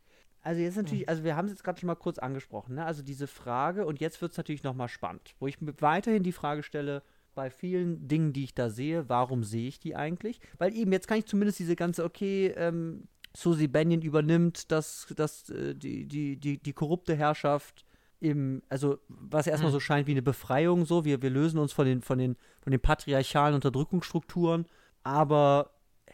[0.44, 2.86] Also jetzt natürlich, also wir haben es jetzt gerade schon mal kurz angesprochen, ne?
[2.86, 6.64] Also diese Frage, und jetzt wird es natürlich nochmal spannend, wo ich weiterhin die Frage
[6.64, 10.40] stelle, bei vielen Dingen, die ich da sehe, warum sehe ich die eigentlich?
[10.58, 15.50] Weil eben, jetzt kann ich zumindest diese ganze, okay, ähm, Susie Bennion übernimmt das, das,
[15.50, 17.86] äh, die, die, die, die korrupte Herrschaft
[18.20, 19.76] im, also was erstmal mhm.
[19.76, 22.72] so scheint wie eine Befreiung, so, wir, wir lösen uns von den, von den, von
[22.72, 24.66] den patriarchalen Unterdrückungsstrukturen,
[25.04, 25.72] aber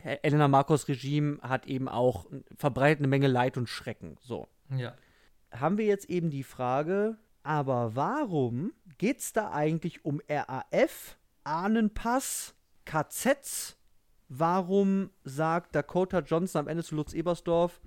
[0.08, 2.28] Elena Marcos Regime hat eben auch
[2.58, 4.18] verbreitet eine Menge Leid und Schrecken.
[4.22, 4.48] So.
[4.76, 4.94] Ja.
[5.52, 12.56] Haben wir jetzt eben die Frage, aber warum geht es da eigentlich um RAF, Ahnenpass,
[12.86, 13.78] KZs?
[14.30, 17.80] Warum sagt Dakota Johnson am Ende zu Lutz Ebersdorf,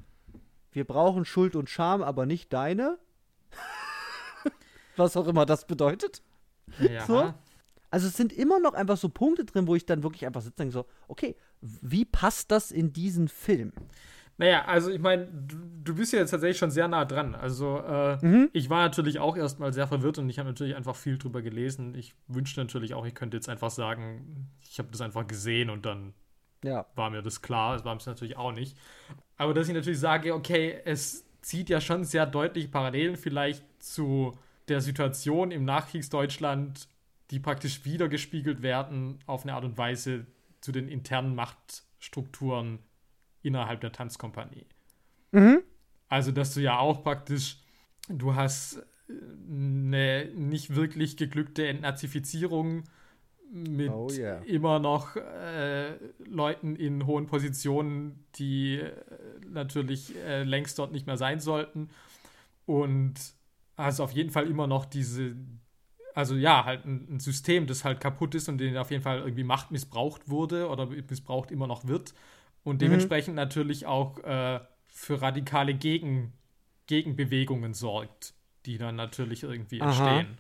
[0.73, 2.99] wir brauchen Schuld und Scham, aber nicht deine?
[4.97, 6.23] Was auch immer das bedeutet.
[6.79, 7.05] Ja.
[7.07, 7.35] So.
[7.91, 10.62] Also es sind immer noch einfach so Punkte drin, wo ich dann wirklich einfach sitze
[10.62, 13.72] und denke so, okay, wie passt das in diesen Film?
[14.38, 17.34] Naja, also ich meine, du, du, bist ja jetzt tatsächlich schon sehr nah dran.
[17.34, 18.48] Also äh, mhm.
[18.54, 21.94] ich war natürlich auch erstmal sehr verwirrt und ich habe natürlich einfach viel drüber gelesen.
[21.94, 25.84] Ich wünschte natürlich auch, ich könnte jetzt einfach sagen, ich habe das einfach gesehen und
[25.84, 26.14] dann
[26.64, 26.86] ja.
[26.94, 27.74] war mir das klar.
[27.74, 28.78] Das war es natürlich auch nicht.
[29.36, 34.32] Aber dass ich natürlich sage, okay, es zieht ja schon sehr deutlich Parallelen vielleicht zu
[34.68, 36.88] der Situation im Nachkriegsdeutschland
[37.30, 40.26] die praktisch wiedergespiegelt werden auf eine Art und Weise
[40.61, 42.80] zu den internen Machtstrukturen
[43.42, 44.66] innerhalb der Tanzkompanie.
[45.32, 45.62] Mhm.
[46.08, 47.58] Also, dass du ja auch praktisch,
[48.08, 52.84] du hast eine nicht wirklich geglückte Entnazifizierung
[53.52, 54.38] mit oh, yeah.
[54.44, 58.92] immer noch äh, Leuten in hohen Positionen, die äh,
[59.48, 61.90] natürlich äh, längst dort nicht mehr sein sollten.
[62.66, 63.14] Und
[63.76, 65.34] also auf jeden Fall immer noch diese,
[66.21, 69.21] also ja, halt ein, ein, System, das halt kaputt ist und den auf jeden Fall
[69.21, 72.14] irgendwie Macht missbraucht wurde oder missbraucht immer noch wird.
[72.62, 72.79] Und mhm.
[72.81, 73.37] dementsprechend mhm.
[73.37, 76.35] natürlich auch äh, für radikale Gegen,
[76.87, 78.35] Gegenbewegungen sorgt,
[78.66, 79.89] die dann natürlich irgendwie Aha.
[79.89, 80.39] entstehen.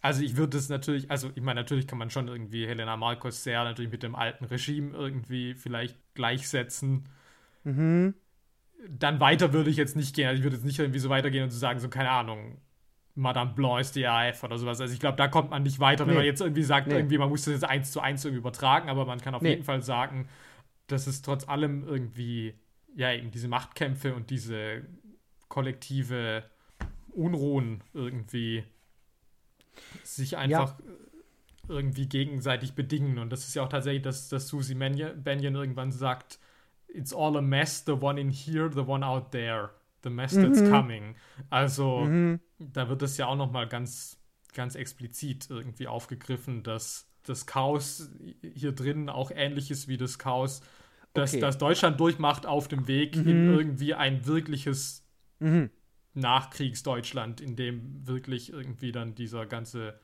[0.00, 3.44] Also ich würde es natürlich, also ich meine, natürlich kann man schon irgendwie Helena Marcos
[3.44, 7.08] sehr natürlich mit dem alten Regime irgendwie vielleicht gleichsetzen.
[7.62, 8.14] Mhm.
[8.88, 10.26] Dann weiter würde ich jetzt nicht gehen.
[10.26, 12.58] Also ich würde jetzt nicht irgendwie so weitergehen und zu so sagen, so keine Ahnung,
[13.14, 14.80] Madame Blanc ist die RAF oder sowas.
[14.80, 16.18] Also ich glaube, da kommt man nicht weiter, wenn Nee.
[16.20, 16.94] man jetzt irgendwie sagt, Nee.
[16.94, 19.50] irgendwie, man muss das jetzt eins zu eins irgendwie übertragen, aber man kann auf Nee.
[19.50, 20.28] jeden Fall sagen,
[20.86, 22.54] dass es trotz allem irgendwie,
[22.94, 24.82] ja, eben diese Machtkämpfe und diese
[25.48, 26.44] kollektive
[27.14, 28.64] Unruhen irgendwie
[30.02, 30.74] sich einfach
[31.68, 33.18] irgendwie gegenseitig bedingen.
[33.18, 36.38] Und das ist ja auch tatsächlich, dass, dass Susie Benyon irgendwann sagt,
[36.94, 39.70] It's all a mess, the one in here, the one out there.
[40.04, 41.16] The mess that's coming.
[41.50, 42.40] Also, Mhm.
[42.58, 44.18] da wird es ja auch nochmal ganz,
[44.54, 48.10] ganz explizit irgendwie aufgegriffen, dass das Chaos
[48.42, 50.60] hier drin auch ähnlich ist wie das Chaos,
[51.14, 51.40] das, Okay.
[51.40, 55.06] das Deutschland durchmacht auf dem Weg in irgendwie ein wirkliches
[55.38, 55.70] Mhm.
[56.14, 59.98] Nachkriegsdeutschland, in dem wirklich irgendwie dann dieser ganze,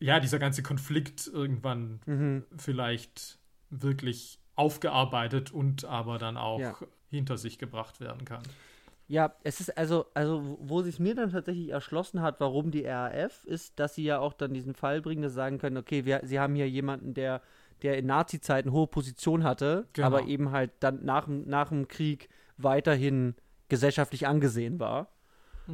[0.00, 2.44] ja, dieser ganze Konflikt irgendwann Mhm.
[2.56, 3.38] vielleicht
[3.70, 6.76] wirklich aufgearbeitet und aber dann auch Ja.
[7.10, 8.42] hinter sich gebracht werden kann.
[9.12, 13.44] Ja, es ist also, also wo sich mir dann tatsächlich erschlossen hat, warum die RAF
[13.44, 16.20] ist, dass sie ja auch dann diesen Fall bringen, dass sie sagen können, okay, wir,
[16.24, 17.42] sie haben hier jemanden, der,
[17.82, 20.06] der in Nazi-Zeiten hohe Position hatte, Genau.
[20.06, 23.34] aber eben halt dann nach, dem- nach dem Krieg weiterhin
[23.68, 25.08] gesellschaftlich angesehen war.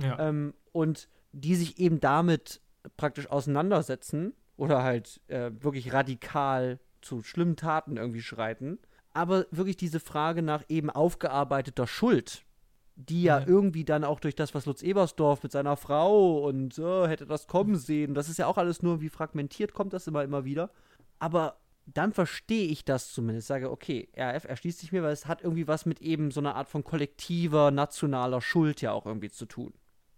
[0.02, 0.18] Ja.
[0.18, 2.60] Ähm, und die sich eben damit
[2.96, 8.80] praktisch auseinandersetzen oder halt äh, wirklich radikal zu schlimmen Taten irgendwie schreiten.
[9.14, 12.42] Aber wirklich diese Frage nach eben aufgearbeiteter Schuld,
[13.00, 13.46] die ja, Ja.
[13.46, 17.46] irgendwie dann auch durch das, was Lutz Ebersdorf mit seiner Frau und so hätte das
[17.46, 20.70] kommen sehen, das ist ja auch alles nur wie fragmentiert, kommt das immer, immer wieder.
[21.20, 23.46] Aber dann verstehe ich das zumindest.
[23.46, 26.56] Sage, okay, RAF erschließt sich mir, weil es hat irgendwie was mit eben so einer
[26.56, 29.72] Art von kollektiver, nationaler Schuld ja auch irgendwie zu tun.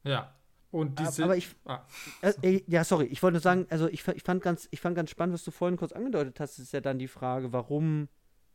[0.04, 0.34] ja.
[0.72, 1.24] Und diese.
[1.24, 1.80] aber ich- ah,
[2.22, 4.94] Äh, äh, ja, sorry, ich wollte nur sagen, also ich, ich, fand ganz, ich fand
[4.94, 8.08] ganz spannend, was du vorhin kurz angedeutet hast, ist ja dann die Frage, warum,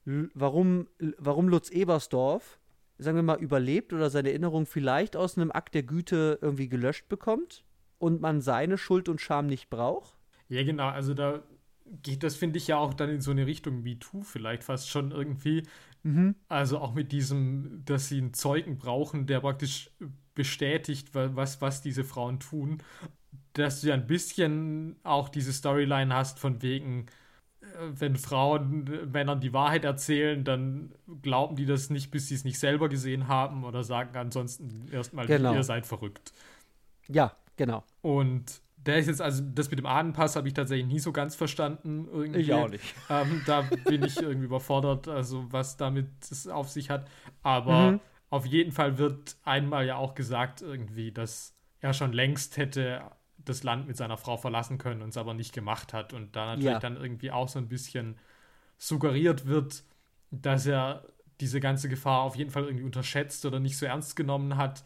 [0.05, 2.57] warum, warum Lutz Ebersdorf,
[2.97, 7.09] sagen wir mal, überlebt oder seine Erinnerung vielleicht aus einem Akt der Güte irgendwie gelöscht
[7.09, 7.63] bekommt
[7.99, 10.13] und man seine Schuld und Scham nicht braucht.
[10.49, 11.43] Ja, genau, also da
[12.03, 15.11] geht das, finde ich, ja auch dann in so eine Richtung MeToo vielleicht fast schon
[15.11, 15.63] irgendwie.
[16.49, 19.89] Also auch mit diesem, dass sie einen Zeugen brauchen, der praktisch
[20.35, 22.77] bestätigt, wa- was, was diese Frauen tun.
[23.53, 27.07] Dass du ja ein bisschen auch diese Storyline hast von wegen,
[27.79, 32.43] wenn Frauen äh, Männern die Wahrheit erzählen, dann glauben die das nicht, bis sie es
[32.43, 35.53] nicht selber gesehen haben oder sagen ansonsten erstmal, Genau.
[35.53, 36.31] ihr seid verrückt.
[37.07, 37.83] Ja, genau.
[38.01, 41.35] Und der ist jetzt, also das mit dem Ahnenpass habe ich tatsächlich nie so ganz
[41.35, 42.07] verstanden.
[42.11, 42.53] Irgendwie.
[42.69, 42.93] nicht.
[43.09, 47.09] Ähm, da bin ich irgendwie überfordert, also was damit es auf sich hat.
[47.41, 47.99] Aber Mhm.
[48.29, 53.01] auf jeden Fall wird einmal ja auch gesagt, irgendwie, dass er schon längst hätte
[53.45, 56.13] das Land mit seiner Frau verlassen können und es aber nicht gemacht hat.
[56.13, 56.79] Und da natürlich Ja.
[56.79, 58.17] dann irgendwie auch so ein bisschen
[58.77, 59.83] suggeriert wird,
[60.31, 61.05] dass er
[61.39, 64.83] diese ganze Gefahr auf jeden Fall irgendwie unterschätzt oder nicht so ernst genommen hat.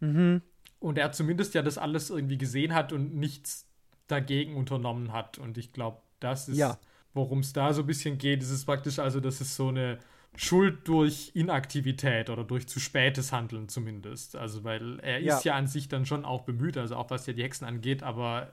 [0.00, 0.42] Mhm.
[0.78, 3.66] Und er zumindest ja das alles irgendwie gesehen hat und nichts
[4.06, 5.38] dagegen unternommen hat.
[5.38, 6.78] Und ich glaube, das ist, Ja.
[7.14, 8.42] worum es da so ein bisschen geht.
[8.42, 9.98] Es ist praktisch also, das ist so eine
[10.36, 14.36] Schuld durch Inaktivität oder durch zu spätes Handeln zumindest.
[14.36, 15.36] Also, weil er Ja.
[15.36, 18.02] ist ja an sich dann schon auch bemüht, also auch was ja die Hexen angeht,
[18.02, 18.52] aber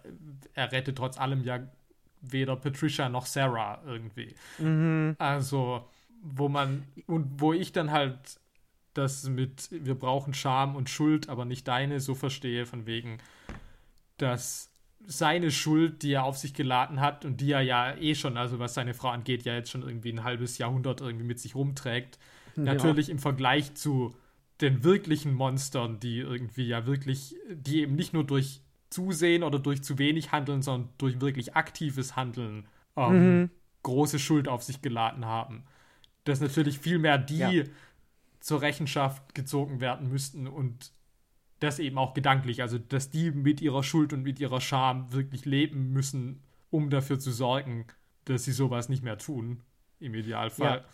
[0.53, 1.59] er rettet trotz allem ja
[2.21, 4.35] weder Patricia noch Sarah irgendwie.
[4.57, 5.15] Mhm.
[5.19, 5.87] Also,
[6.21, 8.17] wo man, und wo ich dann halt
[8.93, 13.19] das mit, wir brauchen Scham und Schuld, aber nicht deine, so verstehe, von wegen,
[14.17, 14.66] dass
[15.07, 18.59] seine Schuld, die er auf sich geladen hat und die er ja eh schon, also
[18.59, 22.19] was seine Frau angeht, ja jetzt schon irgendwie ein halbes Jahrhundert irgendwie mit sich rumträgt,
[22.63, 24.15] natürlich im Vergleich zu
[24.61, 29.83] den wirklichen Monstern, die irgendwie ja wirklich, die eben nicht nur durch Zusehen oder durch
[29.83, 33.49] zu wenig Handeln, sondern durch wirklich aktives Handeln ähm, Mhm.
[33.83, 35.63] große Schuld auf sich geladen haben.
[36.25, 37.63] Dass natürlich viel mehr die Ja.
[38.39, 40.91] zur Rechenschaft gezogen werden müssten und
[41.59, 45.45] das eben auch gedanklich, also dass die mit ihrer Schuld und mit ihrer Scham wirklich
[45.45, 47.87] leben müssen, um dafür zu sorgen,
[48.25, 49.61] dass sie sowas nicht mehr tun,
[49.99, 50.85] im Idealfall.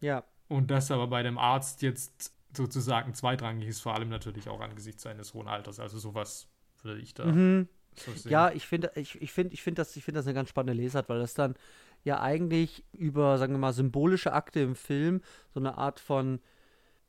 [0.00, 0.24] Ja.
[0.48, 5.02] Und das aber bei dem Arzt jetzt sozusagen zweitrangig ist, vor allem natürlich auch angesichts
[5.02, 5.78] seines hohen Alters.
[5.78, 6.48] Also sowas
[6.82, 7.68] würde ich da Mhm.
[7.94, 8.28] so.
[8.28, 10.80] Ja, ich finde, ich, ich finde, ich finde das, ich finde das eine ganz spannende
[10.80, 11.54] Lesart, weil das dann
[12.02, 15.20] ja eigentlich über, sagen wir mal, symbolische Akte im Film
[15.52, 16.40] so eine Art von,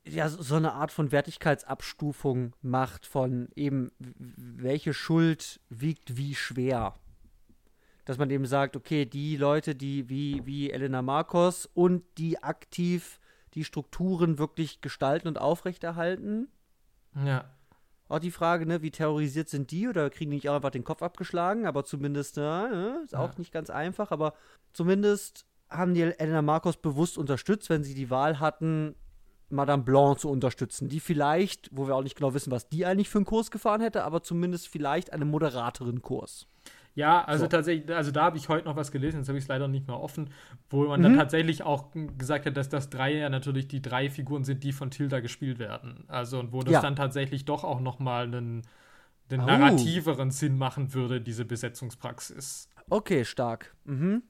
[0.04, 6.94] ja, so eine Art von Wertigkeitsabstufung macht von eben, welche Schuld wiegt wie schwer.
[8.04, 13.20] Dass man eben sagt, okay, die Leute, die wie, wie Elena Marcos und die aktiv
[13.54, 16.48] die Strukturen wirklich gestalten und aufrechterhalten,
[17.14, 17.44] Ja.
[18.08, 20.84] auch die Frage, ne, wie terrorisiert sind die oder kriegen die nicht auch einfach den
[20.84, 21.66] Kopf abgeschlagen?
[21.66, 23.38] Aber zumindest, ja, ne, ist auch Ja.
[23.38, 24.34] nicht ganz einfach, aber
[24.72, 28.96] zumindest haben die Elena Marcos bewusst unterstützt, wenn sie die Wahl hatten,
[29.52, 33.08] Madame Blanc zu unterstützen, die vielleicht, wo wir auch nicht genau wissen, was die eigentlich
[33.08, 36.46] für einen Kurs gefahren hätte, aber zumindest vielleicht einen moderateren Kurs.
[36.94, 37.48] Ja, also so.
[37.48, 39.86] tatsächlich, also da habe ich heute noch was gelesen, jetzt habe ich es leider nicht
[39.86, 40.30] mehr offen,
[40.68, 41.04] wo man mhm.
[41.04, 41.86] dann tatsächlich auch
[42.18, 45.58] gesagt hat, dass das drei ja natürlich die drei Figuren sind, die von Tilda gespielt
[45.58, 46.04] werden.
[46.08, 46.80] Also und wo das ja.
[46.82, 48.62] dann tatsächlich doch auch nochmal einen,
[49.30, 49.46] einen oh.
[49.46, 52.68] narrativeren Sinn machen würde, diese Besetzungspraxis.
[52.90, 53.74] Okay, stark.
[53.84, 54.22] Mhm.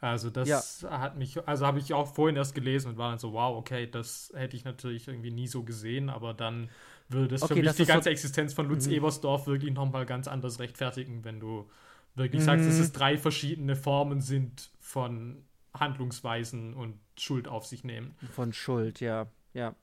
[0.00, 1.00] Also das ja.
[1.00, 3.90] hat mich, also habe ich auch vorhin erst gelesen und war dann so, wow, okay,
[3.90, 6.70] das hätte ich natürlich irgendwie nie so gesehen, aber dann
[7.08, 8.92] würde das okay, für mich die ganze so Existenz von Lutz mhm.
[8.94, 11.68] Ebersdorf wirklich nochmal ganz anders rechtfertigen, wenn du
[12.14, 12.46] wirklich mhm.
[12.46, 15.44] sagst, dass es drei verschiedene Formen sind von
[15.74, 18.14] Handlungsweisen und Schuld auf sich nehmen.
[18.32, 19.74] Von Schuld, ja, ja.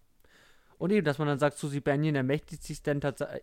[0.78, 3.00] Und eben, dass man dann sagt, Susie Bennion ermächtigt sich, dann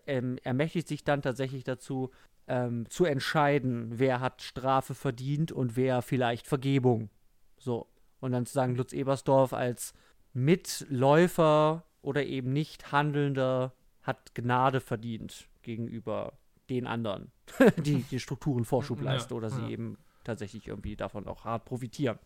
[0.07, 2.11] ähm, ermächtigt sich dann tatsächlich dazu,
[2.47, 7.10] ähm, zu entscheiden, wer hat Strafe verdient und wer vielleicht Vergebung.
[7.59, 7.86] So.
[8.20, 9.94] Und dann zu sagen, Lutz Ebersdorf als
[10.32, 16.32] Mitläufer oder eben nicht Handelnder hat Gnade verdient gegenüber
[16.69, 17.31] den anderen,
[17.78, 19.69] die die Strukturen Vorschub leisten ja, oder sie ja.
[19.69, 22.19] eben tatsächlich irgendwie davon auch hart profitieren.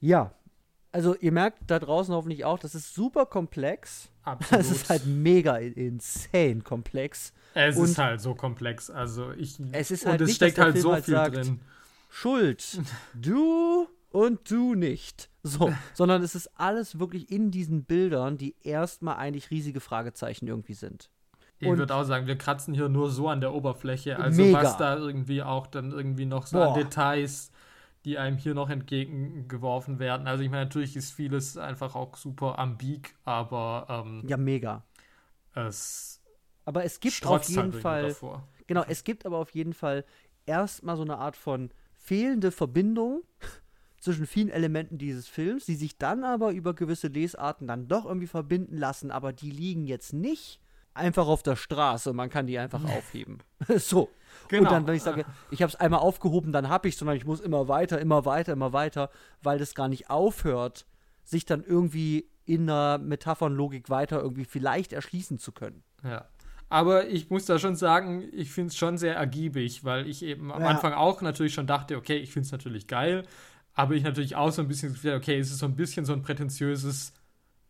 [0.00, 0.32] Ja,
[0.92, 4.10] also ihr merkt da draußen hoffentlich auch, das ist super komplex.
[4.22, 4.64] Absolut.
[4.64, 7.32] Es ist halt mega insane komplex.
[7.54, 8.90] Es und ist halt so komplex.
[8.90, 11.60] Also ich es ist halt und es nicht, steckt halt so halt viel sagt, drin.
[12.10, 12.80] Schuld,
[13.14, 15.28] du und du nicht.
[15.42, 20.74] So, sondern es ist alles wirklich in diesen Bildern, die erstmal eigentlich riesige Fragezeichen irgendwie
[20.74, 21.10] sind.
[21.60, 24.18] Ich würde auch sagen, wir kratzen hier nur so an der Oberfläche.
[24.18, 24.62] Also mega.
[24.62, 26.68] was da irgendwie auch dann irgendwie noch so Boah.
[26.68, 27.50] an Details
[28.08, 30.26] die einem hier noch entgegengeworfen werden.
[30.26, 34.82] Also ich meine, natürlich ist vieles einfach auch super ambig, aber ähm, ja, mega.
[35.54, 36.22] Es
[36.64, 38.16] aber es gibt auf halt jeden halt Fall
[38.66, 40.06] genau, es gibt aber auf jeden Fall
[40.46, 43.24] erstmal so eine Art von fehlende Verbindung
[44.00, 48.26] zwischen vielen Elementen dieses Films, die sich dann aber über gewisse Lesarten dann doch irgendwie
[48.26, 50.60] verbinden lassen, aber die liegen jetzt nicht
[50.98, 53.38] einfach auf der Straße und man kann die einfach aufheben.
[53.76, 54.10] so.
[54.48, 54.62] Genau.
[54.62, 57.24] Und dann, wenn ich sage, ich habe es einmal aufgehoben, dann habe ich sondern ich
[57.24, 59.10] muss immer weiter, immer weiter, immer weiter,
[59.42, 60.86] weil das gar nicht aufhört,
[61.24, 65.82] sich dann irgendwie in einer Metaphernlogik weiter irgendwie vielleicht erschließen zu können.
[66.02, 66.26] Ja.
[66.70, 70.52] Aber ich muss da schon sagen, ich finde es schon sehr ergiebig, weil ich eben
[70.52, 70.68] am ja.
[70.68, 73.26] Anfang auch natürlich schon dachte, okay, ich finde es natürlich geil,
[73.74, 76.22] aber ich natürlich auch so ein bisschen, okay, es ist so ein bisschen so ein
[76.22, 77.12] prätentiöses,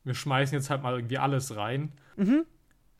[0.04, 1.92] wir schmeißen jetzt halt mal irgendwie alles rein.
[2.16, 2.44] Mhm.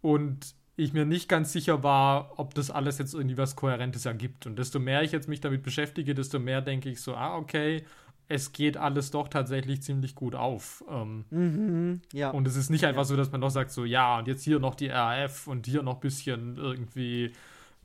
[0.01, 4.47] Und ich mir nicht ganz sicher war, ob das alles jetzt irgendwie was Kohärentes ergibt.
[4.47, 7.85] Und desto mehr ich jetzt mich damit beschäftige, desto mehr denke ich so, ah, okay,
[8.29, 10.85] es geht alles doch tatsächlich ziemlich gut auf.
[10.89, 12.31] Ähm, mhm, ja.
[12.31, 13.07] Und es ist nicht einfach ja.
[13.07, 15.83] so, dass man noch sagt, so, ja, und jetzt hier noch die RAF und hier
[15.83, 17.33] noch ein bisschen irgendwie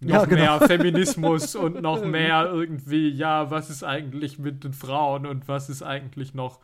[0.02, 0.60] noch ja, genau.
[0.60, 5.70] mehr Feminismus und noch mehr irgendwie, ja, was ist eigentlich mit den Frauen und was
[5.70, 6.60] ist eigentlich noch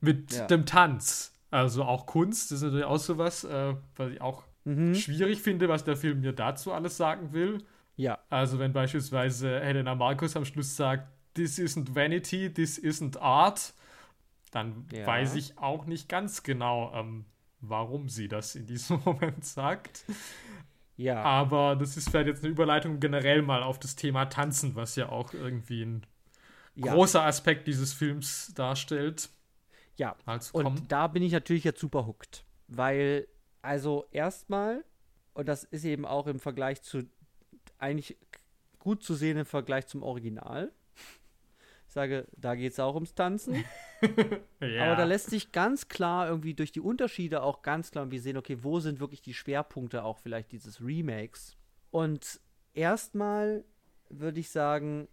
[0.00, 1.34] mit dem Tanz?
[1.50, 4.94] Also auch Kunst ist natürlich auch sowas, äh, was ich auch mhm.
[4.94, 7.58] schwierig finde, was der Film mir dazu alles sagen will.
[7.96, 8.18] Ja.
[8.30, 13.74] Also wenn beispielsweise Helena Markus am Schluss sagt, this isn't vanity, this isn't art,
[14.50, 15.06] dann ja.
[15.06, 17.24] weiß ich auch nicht ganz genau, ähm,
[17.60, 20.04] warum sie das in diesem Moment sagt.
[20.96, 21.22] Ja.
[21.22, 25.08] Aber das ist vielleicht jetzt eine Überleitung generell mal auf das Thema Tanzen, was ja
[25.08, 26.06] auch irgendwie ein
[26.74, 26.92] ja.
[26.92, 29.30] großer Aspekt dieses Films darstellt.
[29.96, 30.16] Ja,
[30.52, 33.28] und da bin ich natürlich jetzt super hooked, weil
[33.62, 34.84] also erstmal,
[35.34, 37.08] und das ist eben auch im Vergleich zu,
[37.78, 38.18] eigentlich
[38.78, 40.72] gut zu sehen im Vergleich zum Original.
[41.86, 43.64] Ich sage, da geht es auch ums Tanzen.
[44.60, 44.84] ja.
[44.84, 48.38] Aber da lässt sich ganz klar irgendwie durch die Unterschiede auch ganz klar irgendwie sehen,
[48.38, 51.56] okay, wo sind wirklich die Schwerpunkte auch vielleicht dieses Remakes.
[51.90, 52.40] Und
[52.72, 53.64] erstmal
[54.08, 55.06] würde ich sagen,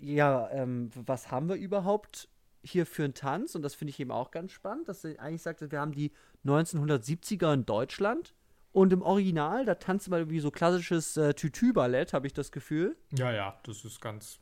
[0.00, 2.28] ja, ähm, was haben wir überhaupt
[2.66, 3.54] hier für einen Tanz?
[3.54, 6.12] Und das finde ich eben auch ganz spannend, dass er eigentlich sagt, wir haben die
[6.44, 8.34] 1970er in Deutschland.
[8.72, 12.94] Und im Original, da tanzt man irgendwie so klassisches äh, Tütü-Ballett, habe ich das Gefühl.
[13.16, 14.38] Ja, ja, das ist ganz.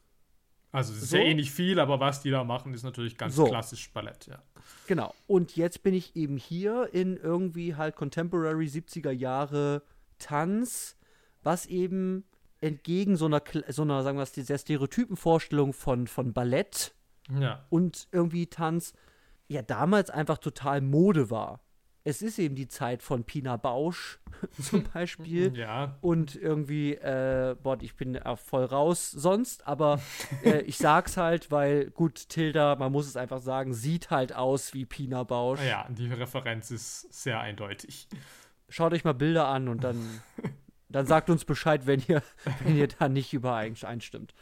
[0.72, 1.18] Also, es ist so.
[1.18, 3.44] ja eh nicht viel, aber was die da machen, ist natürlich ganz so.
[3.44, 4.42] klassisch Ballett, ja.
[4.88, 5.14] Genau.
[5.28, 9.82] Und jetzt bin ich eben hier in irgendwie halt Contemporary 70er Jahre
[10.18, 10.96] Tanz,
[11.44, 12.24] was eben
[12.60, 16.94] entgegen so einer, so einer sagen wir es, dieser Stereotypenvorstellung von, von Ballett
[17.30, 17.64] ja.
[17.70, 18.92] und irgendwie Tanz
[19.48, 21.64] ja damals einfach total Mode war
[22.04, 24.20] es ist eben die Zeit von Pina Bausch
[24.60, 25.56] zum Beispiel.
[25.56, 25.96] Ja.
[26.02, 30.00] Und irgendwie, äh, boah, ich bin voll raus sonst, aber
[30.44, 34.74] äh, ich sag's halt, weil gut, Tilda, man muss es einfach sagen, sieht halt aus
[34.74, 35.60] wie Pina Bausch.
[35.66, 38.06] Ja, die Referenz ist sehr eindeutig.
[38.68, 40.20] Schaut euch mal Bilder an und dann,
[40.90, 42.22] dann sagt uns Bescheid, wenn ihr,
[42.64, 44.34] wenn ihr da nicht übereinstimmt.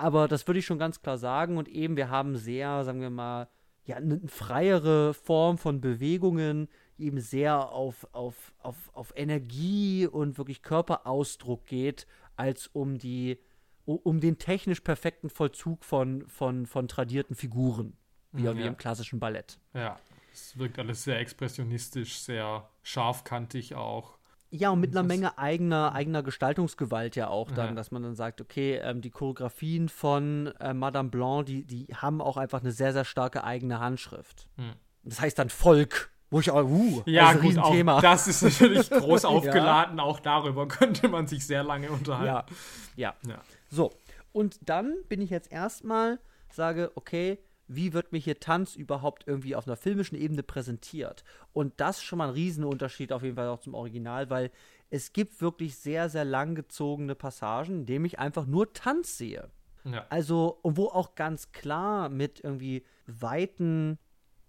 [0.00, 1.58] Aber das würde ich schon ganz klar sagen.
[1.58, 3.48] Und eben, wir haben sehr, sagen wir mal,
[3.84, 6.68] ja, eine freiere Form von Bewegungen
[7.00, 12.06] die eben sehr auf, auf, auf, auf Energie und wirklich Körperausdruck geht,
[12.36, 13.38] als um die,
[13.84, 17.96] um den technisch perfekten Vollzug von, von, von tradierten Figuren,
[18.32, 18.56] wie, ja.
[18.56, 19.58] wie im klassischen Ballett.
[19.74, 19.98] Ja,
[20.32, 24.18] es wirkt alles sehr expressionistisch, sehr scharfkantig auch.
[24.52, 27.74] Ja, und mit einer Menge eigener, eigener Gestaltungsgewalt ja auch dann, ja.
[27.74, 32.20] dass man dann sagt, okay, ähm, die Choreografien von äh, Madame Blanc, die, die haben
[32.20, 34.48] auch einfach eine sehr, sehr starke eigene Handschrift.
[34.56, 34.72] Hm.
[35.04, 37.96] Das heißt dann Volk, wo ich auch, uh, ja, das ist ein Riesenthema.
[37.98, 40.04] Auch, das ist natürlich groß aufgeladen, ja.
[40.04, 42.52] auch darüber könnte man sich sehr lange unterhalten.
[42.96, 43.30] Ja, ja.
[43.30, 43.38] ja.
[43.68, 43.92] So,
[44.32, 46.18] und dann bin ich jetzt erstmal,
[46.50, 47.38] sage, okay,
[47.72, 51.22] wie wird mir hier Tanz überhaupt irgendwie auf einer filmischen Ebene präsentiert?
[51.52, 54.50] Und das ist schon mal ein Riesenunterschied auf jeden Fall auch zum Original, weil
[54.90, 59.50] es gibt wirklich sehr, sehr langgezogene Passagen, in denen ich einfach nur Tanz sehe.
[59.84, 60.04] Ja.
[60.10, 63.98] Also, und wo auch ganz klar mit irgendwie weiten,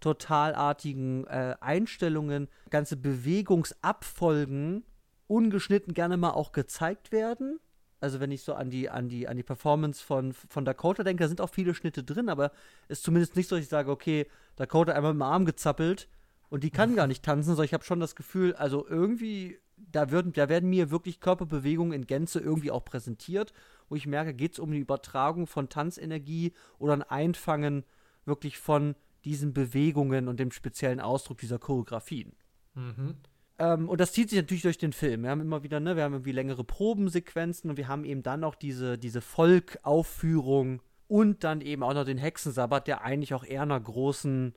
[0.00, 4.84] totalartigen äh, Einstellungen, ganze Bewegungsabfolgen
[5.28, 7.60] ungeschnitten gerne mal auch gezeigt werden
[8.02, 11.22] also wenn ich so an die, an die, an die Performance von, von Dakota denke,
[11.22, 12.50] da sind auch viele Schnitte drin, aber
[12.88, 14.26] es ist zumindest nicht so, dass ich sage, okay,
[14.56, 16.08] Dakota einmal mit dem Arm gezappelt
[16.50, 20.10] und die kann gar nicht tanzen, sondern ich habe schon das Gefühl, also irgendwie, da,
[20.10, 23.52] würden, da werden mir wirklich Körperbewegungen in Gänze irgendwie auch präsentiert,
[23.88, 27.84] wo ich merke, geht es um die Übertragung von Tanzenergie oder ein Einfangen
[28.24, 32.32] wirklich von diesen Bewegungen und dem speziellen Ausdruck dieser Choreografien.
[32.74, 33.14] Mhm.
[33.58, 35.22] Ähm, und das zieht sich natürlich durch den Film.
[35.22, 38.44] Wir haben immer wieder, ne, wir haben irgendwie längere Probensequenzen und wir haben eben dann
[38.44, 43.62] auch diese, diese Volkaufführung und dann eben auch noch den Hexensabbat, der eigentlich auch eher
[43.62, 44.54] einer großen,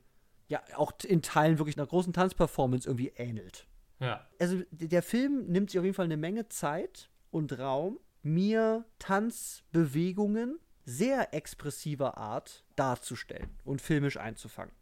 [0.48, 3.66] ja, auch in Teilen wirklich einer großen Tanzperformance irgendwie ähnelt.
[4.00, 4.26] Ja.
[4.38, 10.58] Also der Film nimmt sich auf jeden Fall eine Menge Zeit und Raum, mir Tanzbewegungen
[10.84, 14.74] sehr expressiver Art darzustellen und filmisch einzufangen.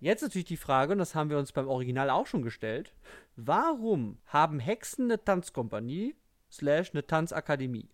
[0.00, 2.94] Jetzt natürlich die Frage, und das haben wir uns beim Original auch schon gestellt,
[3.36, 6.16] warum haben Hexen eine Tanzkompanie
[6.50, 7.90] slash eine Tanzakademie?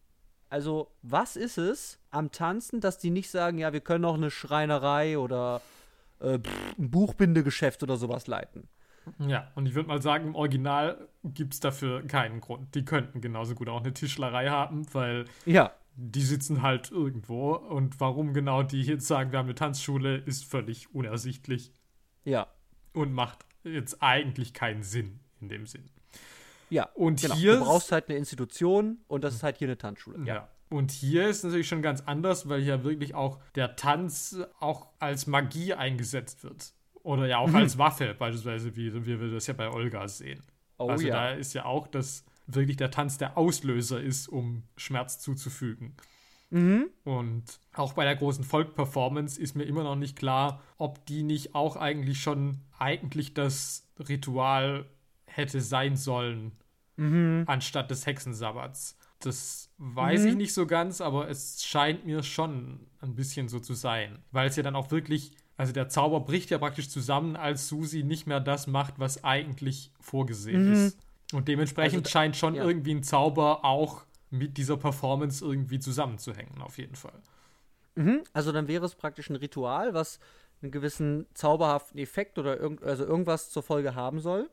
[0.49, 4.31] Also, was ist es am Tanzen, dass die nicht sagen, ja, wir können auch eine
[4.31, 5.61] Schreinerei oder
[6.21, 8.69] äh, pff, ein Buchbindegeschäft oder sowas leiten?
[9.19, 12.75] Ja, und ich würde mal sagen, im Original gibt es dafür keinen Grund.
[12.75, 15.73] Die könnten genauso gut auch eine Tischlerei haben, weil ja.
[15.97, 17.55] die sitzen halt irgendwo.
[17.55, 21.73] Und warum genau die jetzt sagen, wir haben eine Tanzschule, ist völlig unersichtlich.
[22.27, 22.49] Ja.
[22.93, 25.89] Und macht jetzt eigentlich keinen Sinn in dem Sinn.
[26.69, 27.35] Ja, und genau.
[27.35, 27.57] hier.
[27.57, 30.19] Du brauchst halt eine Institution und das ist halt hier eine Tanzschule.
[30.27, 30.35] Ja.
[30.35, 30.49] ja.
[30.69, 35.27] Und hier ist natürlich schon ganz anders, weil hier wirklich auch der Tanz auch als
[35.29, 36.73] Magie eingesetzt wird.
[37.05, 37.57] Oder ja auch mhm.
[37.57, 40.43] als Waffe, beispielsweise, wie, wie wir das ja bei Olga sehen.
[40.79, 41.15] Oh, also ja.
[41.15, 45.95] da ist ja auch, dass wirklich der Tanz der Auslöser ist, um Schmerz zuzufügen.
[46.51, 46.91] Mhm.
[47.05, 47.45] Und
[47.75, 51.77] auch bei der großen Folk-Performance ist mir immer noch nicht klar, ob die nicht auch
[51.77, 54.87] eigentlich schon eigentlich das Ritual
[55.27, 56.53] hätte sein sollen,
[56.97, 57.45] mhm.
[57.47, 58.97] anstatt des Hexensabbats.
[59.21, 60.29] Das weiß mhm.
[60.29, 64.19] ich nicht so ganz, aber es scheint mir schon ein bisschen so zu sein.
[64.31, 68.03] Weil es ja dann auch wirklich, also der Zauber bricht ja praktisch zusammen, als Susi
[68.03, 70.73] nicht mehr das macht, was eigentlich vorgesehen mhm.
[70.73, 70.99] ist.
[71.33, 72.65] Und dementsprechend also, scheint schon ja.
[72.65, 77.21] irgendwie ein Zauber auch mit dieser Performance irgendwie zusammenzuhängen, auf jeden Fall.
[77.95, 80.21] Mhm, also dann wäre es praktisch ein Ritual, was
[80.63, 84.51] einen gewissen zauberhaften Effekt oder irg also irgendwas zur Folge haben soll.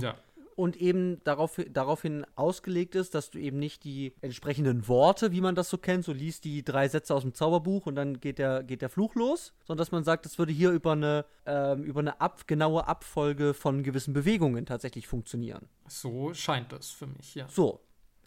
[0.00, 0.16] Ja.
[0.56, 5.56] Und eben darauf, daraufhin ausgelegt ist, dass du eben nicht die entsprechenden Worte, wie man
[5.56, 8.62] das so kennt, so liest die drei Sätze aus dem Zauberbuch und dann geht der,
[8.62, 11.98] geht der Fluch los, sondern dass man sagt, das würde hier über eine, ähm, über
[12.00, 15.68] eine ab, genaue Abfolge von gewissen Bewegungen tatsächlich funktionieren.
[15.88, 17.48] So scheint das für mich, ja.
[17.48, 17.80] So,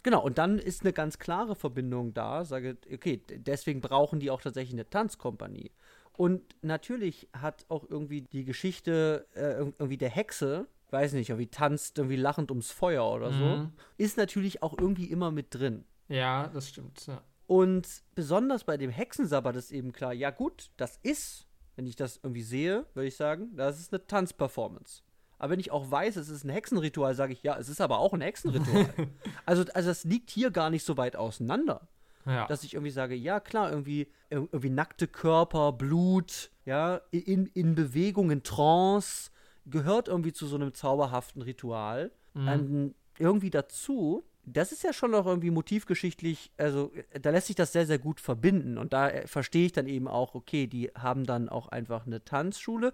[0.08, 4.40] Genau, und dann ist eine ganz klare Verbindung da, sage, okay, deswegen brauchen die auch
[4.40, 5.70] tatsächlich eine Tanzkompanie.
[6.14, 11.98] Und natürlich hat auch irgendwie die Geschichte äh, irgendwie der Hexe, weiß nicht, irgendwie tanzt
[11.98, 13.72] irgendwie lachend ums Feuer oder so, mhm.
[13.98, 15.84] ist natürlich auch irgendwie immer mit drin.
[16.08, 17.20] Ja, das stimmt, ja.
[17.46, 22.18] Und besonders bei dem Hexensabbat ist eben klar, ja gut, das ist, wenn ich das
[22.22, 25.02] irgendwie sehe, würde ich sagen, das ist eine Tanzperformance.
[25.38, 27.98] Aber wenn ich auch weiß, es ist ein Hexenritual, sage ich, ja, es ist aber
[27.98, 28.92] auch ein Hexenritual.
[29.46, 31.88] also, also das liegt hier gar nicht so weit auseinander.
[32.26, 32.46] Ja.
[32.46, 38.30] Dass ich irgendwie sage, ja, klar, irgendwie, irgendwie nackte Körper, Blut, ja, in, in Bewegung,
[38.30, 39.30] in Trance,
[39.64, 42.10] gehört irgendwie zu so einem zauberhaften Ritual.
[42.34, 42.48] Mhm.
[42.48, 44.24] Ähm, irgendwie dazu.
[44.44, 46.90] Das ist ja schon noch irgendwie motivgeschichtlich, also
[47.20, 48.78] da lässt sich das sehr, sehr gut verbinden.
[48.78, 52.24] Und da äh, verstehe ich dann eben auch, okay, die haben dann auch einfach eine
[52.24, 52.92] Tanzschule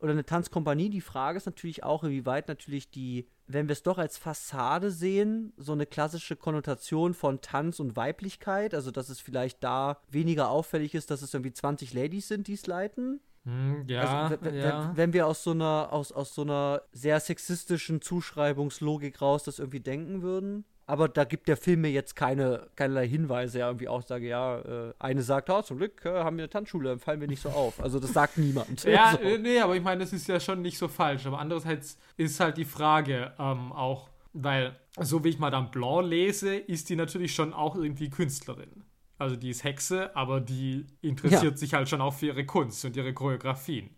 [0.00, 0.90] oder eine Tanzkompanie.
[0.90, 5.52] Die Frage ist natürlich auch, inwieweit natürlich die, wenn wir es doch als Fassade sehen,
[5.56, 10.94] so eine klassische Konnotation von Tanz und Weiblichkeit, also dass es vielleicht da weniger auffällig
[10.94, 13.20] ist, dass es irgendwie 20 Ladies sind, die es leiten.
[13.44, 14.92] Hm, ja, also, wenn, ja.
[14.94, 19.80] wenn wir aus so einer, aus, aus so einer sehr sexistischen Zuschreibungslogik raus das irgendwie
[19.80, 20.64] denken würden.
[20.88, 24.58] Aber da gibt der Film mir jetzt keine, keinerlei Hinweise, ja, irgendwie auch sage, ja,
[24.60, 27.50] äh, eine sagt, oh, zum Glück äh, haben wir eine Tanzschule, fallen wir nicht so
[27.50, 27.78] auf.
[27.82, 28.84] Also das sagt niemand.
[28.84, 29.18] ja, so.
[29.18, 31.26] äh, nee, aber ich meine, das ist ja schon nicht so falsch.
[31.26, 36.56] Aber andererseits ist halt die Frage ähm, auch, weil, so wie ich Madame Blanc lese,
[36.56, 38.82] ist die natürlich schon auch irgendwie Künstlerin.
[39.18, 41.56] Also die ist Hexe, aber die interessiert Ja.
[41.58, 43.90] sich halt schon auch für ihre Kunst und ihre Choreografien.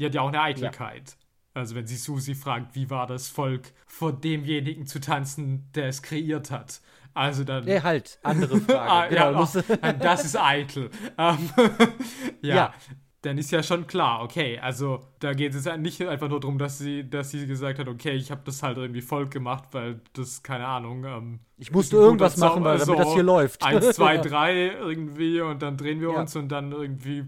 [0.00, 1.16] Die hat ja auch eine Eitelkeit.
[1.54, 6.02] Also wenn sie Susi fragt, wie war das Volk, vor demjenigen zu tanzen, der es
[6.02, 6.80] kreiert hat.
[7.14, 7.64] Also dann...
[7.64, 8.80] Nee, halt, andere Frage.
[8.90, 9.48] Ah, genau, ja,
[9.82, 10.90] oh, das ist eitel.
[11.18, 11.50] Ähm,
[12.40, 12.74] ja, Ja.
[13.20, 16.56] dann ist ja schon klar, okay, also da geht es ja nicht einfach nur darum,
[16.56, 20.00] dass sie, dass sie gesagt hat, okay, ich habe das halt irgendwie Volk gemacht, weil
[20.14, 23.62] das, keine Ahnung, ähm, ich musste irgendwas machen, weil, damit so das hier läuft.
[23.62, 26.20] Eins, zwei, drei irgendwie und dann drehen wir Ja.
[26.20, 27.24] uns und dann irgendwie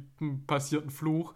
[0.46, 1.34] passiert ein Fluch,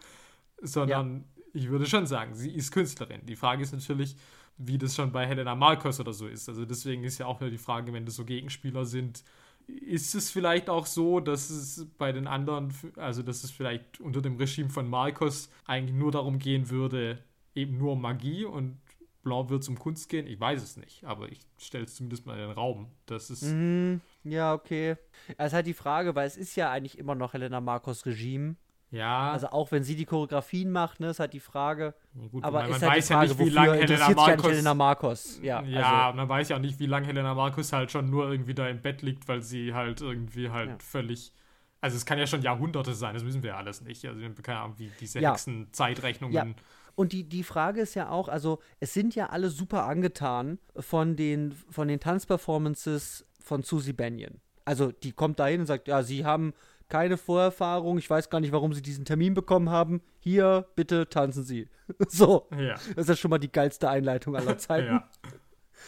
[0.62, 3.20] sondern ich würde schon sagen, sie ist Künstlerin.
[3.24, 4.16] Die Frage ist natürlich,
[4.56, 6.48] wie das schon bei Helena Marcos oder so ist.
[6.48, 9.22] Also deswegen ist ja auch wieder die Frage, wenn das so Gegenspieler sind,
[9.66, 14.22] ist es vielleicht auch so, dass es bei den anderen, also dass es vielleicht unter
[14.22, 17.18] dem Regime von Marcos eigentlich nur darum gehen würde,
[17.54, 18.78] eben nur um Magie und
[19.22, 20.26] Blanc wird zum Kunst gehen?
[20.26, 22.88] Ich weiß es nicht, aber ich stelle es zumindest mal in den Raum.
[23.06, 23.42] Das ist.
[23.42, 24.96] Mhm, ja, okay.
[25.36, 28.56] Es ist halt die Frage, weil es ist ja eigentlich immer noch Helena Marcos Regime.
[28.90, 31.94] Ja, Also auch wenn sie die Choreografien macht, ne, ist halt die Frage.
[32.32, 34.46] gut, Aber man weiß halt ja Frage, nicht, wie lange Helena Marcos.
[34.50, 35.38] Helena Marcos?
[35.42, 38.30] Ja, Ja, also, man weiß ja auch nicht, wie lange Helena Marcus halt schon nur
[38.30, 40.76] irgendwie da im Bett liegt, weil sie halt irgendwie halt Ja.
[40.78, 41.32] völlig.
[41.80, 44.04] Also es kann ja schon Jahrhunderte sein, das wissen wir ja alles nicht.
[44.06, 45.32] Also wir haben keine Ahnung, wie diese Ja.
[45.32, 46.34] Hexenzeitrechnungen.
[46.34, 46.46] Ja.
[46.94, 51.14] Und die, die Frage ist ja auch, also es sind ja alle super angetan von
[51.14, 54.40] den, von den Tanzperformances von Susie Bennion.
[54.64, 56.54] Also die kommt da hin und sagt, ja, sie haben
[56.88, 60.00] keine Vorerfahrung, ich weiß gar nicht, warum sie diesen Termin bekommen haben.
[60.20, 61.68] Hier, bitte tanzen Sie.
[62.08, 62.76] so, Ja.
[62.96, 64.86] das ist schon mal die geilste Einleitung aller Zeiten.
[64.86, 65.08] ja.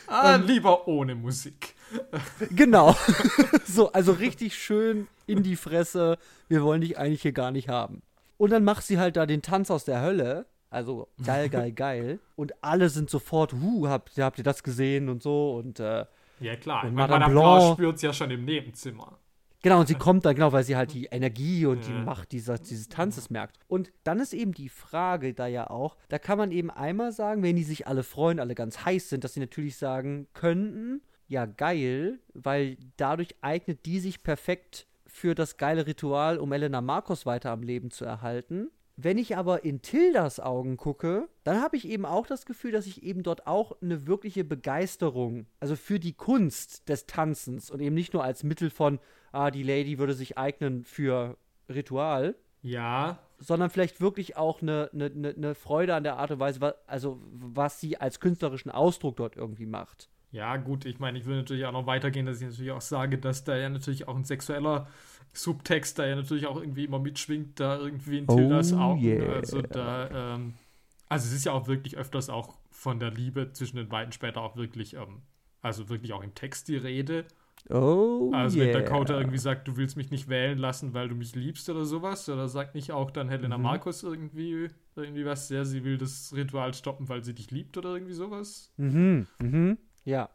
[0.06, 1.74] Ah, Ähm, lieber ohne Musik.
[2.54, 2.94] Genau.
[3.64, 6.18] so, also richtig schön in die Fresse.
[6.48, 8.02] Wir wollen dich eigentlich hier gar nicht haben.
[8.38, 10.46] Und dann macht sie halt da den Tanz aus der Hölle.
[10.70, 12.20] Also geil, geil, geil.
[12.36, 15.56] Und alle sind sofort, huh, habt, habt ihr das gesehen und so.
[15.56, 16.04] Und äh,
[16.38, 16.84] Ja, klar.
[16.84, 19.18] Und Madame Madame Blanc Blanc- spürt es ja schon im Nebenzimmer.
[19.62, 22.00] Genau, und sie kommt dann, genau, weil sie halt die Energie und die.
[22.00, 23.58] Macht dieser, dieses Tanzes merkt.
[23.68, 27.42] Und dann ist eben die Frage da ja auch, da kann man eben einmal sagen,
[27.42, 31.46] wenn die sich alle freuen, alle ganz heiß sind, dass sie natürlich sagen könnten, ja
[31.46, 37.50] geil, weil dadurch eignet die sich perfekt für das geile Ritual, um Elena Marcos weiter
[37.50, 38.70] am Leben zu erhalten.
[38.96, 42.86] Wenn ich aber in Tildas Augen gucke, dann habe ich eben auch das Gefühl, dass
[42.86, 47.94] ich eben dort auch eine wirkliche Begeisterung, also für die Kunst des Tanzens und eben
[47.94, 48.98] nicht nur als Mittel von,
[49.32, 51.36] ah, die Lady würde sich eignen für
[51.68, 56.74] Ritual, Ja, sondern vielleicht wirklich auch eine, eine, eine Freude an der Art und Weise,
[56.86, 60.08] also was sie als künstlerischen Ausdruck dort irgendwie macht.
[60.32, 63.18] Ja, gut, ich meine, ich will natürlich auch noch weitergehen, dass ich natürlich auch sage,
[63.18, 64.88] dass da ja natürlich auch ein sexueller
[65.32, 69.00] Subtext da ja natürlich auch irgendwie immer mitschwingt, da irgendwie in Oh, Tildas Augen.
[69.02, 69.32] yeah.
[69.32, 70.54] Also da, ähm,
[71.08, 74.40] also es ist ja auch wirklich öfters auch von der Liebe zwischen den beiden später
[74.42, 75.22] auch wirklich, ähm,
[75.62, 77.26] also wirklich auch im Text die Rede.
[77.68, 78.66] Oh, Also yeah.
[78.66, 81.84] wenn Dakota irgendwie sagt, du willst mich nicht wählen lassen, weil du mich liebst oder
[81.84, 83.62] sowas, oder sagt nicht auch dann Helena Mhm.
[83.62, 87.90] Markus irgendwie, irgendwie was, ja, sie will das Ritual stoppen, weil sie dich liebt oder
[87.94, 88.70] irgendwie sowas?
[88.76, 90.30] Mhm, mhm, ja.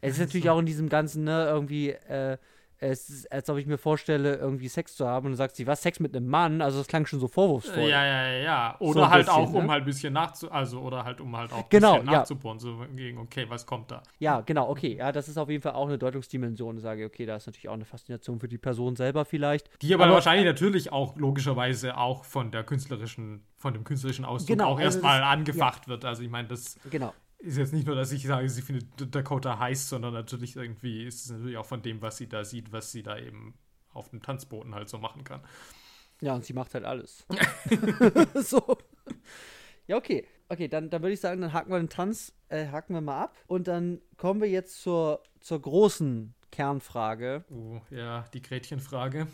[0.00, 2.38] Es ist natürlich auch in diesem Ganzen, ne, irgendwie, äh,
[2.82, 5.82] es ist, als ob ich mir vorstelle, irgendwie Sex zu haben und sagt sie, was,
[5.82, 6.62] Sex mit einem Mann?
[6.62, 7.88] Also das klang schon so vorwurfsvoll.
[7.90, 8.76] Ja, ja, ja, ja.
[8.80, 9.70] Oder So halt bisschen, auch, um ne?
[9.70, 10.50] halt ein bisschen nachzu...
[10.50, 12.18] Also, oder halt, um halt auch ein Genau, bisschen ja.
[12.20, 12.58] nachzubohren.
[12.58, 14.02] So gegen, okay, was kommt da?
[14.18, 14.96] Ja, genau, okay.
[14.96, 16.76] Ja, das ist auf jeden Fall auch eine Deutungsdimension.
[16.78, 19.68] Ich sage, okay, da ist natürlich auch eine Faszination für die Person selber vielleicht.
[19.82, 24.56] Die aber, Aber- wahrscheinlich natürlich auch logischerweise auch von der künstlerischen, von dem künstlerischen Ausdruck
[24.56, 26.04] Genau, auch also erstmal angefacht wird.
[26.06, 27.12] Also ich meine, das Genau.
[27.40, 31.24] Ist jetzt nicht nur, dass ich sage, sie findet Dakota heiß, sondern natürlich irgendwie ist
[31.24, 33.54] es natürlich auch von dem, was sie da sieht, was sie da eben
[33.92, 35.42] auf dem Tanzboden halt so machen kann.
[36.20, 37.26] Ja, und sie macht halt alles.
[38.34, 38.76] so.
[39.86, 40.26] Ja, okay.
[40.48, 43.22] Okay, dann, dann würde ich sagen, dann haken wir den Tanz, äh, haken wir mal
[43.22, 43.38] ab.
[43.46, 47.44] Und dann kommen wir jetzt zur, zur großen Kernfrage.
[47.50, 49.28] Oh, ja, die Gretchenfrage.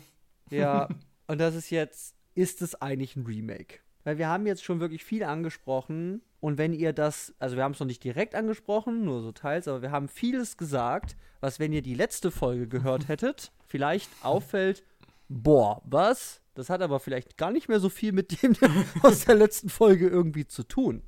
[0.51, 0.87] Ja,
[1.27, 3.79] und das ist jetzt, ist es eigentlich ein Remake?
[4.07, 7.73] Weil wir haben jetzt schon wirklich viel angesprochen und wenn ihr das, also wir haben
[7.73, 11.73] es noch nicht direkt angesprochen, nur so teils, aber wir haben vieles gesagt, was, wenn
[11.73, 14.85] ihr die letzte Folge gehört hättet, vielleicht auffällt,
[15.27, 16.39] boah, was?
[16.53, 18.55] Das hat aber vielleicht gar nicht mehr so viel mit dem
[19.03, 21.03] aus der letzten Folge irgendwie zu tun.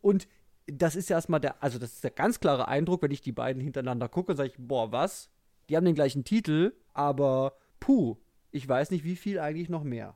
[0.00, 0.28] Und
[0.68, 3.32] das ist ja erstmal der, also das ist der ganz klare Eindruck, wenn ich die
[3.32, 5.28] beiden hintereinander gucke, sage ich, boah, was?
[5.68, 8.16] Die haben den gleichen Titel, aber puh,
[8.52, 10.14] ich weiß nicht, wie viel eigentlich noch mehr.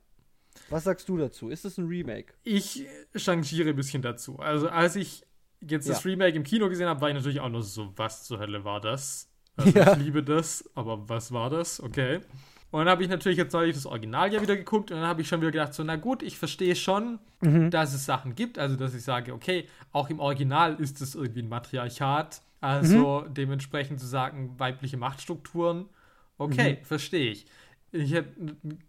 [0.70, 1.48] Was sagst du dazu?
[1.48, 2.34] Ist es ein Remake?
[2.42, 4.38] Ich changiere ein bisschen dazu.
[4.38, 5.24] Also, als ich
[5.60, 6.10] jetzt das Ja.
[6.10, 8.80] Remake im Kino gesehen habe, war ich natürlich auch nur so, was zur Hölle war
[8.80, 9.28] das?
[9.56, 9.92] Also, Ja.
[9.92, 11.80] ich liebe das, aber was war das?
[11.82, 12.20] Okay.
[12.70, 15.20] Und dann habe ich natürlich jetzt neulich das Original ja wieder geguckt und dann habe
[15.20, 17.18] ich schon wieder gedacht, so, na gut, ich verstehe schon,
[17.70, 21.42] dass es Sachen gibt, also dass ich sage, okay, auch im Original ist es irgendwie
[21.42, 25.86] ein Matriarchat, also dementsprechend zu sagen, weibliche Machtstrukturen,
[26.38, 27.46] okay, verstehe ich.
[27.92, 28.26] Ich habe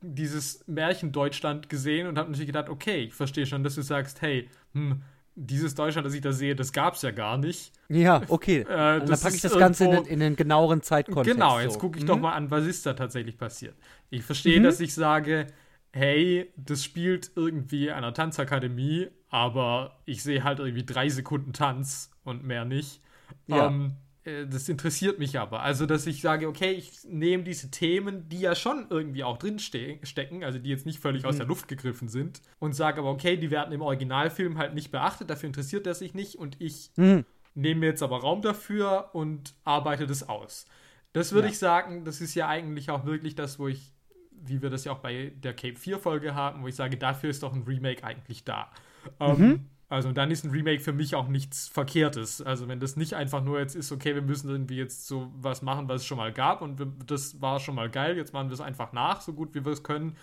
[0.01, 4.21] dieses Märchen Deutschland gesehen und habe natürlich gedacht, okay, ich verstehe schon, dass du sagst,
[4.21, 5.01] hey, hm,
[5.35, 7.71] dieses Deutschland, das ich da sehe, das gab es ja gar nicht.
[7.89, 8.59] Ja, okay.
[8.69, 11.35] Äh, dann packe ich das Ganze in den, irgendwo- in den genaueren Zeitkontext.
[11.37, 11.79] Genau, jetzt so.
[11.79, 12.07] gucke ich Mhm.
[12.07, 13.75] doch mal an, was ist da tatsächlich passiert.
[14.09, 14.63] Ich verstehe, Mhm.
[14.63, 15.47] dass ich sage,
[15.91, 22.09] hey, das spielt irgendwie an einer Tanzakademie, aber ich sehe halt irgendwie drei Sekunden Tanz
[22.23, 23.01] und mehr nicht.
[23.47, 23.67] Ja.
[23.67, 25.61] Ähm, äh, das interessiert mich aber.
[25.63, 29.59] Also, dass ich sage, okay, ich nehme diese Themen, die ja schon irgendwie auch drin
[29.59, 31.29] ste stecken, also die jetzt nicht völlig Mhm.
[31.29, 34.91] aus der Luft gegriffen sind, und sage aber, okay, die werden im Originalfilm halt nicht
[34.91, 37.25] beachtet, dafür interessiert er sich nicht und ich Mhm.
[37.53, 40.65] nehme mir jetzt aber Raum dafür und arbeite das aus.
[41.11, 41.51] Das würde Ja.
[41.51, 43.91] ich sagen, das ist ja eigentlich auch wirklich das, wo ich,
[44.31, 47.29] wie wir das ja auch bei der Cape 4 Folge haben, wo ich sage, dafür
[47.29, 48.71] ist doch ein Remake eigentlich da.
[49.19, 49.65] Ähm, Mhm.
[49.89, 52.41] Also dann ist ein Remake für mich auch nichts Verkehrtes.
[52.41, 55.61] Also wenn das nicht einfach nur jetzt ist, okay, wir müssen irgendwie jetzt so was
[55.61, 58.49] machen, was es schon mal gab und wir, das war schon mal geil, jetzt machen
[58.49, 60.17] wir es einfach nach, so gut wie wir es können,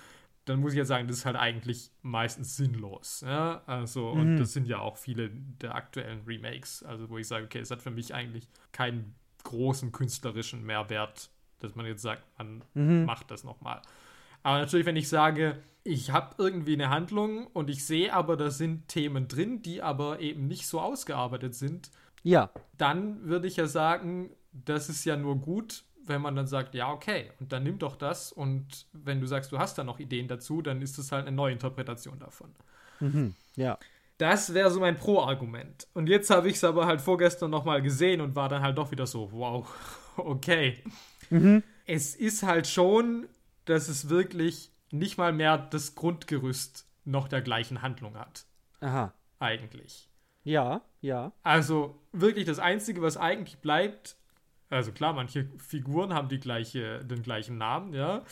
[0.47, 3.23] dann muss ich ja sagen, das ist halt eigentlich meistens sinnlos.
[3.25, 3.63] Ja?
[3.67, 4.37] Also, und Mhm.
[4.39, 7.83] das sind ja auch viele der aktuellen Remakes, also wo ich sage, okay, es hat
[7.83, 9.15] für mich eigentlich keinen
[9.45, 11.31] großen künstlerischen Mehrwert,
[11.61, 13.05] dass man jetzt sagt, man Mhm.
[13.05, 13.83] macht das nochmal.
[14.43, 18.51] Aber natürlich, wenn ich sage, ich habe irgendwie eine Handlung und ich sehe aber, da
[18.51, 21.91] sind Themen drin, die aber eben nicht so ausgearbeitet sind,
[22.23, 26.75] Ja, dann würde ich ja sagen, das ist ja nur gut, wenn man dann sagt,
[26.75, 30.01] ja, okay, und dann nimm doch das und wenn du sagst, du hast da noch
[30.01, 32.55] Ideen dazu, dann ist das halt eine Neuinterpretation davon.
[33.01, 33.35] mhm.
[33.57, 33.79] ja.
[34.19, 35.87] Das wäre so mein Pro-Argument.
[35.95, 38.91] Und jetzt habe ich es aber halt vorgestern nochmal gesehen und war dann halt doch
[38.91, 39.67] wieder so, wow,
[40.19, 40.85] okay.
[41.31, 41.63] Mhm.
[41.87, 43.29] Es ist halt schon,
[43.71, 48.45] dass es wirklich nicht mal mehr das Grundgerüst noch der gleichen Handlung hat,
[48.81, 49.15] Aha.
[49.39, 50.11] eigentlich.
[50.43, 51.33] Ja, ja.
[51.43, 54.17] Also wirklich das Einzige, was eigentlich bleibt,
[54.69, 58.25] also klar, manche Figuren haben die gleiche, den gleichen Namen, ja.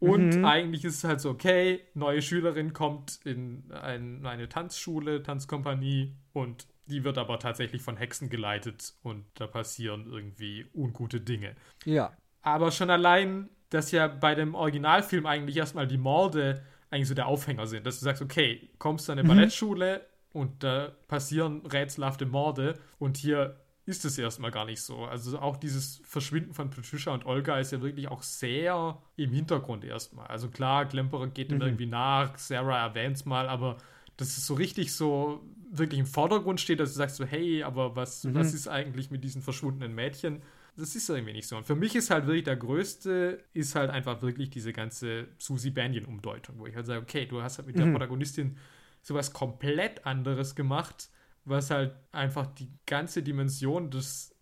[0.00, 0.44] Und Mhm.
[0.44, 6.68] eigentlich ist es halt so, okay, neue Schülerin kommt in ein, eine Tanzschule, Tanzkompanie und
[6.86, 11.56] die wird aber tatsächlich von Hexen geleitet und da passieren irgendwie ungute Dinge.
[11.84, 12.16] Ja.
[12.42, 17.26] Aber schon allein, dass ja bei dem Originalfilm eigentlich erstmal die Morde eigentlich so der
[17.26, 22.26] Aufhänger sind, dass du sagst, okay, kommst du an eine Ballettschule und da passieren rätselhafte
[22.26, 25.04] Morde und hier ist es erstmal gar nicht so.
[25.04, 29.82] Also auch dieses Verschwinden von Patricia und Olga ist ja wirklich auch sehr im Hintergrund
[29.82, 30.26] erstmal.
[30.26, 33.78] Also klar, Klemperer geht dem irgendwie nach, Sarah erwähnt es mal, aber
[34.18, 37.96] dass es so richtig so wirklich im Vordergrund steht, dass du sagst so, hey, aber
[37.96, 40.42] was, was ist eigentlich mit diesen verschwundenen Mädchen?
[40.78, 41.56] Das ist irgendwie nicht so.
[41.56, 45.70] Und für mich ist halt wirklich der größte, ist halt einfach wirklich diese ganze Susie
[45.70, 48.56] Banyan-Umdeutung, wo ich halt sage, okay, du hast halt mit der Protagonistin
[49.02, 51.10] sowas komplett anderes gemacht,
[51.44, 54.34] was halt einfach die ganze Dimension des,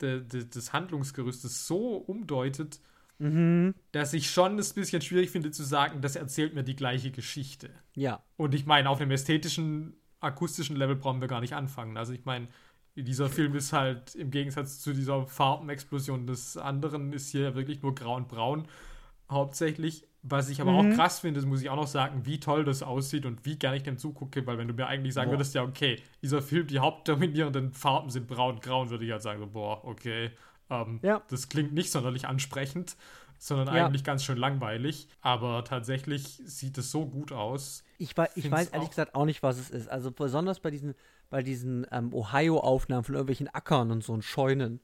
[0.00, 2.80] de, de, des Handlungsgerüstes so umdeutet,
[3.18, 3.74] Mhm.
[3.92, 7.12] dass ich schon es ein bisschen schwierig finde zu sagen, das erzählt mir die gleiche
[7.12, 7.70] Geschichte.
[7.94, 8.24] Ja.
[8.36, 11.96] Und ich meine, auf einem ästhetischen, akustischen Level brauchen wir gar nicht anfangen.
[11.96, 12.48] Also ich meine,
[12.96, 17.94] dieser Film ist halt im Gegensatz zu dieser Farbenexplosion des anderen ist hier wirklich nur
[17.94, 18.66] grau und braun
[19.30, 20.06] hauptsächlich.
[20.26, 20.78] Was ich aber Mhm.
[20.78, 23.58] auch krass finde, das muss ich auch noch sagen, wie toll das aussieht und wie
[23.58, 25.34] gerne ich dem zugucke, weil wenn du mir eigentlich sagen Boah.
[25.34, 29.20] würdest, ja, okay, dieser Film, die hauptdominierenden Farben sind braun und grau, würde ich halt
[29.22, 30.30] sagen, so, boah, okay,
[30.70, 31.20] ähm, Ja.
[31.28, 32.96] das klingt nicht sonderlich ansprechend,
[33.46, 33.86] sondern Ja.
[33.86, 35.08] eigentlich ganz schön langweilig.
[35.20, 37.84] Aber tatsächlich sieht es so gut aus.
[37.98, 39.88] Ich, wei- ich weiß ehrlich gesagt auch nicht, was es ist.
[39.88, 40.94] Also besonders bei diesen,
[41.30, 44.80] bei diesen ähm, Ohio-Aufnahmen von irgendwelchen Ackern und so und Scheunen.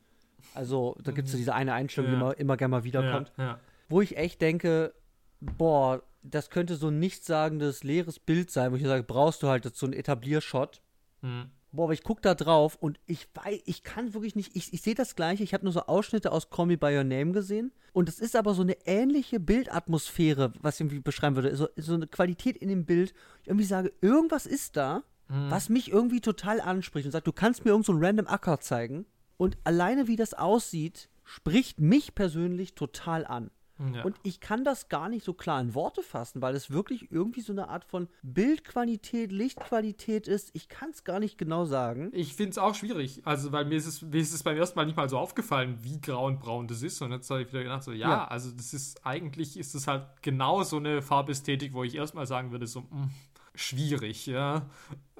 [0.55, 2.21] Also da gibt es so diese eine Einstellung, die Ja.
[2.21, 3.33] immer, immer gerne mal wiederkommt.
[3.37, 3.61] Ja, ja.
[3.89, 4.95] Wo ich echt denke,
[5.41, 9.65] boah, das könnte so ein nichtssagendes, leeres Bild sein, wo ich sage, brauchst du halt
[9.65, 10.81] jetzt so einen Etabliershot.
[11.23, 11.51] Hm.
[11.73, 14.83] Boah, aber ich gucke da drauf und ich weiß, ich kann wirklich nicht, ich, ich
[14.83, 17.73] sehe das gleiche, ich habe nur so Ausschnitte aus Call Me By Your Name gesehen.
[17.93, 21.95] Und es ist aber so eine ähnliche Bildatmosphäre, was ich irgendwie beschreiben würde, so, so
[21.95, 23.15] eine Qualität in dem Bild.
[23.43, 25.05] Ich irgendwie sage, irgendwas ist da,
[25.49, 28.59] was mich irgendwie total anspricht und sagt, du kannst mir irgend so einen random Acker
[28.59, 29.07] zeigen.
[29.37, 33.53] Und alleine wie das aussieht, spricht mich persönlich total an.
[33.95, 34.05] Ja.
[34.05, 37.41] Und ich kann das gar nicht so klar in Worte fassen, weil es wirklich irgendwie
[37.41, 40.51] so eine Art von Bildqualität, Lichtqualität ist.
[40.53, 42.11] Ich kann es gar nicht genau sagen.
[42.13, 43.23] Ich finde es auch schwierig.
[43.25, 45.79] Also, weil mir ist, es, mir ist es beim ersten Mal nicht mal so aufgefallen,
[45.83, 47.01] wie grau und braun das ist.
[47.01, 49.87] Und jetzt habe ich wieder gedacht, so, ja, ja, also das ist eigentlich ist es
[49.87, 53.11] halt genau so eine Farbästhetik, wo ich erstmal sagen würde, so, mh, hm,
[53.55, 54.67] schwierig, ja.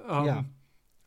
[0.07, 0.45] Ähm, ja.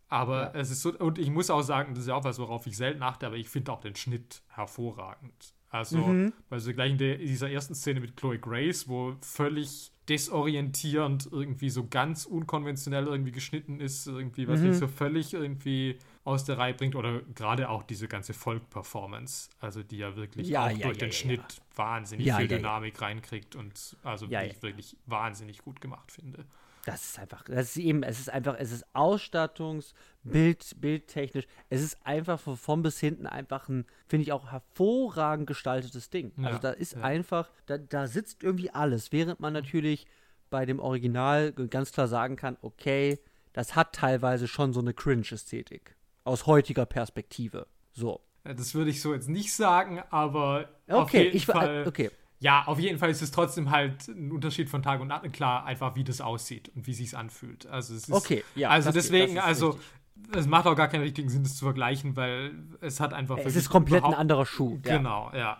[0.09, 0.61] Aber ja.
[0.61, 2.77] es ist so, und ich muss auch sagen, das ist ja auch was, worauf ich
[2.77, 5.54] selten achte, aber ich finde auch den Schnitt hervorragend.
[5.75, 6.33] Also, mhm.
[6.51, 11.89] also gleich in, der, dieser ersten Szene mit Chloe Grace, wo völlig desorientierend irgendwie so
[11.89, 14.69] ganz unkonventionell irgendwie geschnitten ist, irgendwie, was mhm.
[14.69, 19.83] mich so völlig irgendwie aus der Reihe bringt, oder gerade auch diese ganze Folk-Performance, also
[19.83, 23.97] die ja wirklich ja, auch ja, durch ja, den Schnitt wahnsinnig viel Dynamik reinkriegt und
[24.05, 26.45] also die ich wirklich wahnsinnig gut gemacht finde.
[26.85, 31.83] Das ist einfach, das ist eben, es ist einfach, es ist Ausstattungs-, Bild, bildtechnisch, es
[31.83, 36.33] ist einfach von vorn bis hinten einfach ein, finde ich auch hervorragend gestaltetes Ding.
[36.37, 37.03] Ja, also da ist ja.
[37.03, 40.07] einfach, da, da sitzt irgendwie alles, während man natürlich
[40.51, 43.19] bei dem Original ganz klar sagen kann, okay,
[43.53, 45.97] das hat teilweise schon so eine Cringe-Ästhetik.
[46.25, 47.67] Aus heutiger Perspektive.
[47.93, 48.21] So.
[48.45, 51.87] Das würde ich so jetzt nicht sagen, aber okay, auf jeden ich, Fall.
[51.87, 52.11] Okay,
[52.45, 55.33] ja, auf jeden Fall ist es trotzdem halt ein Unterschied von Tag und Nacht.
[55.33, 57.67] Klar, einfach wie das aussieht und wie sich anfühlt.
[57.67, 58.69] Also es ist, okay, ja.
[58.69, 59.91] Also deswegen, also richtig
[60.33, 63.39] es macht auch gar keinen richtigen Sinn, das zu vergleichen, weil es hat einfach.
[63.39, 64.79] Es ist komplett ein anderer Schuh.
[64.83, 65.39] Genau, ja.
[65.39, 65.59] ja.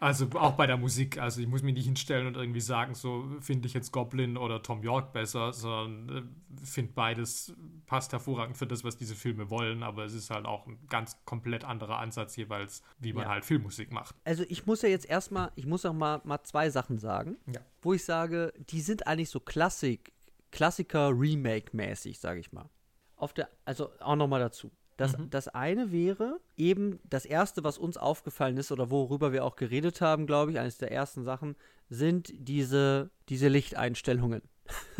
[0.00, 1.18] Also auch bei der Musik.
[1.18, 4.62] Also ich muss mich nicht hinstellen und irgendwie sagen, so finde ich jetzt Goblin oder
[4.62, 6.30] Tom York besser, sondern
[6.62, 7.54] äh, finde beides
[7.86, 9.82] passt hervorragend für das, was diese Filme wollen.
[9.82, 13.30] Aber es ist halt auch ein ganz komplett anderer Ansatz jeweils, wie man ja.
[13.30, 14.14] halt Filmmusik macht.
[14.24, 17.60] Also ich muss ja jetzt erstmal, ich muss auch mal, mal zwei Sachen sagen, ja.
[17.82, 20.12] wo ich sage, die sind eigentlich so Klassik,
[20.52, 22.70] Klassiker-Remake-mäßig, sage ich mal
[23.18, 24.70] auf der, also auch nochmal dazu.
[24.98, 25.30] Das, mhm.
[25.30, 30.00] das eine wäre eben das erste, was uns aufgefallen ist oder worüber wir auch geredet
[30.00, 31.54] haben, glaube ich, eines der ersten Sachen,
[31.88, 34.42] sind diese, diese Lichteinstellungen.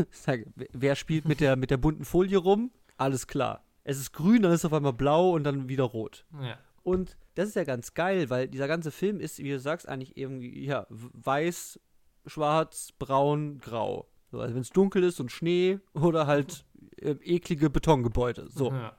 [0.73, 2.71] wer spielt mit der, mit der bunten Folie rum?
[2.97, 3.65] Alles klar.
[3.83, 6.25] Es ist grün, dann ist es auf einmal blau und dann wieder rot.
[6.41, 6.59] Ja.
[6.85, 10.17] Und das ist ja ganz geil, weil dieser ganze Film ist, wie du sagst, eigentlich
[10.17, 11.81] irgendwie, ja, weiß,
[12.25, 14.09] schwarz, braun, grau.
[14.31, 16.65] So, also wenn es dunkel ist und Schnee oder halt
[16.99, 18.47] äh, eklige Betongebäude.
[18.49, 18.71] So.
[18.71, 18.97] Ja.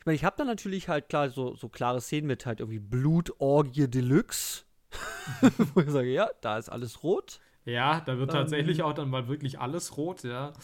[0.00, 2.78] Ich meine, ich habe da natürlich halt klar so, so klare Szenen mit halt irgendwie
[2.78, 4.64] Blutorgie Deluxe.
[5.74, 7.38] Wo ich sage, ja, da ist alles rot.
[7.66, 10.54] Ja, da wird tatsächlich ähm, auch dann mal wirklich alles rot, ja.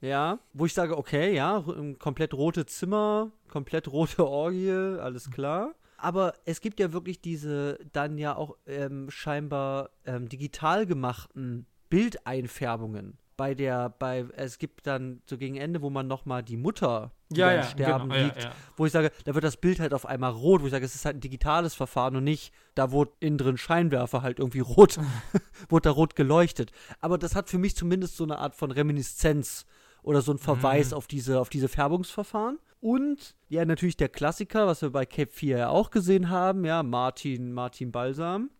[0.00, 1.62] Ja, wo ich sage, okay, ja,
[1.98, 5.74] komplett rote Zimmer, komplett rote Orgie, alles klar.
[5.96, 13.18] Aber es gibt ja wirklich diese dann ja auch ähm, scheinbar ähm, digital gemachten Bildeinfärbungen
[13.40, 17.40] bei der, bei, es gibt dann so gegen Ende, wo man nochmal die Mutter die
[17.40, 18.52] ja, ja, sterben genau, liegt, ja, ja.
[18.76, 20.94] wo ich sage, da wird das Bild halt auf einmal rot, wo ich sage, es
[20.94, 24.98] ist halt ein digitales Verfahren und nicht, da wurde innen drin Scheinwerfer halt irgendwie rot,
[25.70, 26.70] wurde da rot geleuchtet.
[27.00, 29.64] Aber das hat für mich zumindest so eine Art von Reminiszenz
[30.02, 30.98] oder so ein Verweis mhm.
[30.98, 32.58] auf diese, auf diese Färbungsverfahren.
[32.82, 36.82] Und ja, natürlich der Klassiker, was wir bei Cape 4 ja auch gesehen haben, ja,
[36.82, 38.50] Martin, Martin Balsam.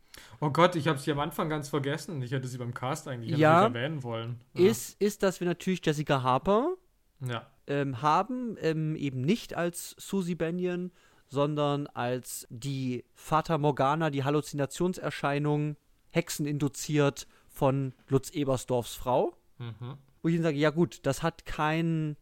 [0.41, 2.23] Oh Gott, ich habe sie am Anfang ganz vergessen.
[2.23, 4.41] Ich hätte sie beim Cast eigentlich ja, erwähnen wollen.
[4.55, 4.69] Ja.
[4.69, 6.75] Ist, ist, dass wir natürlich Jessica Harper
[7.27, 7.47] ja.
[7.67, 10.93] ähm, haben, ähm, eben nicht als Susie Benyon,
[11.29, 15.77] sondern als die Fata Morgana, die Halluzinationserscheinung,
[16.11, 19.37] Hexen induziert von Lutz Ebersdorfs Frau.
[19.59, 19.97] Mhm.
[20.23, 22.17] Wo ich dann sage, ja gut, das hat kein,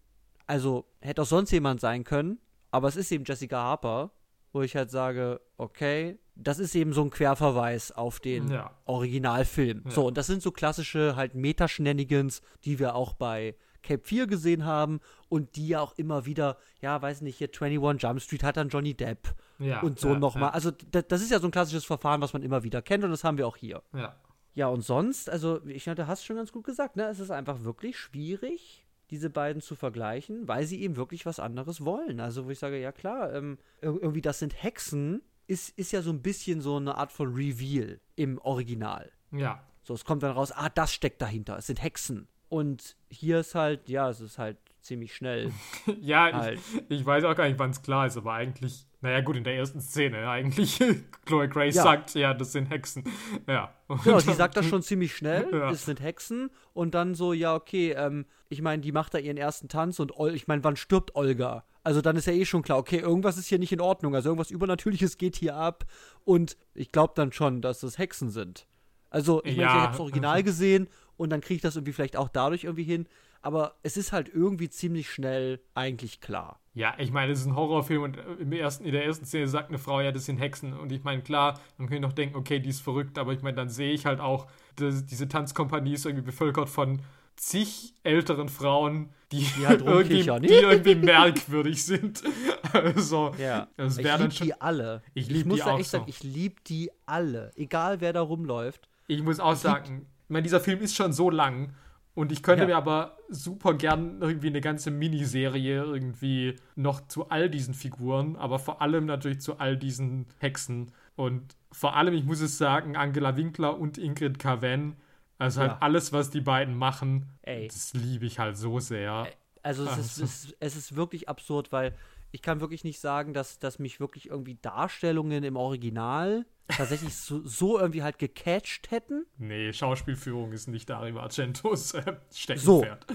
[0.47, 2.39] also hätte auch sonst jemand sein können,
[2.71, 4.13] aber es ist eben Jessica Harper,
[4.53, 8.71] wo ich halt sage, okay, das ist eben so ein Querverweis auf den ja.
[8.87, 9.83] Originalfilm.
[9.85, 9.91] Ja.
[9.91, 14.65] So, und das sind so klassische halt Meta-Shenanigans, die wir auch bei Cape 4 gesehen
[14.65, 18.57] haben und die ja auch immer wieder, ja, weiß nicht, hier 21 Jump Street hat
[18.57, 20.51] dann Johnny Depp ja, und so ja, nochmal.
[20.51, 20.55] Ja.
[20.55, 23.25] Also das ist ja so ein klassisches Verfahren, was man immer wieder kennt und das
[23.25, 23.83] haben wir auch hier.
[23.95, 24.15] Ja.
[24.55, 27.05] Ja, und sonst, also ich du hast schon ganz gut gesagt, ne?
[27.05, 31.85] Es ist einfach wirklich schwierig, diese beiden zu vergleichen, weil sie eben wirklich was anderes
[31.85, 32.19] wollen.
[32.19, 36.11] Also wo ich sage, ja klar, ähm, irgendwie das sind Hexen, ist, ist ja so
[36.11, 39.11] ein bisschen so eine Art von Reveal im Original.
[39.33, 39.65] Ja.
[39.83, 42.29] So, es kommt dann raus, ah, das steckt dahinter, es sind Hexen.
[42.51, 45.53] Und hier ist halt, ja, es ist halt ziemlich schnell.
[46.01, 46.61] ja, halt.
[46.89, 49.45] ich, ich, weiß auch gar nicht, wann es klar ist, aber eigentlich, naja, gut, in
[49.45, 50.79] der ersten Szene, eigentlich,
[51.27, 51.83] Chloe Grace ja.
[51.83, 53.05] sagt, ja, das sind Hexen.
[53.47, 53.75] Ja.
[54.05, 55.71] Genau, sie sagt das schon ziemlich schnell, ja.
[55.71, 56.51] es sind Hexen.
[56.75, 60.17] Und dann so, ja, okay, ähm, ich meine, die macht da ihren ersten Tanz und
[60.19, 61.65] Ol ich meine, wann stirbt Olga?
[61.89, 64.15] Also dann ist ja eh schon klar, okay, irgendwas ist hier nicht in Ordnung.
[64.15, 65.87] Also irgendwas Übernatürliches geht hier ab.
[66.23, 68.67] Und ich glaube dann schon, dass das Hexen sind.
[69.09, 69.69] Also, ich meine, ja.
[69.69, 72.85] ich habe das Original gesehen und dann kriege ich das irgendwie vielleicht auch dadurch irgendwie
[72.85, 73.09] hin.
[73.41, 76.61] aber es ist halt irgendwie ziemlich schnell eigentlich klar.
[76.75, 79.49] Ja, ich meine, es ist ein Horrorfilm und äh, im ersten, in der ersten Szene
[79.49, 80.75] sagt eine Frau, ja, das sind Hexen.
[80.75, 83.57] Und ich meine, klar, man könnte noch denken, okay, die ist verrückt, aber ich meine,
[83.57, 84.47] dann sehe ich halt auch,
[84.77, 87.01] dass diese Tanzkompanie ist irgendwie bevölkert von
[87.39, 92.23] zig älteren Frauen, die, Die halt irgendwie, die irgendwie merkwürdig sind.
[92.71, 93.67] Also, Ja.
[93.79, 95.03] das ich liebe die alle.
[95.15, 96.11] Ich lieb muss die auch echt sagen, so.
[96.11, 97.51] ich liebe die alle.
[97.57, 98.89] Egal wer da rumläuft.
[99.07, 101.73] Ich muss auch sagen, ich meine, dieser Film ist schon so lang
[102.15, 102.67] und ich könnte Ja.
[102.69, 108.59] mir aber super gern irgendwie eine ganze Miniserie irgendwie noch zu all diesen Figuren, aber
[108.59, 110.93] vor allem natürlich zu all diesen Hexen.
[111.17, 114.97] Und vor allem, ich muss es sagen, Angela Winkler und Ingrid Caven,
[115.39, 115.79] also halt Ja.
[115.81, 117.69] alles, was die beiden machen, Ey.
[117.69, 119.29] das liebe ich halt so sehr.
[119.63, 120.25] Also es, Ist, Also.
[120.25, 121.95] es, ist, es ist wirklich absurd, weil
[122.31, 127.41] ich kann wirklich nicht sagen, dass, dass mich wirklich irgendwie Darstellungen im Original tatsächlich so,
[127.47, 129.25] so irgendwie halt gecatcht hätten.
[129.39, 133.07] Nee, Schauspielführung ist nicht Dario Argentos äh, Steckenpferd.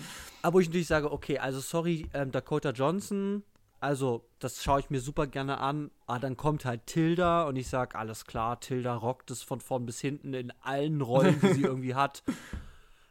[0.42, 3.44] Aber wo ich natürlich sage, okay, also sorry, ähm, Dakota Johnson,
[3.84, 5.92] also das schaue ich mir super gerne an.
[6.08, 9.86] Ah, dann kommt halt Tilda und ich sage, alles klar, Tilda rockt es von vorn
[9.86, 12.24] bis hinten in allen Rollen, die sie irgendwie hat,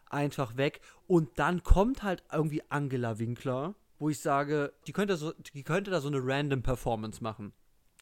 [0.09, 0.81] einfach weg.
[1.07, 5.91] Und dann kommt halt irgendwie Angela Winkler, wo ich sage, die könnte, so, die könnte
[5.91, 7.53] da so eine random Performance machen.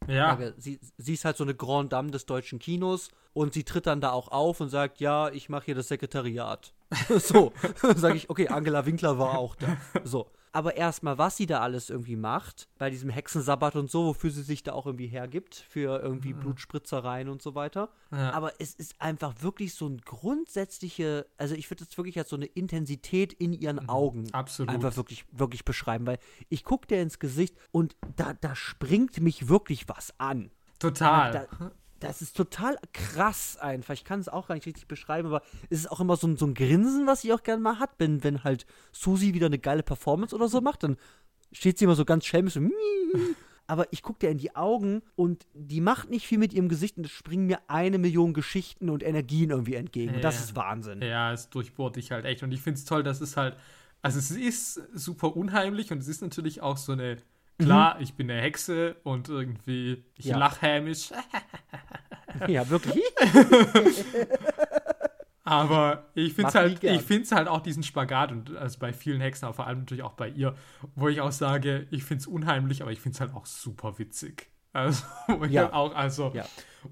[0.06, 3.86] Ja, sie, sie ist halt so eine Grande Dame des deutschen Kinos und sie tritt
[3.86, 6.72] dann da auch auf und sagt, ja, ich mache hier das Sekretariat.
[7.18, 7.52] so,
[7.96, 9.76] sage ich, okay, Angela Winkler war auch da.
[10.04, 10.30] So.
[10.52, 14.42] Aber erstmal, was sie da alles irgendwie macht, bei diesem Hexensabbat und so, wofür sie
[14.42, 17.90] sich da auch irgendwie hergibt, für irgendwie Blutspritzereien und so weiter.
[18.10, 18.32] Ja.
[18.32, 22.36] Aber es ist einfach wirklich so ein grundsätzliche, also ich würde es wirklich als so
[22.36, 24.74] eine Intensität in ihren Augen absolut.
[24.74, 26.18] einfach wirklich, wirklich beschreiben, weil
[26.48, 30.50] ich gucke dir ins Gesicht und da, da springt mich wirklich was an.
[30.80, 31.32] total.
[31.32, 31.70] Da,
[32.00, 33.94] das ist total krass einfach.
[33.94, 36.36] Ich kann es auch gar nicht richtig beschreiben, aber es ist auch immer so ein,
[36.36, 39.58] so ein Grinsen, was sie auch gerne mal hat, wenn, wenn halt Susi wieder eine
[39.58, 40.96] geile Performance oder so macht, dann
[41.52, 42.60] steht sie immer so ganz schelmisch so,
[43.66, 46.96] aber ich gucke dir in die Augen und die macht nicht viel mit ihrem Gesicht
[46.96, 50.16] und es springen mir eine Million Geschichten und Energien irgendwie entgegen.
[50.16, 50.40] Und das Ja.
[50.42, 51.02] ist Wahnsinn.
[51.02, 52.42] Ja, es durchbohrt dich halt echt.
[52.42, 53.56] Und ich finde es toll, dass es halt,
[54.02, 57.18] also es ist super unheimlich und es ist natürlich auch so eine,
[57.64, 60.38] klar, ich bin eine Hexe und irgendwie, ich Ja.
[60.38, 61.10] lach hämisch,
[62.48, 63.02] Ja, wirklich.
[65.44, 68.92] aber ich finde es halt, ich finde es halt auch diesen Spagat und also bei
[68.92, 70.54] vielen Hexen, aber vor allem natürlich auch bei ihr,
[70.94, 73.98] wo ich auch sage, ich finde es unheimlich, aber ich finde es halt auch super
[73.98, 74.49] witzig.
[74.72, 75.72] Also, wo ich Ja.
[75.72, 76.44] auch, also, Ja.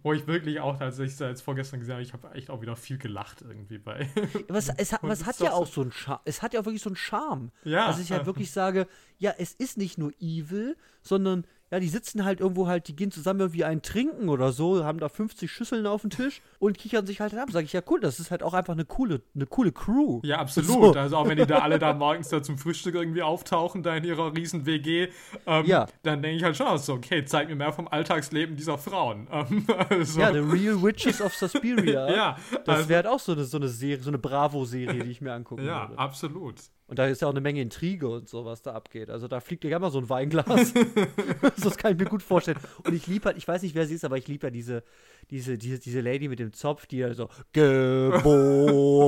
[0.02, 2.60] wo ich wirklich auch, als ich es jetzt vorgestern gesehen habe, ich habe echt auch
[2.60, 4.08] wieder viel gelacht irgendwie bei.
[4.48, 6.20] Aber es, hat, es hat ja auch so einen Charme.
[6.24, 7.50] Es hat ja auch wirklich so einen Charme.
[7.64, 7.86] Ja.
[7.86, 8.86] Dass ich halt wirklich sage,
[9.18, 13.10] ja, es ist nicht nur evil, sondern ja, die sitzen halt irgendwo halt, die gehen
[13.10, 17.06] zusammen irgendwie einen trinken oder so, haben da 50 Schüsseln auf dem Tisch und kichern
[17.06, 17.48] sich halt ab.
[17.50, 20.20] Sag ich, ja cool, das ist halt auch einfach eine coole, eine coole Crew.
[20.24, 20.94] Ja, absolut.
[20.94, 21.00] So.
[21.00, 24.04] Also auch wenn die da alle da morgens da zum Frühstück irgendwie auftauchen, da in
[24.04, 25.08] ihrer riesen WG,
[25.46, 25.86] ähm, Ja.
[26.02, 29.26] dann denke ich halt schon so, okay, zeig mir mehr vom Alltagsleben dieser Frauen.
[29.38, 32.10] Ähm, also, Ja, The Real Witches of Suspiria.
[32.14, 35.10] ja, Das also, wäre halt auch so eine, so eine Serie, so eine Bravo-Serie, die
[35.10, 35.98] ich mir angucken ja, würde.
[35.98, 36.56] absolut.
[36.88, 39.10] Und da ist ja auch eine Menge Intrige und so, was da abgeht.
[39.10, 40.72] Also da fliegt ja immer so ein Weinglas.
[41.62, 42.58] das kann ich mir gut vorstellen.
[42.82, 44.82] Und ich liebe halt, ich weiß nicht, wer sie ist, aber ich liebe ja diese,
[45.30, 47.28] diese, diese, diese Lady mit dem Zopf, die ja so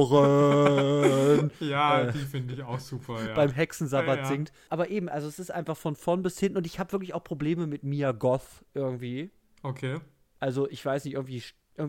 [0.00, 3.34] geboren Ja, Äh, die finde ich auch super, ja.
[3.34, 4.28] beim Hexensabbat Ja, ja.
[4.28, 4.52] singt.
[4.68, 7.24] Aber eben, also es ist einfach von vorn bis hinten und ich habe wirklich auch
[7.24, 9.30] Probleme mit Mia Goth irgendwie.
[9.62, 10.00] okay.
[10.38, 11.42] Also ich weiß nicht, irgendwie,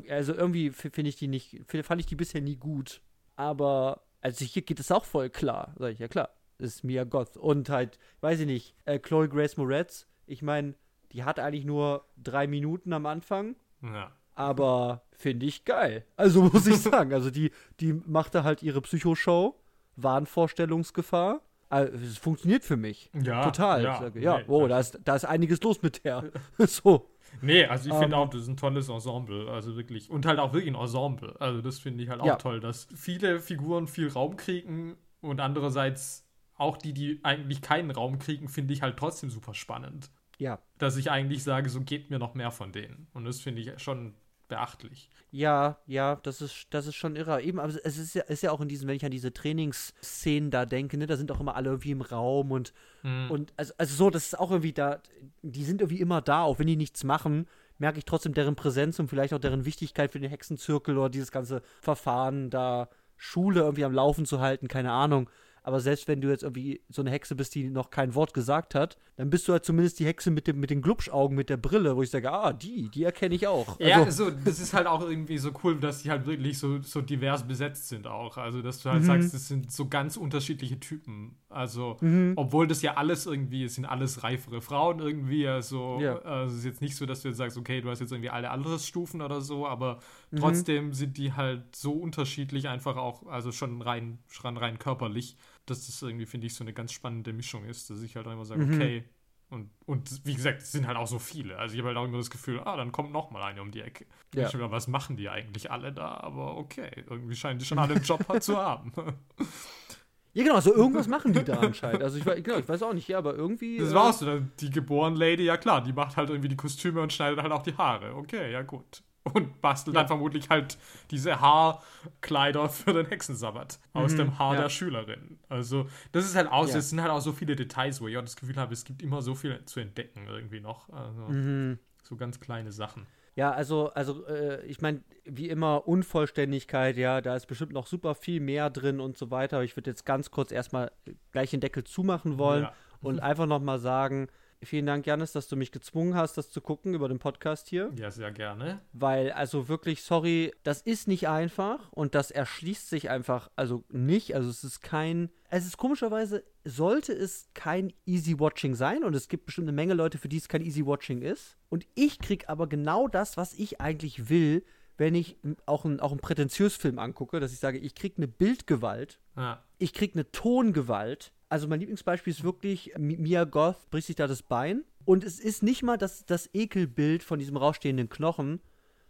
[0.09, 3.01] also irgendwie finde ich die nicht, fand ich die bisher nie gut.
[3.37, 5.73] Aber, also hier geht es auch voll klar.
[5.77, 7.37] Sag ich, ja klar, das ist Mia Goth.
[7.37, 10.75] Und halt, weiß ich nicht, äh, Chloe Grace Moretz, ich meine,
[11.11, 14.11] die hat eigentlich nur drei Minuten am Anfang, Ja.
[14.35, 16.05] aber finde ich geil.
[16.15, 19.55] Also muss ich sagen, also die, die machte halt ihre Psychoshow,
[19.97, 21.41] Wahnvorstellungsgefahr.
[21.69, 23.09] Also, es funktioniert für mich.
[23.13, 23.81] Ja, Total.
[23.83, 26.29] ja, ja, nee, oh, da ist, da ist einiges los mit der.
[26.59, 27.09] so.
[27.41, 30.09] Nee, also ich Ähm, finde auch, das ist ein tolles Ensemble, also wirklich.
[30.09, 31.35] Und halt auch wirklich ein Ensemble.
[31.39, 32.35] Also das finde ich halt auch Ja.
[32.35, 38.19] toll, dass viele Figuren viel Raum kriegen und andererseits auch die, die eigentlich keinen Raum
[38.19, 40.11] kriegen, finde ich halt trotzdem super spannend.
[40.37, 43.07] Ja, Dass ich eigentlich sage, so geht mir noch mehr von denen.
[43.13, 44.15] Und das finde ich schon
[44.51, 45.09] beachtlich.
[45.31, 47.41] Ja, ja, das ist, das ist schon irre.
[47.41, 50.51] Eben, aber es ist ja, ist ja auch in diesen, wenn ich an diese Trainingsszenen
[50.51, 52.73] da denke, ne, da sind auch immer alle irgendwie im Raum und,
[53.03, 53.31] Mhm.
[53.31, 55.01] und also, also so, das ist auch irgendwie da,
[55.41, 57.47] die sind irgendwie immer da, auch wenn die nichts machen,
[57.79, 61.31] merke ich trotzdem deren Präsenz und vielleicht auch deren Wichtigkeit für den Hexenzirkel oder dieses
[61.31, 65.29] ganze Verfahren, da Schule irgendwie am Laufen zu halten, keine Ahnung.
[65.63, 68.73] Aber selbst wenn du jetzt irgendwie so eine Hexe bist, die noch kein Wort gesagt
[68.73, 71.57] hat, dann bist du halt zumindest die Hexe mit, dem, mit den Glubschaugen, mit der
[71.57, 73.79] Brille, wo ich sage, ah, die, die erkenne ich auch.
[73.79, 76.81] Ja, Also, so, das ist halt auch irgendwie so cool, dass die halt wirklich so,
[76.81, 78.37] so divers besetzt sind auch.
[78.37, 79.05] Also, dass du halt Mhm.
[79.05, 81.35] sagst, das sind so ganz unterschiedliche Typen.
[81.49, 82.33] Also, Mhm.
[82.37, 85.47] obwohl das ja alles irgendwie, es sind alles reifere Frauen irgendwie.
[85.47, 86.17] Also, Ja.
[86.23, 88.29] also es ist jetzt nicht so, dass du jetzt sagst, okay, du hast jetzt irgendwie
[88.31, 89.99] alle Altersstufen oder so, aber
[90.31, 90.37] Mhm.
[90.37, 95.37] trotzdem sind die halt so unterschiedlich, einfach auch, also schon rein, schon rein körperlich,
[95.71, 98.31] dass das irgendwie, finde ich, so eine ganz spannende Mischung ist, dass ich halt auch
[98.33, 98.73] immer sage, Mhm.
[98.75, 99.03] okay.
[99.49, 101.57] Und, und wie gesagt, es sind halt auch so viele.
[101.57, 103.69] Also ich habe halt auch immer das Gefühl, ah, dann kommt noch mal eine um
[103.71, 104.05] die Ecke.
[104.33, 104.47] Ja.
[104.47, 106.21] Ich mir, was machen die eigentlich alle da?
[106.21, 108.93] Aber okay, irgendwie scheinen die schon alle einen Job halt zu haben.
[110.33, 112.01] ja, genau, also irgendwas machen die da anscheinend.
[112.01, 113.77] Also ich, genau, ich weiß auch nicht, ja, aber irgendwie.
[113.79, 114.39] Das äh, war auch so.
[114.61, 117.63] Die geborene Lady, ja klar, die macht halt irgendwie die Kostüme und schneidet halt auch
[117.63, 118.15] die Haare.
[118.15, 119.03] Okay, ja gut.
[119.23, 120.01] Und bastelt Ja.
[120.01, 120.77] dann vermutlich halt
[121.11, 124.61] diese Haarkleider für den Hexensabbat aus Mhm, dem Haar ja.
[124.61, 125.37] der Schülerin.
[125.47, 126.77] Also, das ist halt auch, Ja.
[126.77, 129.01] es sind halt auch so viele Details, wo ich auch das Gefühl habe, es gibt
[129.03, 130.89] immer so viel zu entdecken irgendwie noch.
[130.89, 131.77] Also, Mhm.
[132.03, 133.05] so ganz kleine Sachen.
[133.35, 138.13] Ja, also, also äh, ich meine, wie immer, Unvollständigkeit, ja, da ist bestimmt noch super
[138.15, 139.57] viel mehr drin und so weiter.
[139.57, 140.91] Aber ich würde jetzt ganz kurz erstmal
[141.31, 142.67] gleich den Deckel zumachen wollen
[143.01, 144.27] und einfach nochmal sagen,
[144.63, 147.91] vielen Dank, Janis, dass du mich gezwungen hast, das zu gucken über den Podcast hier.
[147.95, 148.81] Ja, sehr gerne.
[148.93, 154.35] Weil, also wirklich, sorry, das ist nicht einfach und das erschließt sich einfach, also nicht.
[154.35, 159.27] Also es ist kein, es ist komischerweise, sollte es kein Easy Watching sein und es
[159.27, 161.57] gibt bestimmt eine Menge Leute, für die es kein Easy Watching ist.
[161.69, 164.63] Und ich krieg aber genau das, was ich eigentlich will,
[164.97, 168.27] wenn ich auch einen auch einen prätentiös Film angucke, dass ich sage, ich krieg eine
[168.27, 169.63] Bildgewalt Ja.
[169.79, 171.31] ich krieg eine Tongewalt.
[171.51, 175.37] Also mein Lieblingsbeispiel ist wirklich Mi- Mia Goth bricht sich da das Bein und es
[175.37, 178.61] ist nicht mal das, das Ekelbild von diesem rausstehenden Knochen,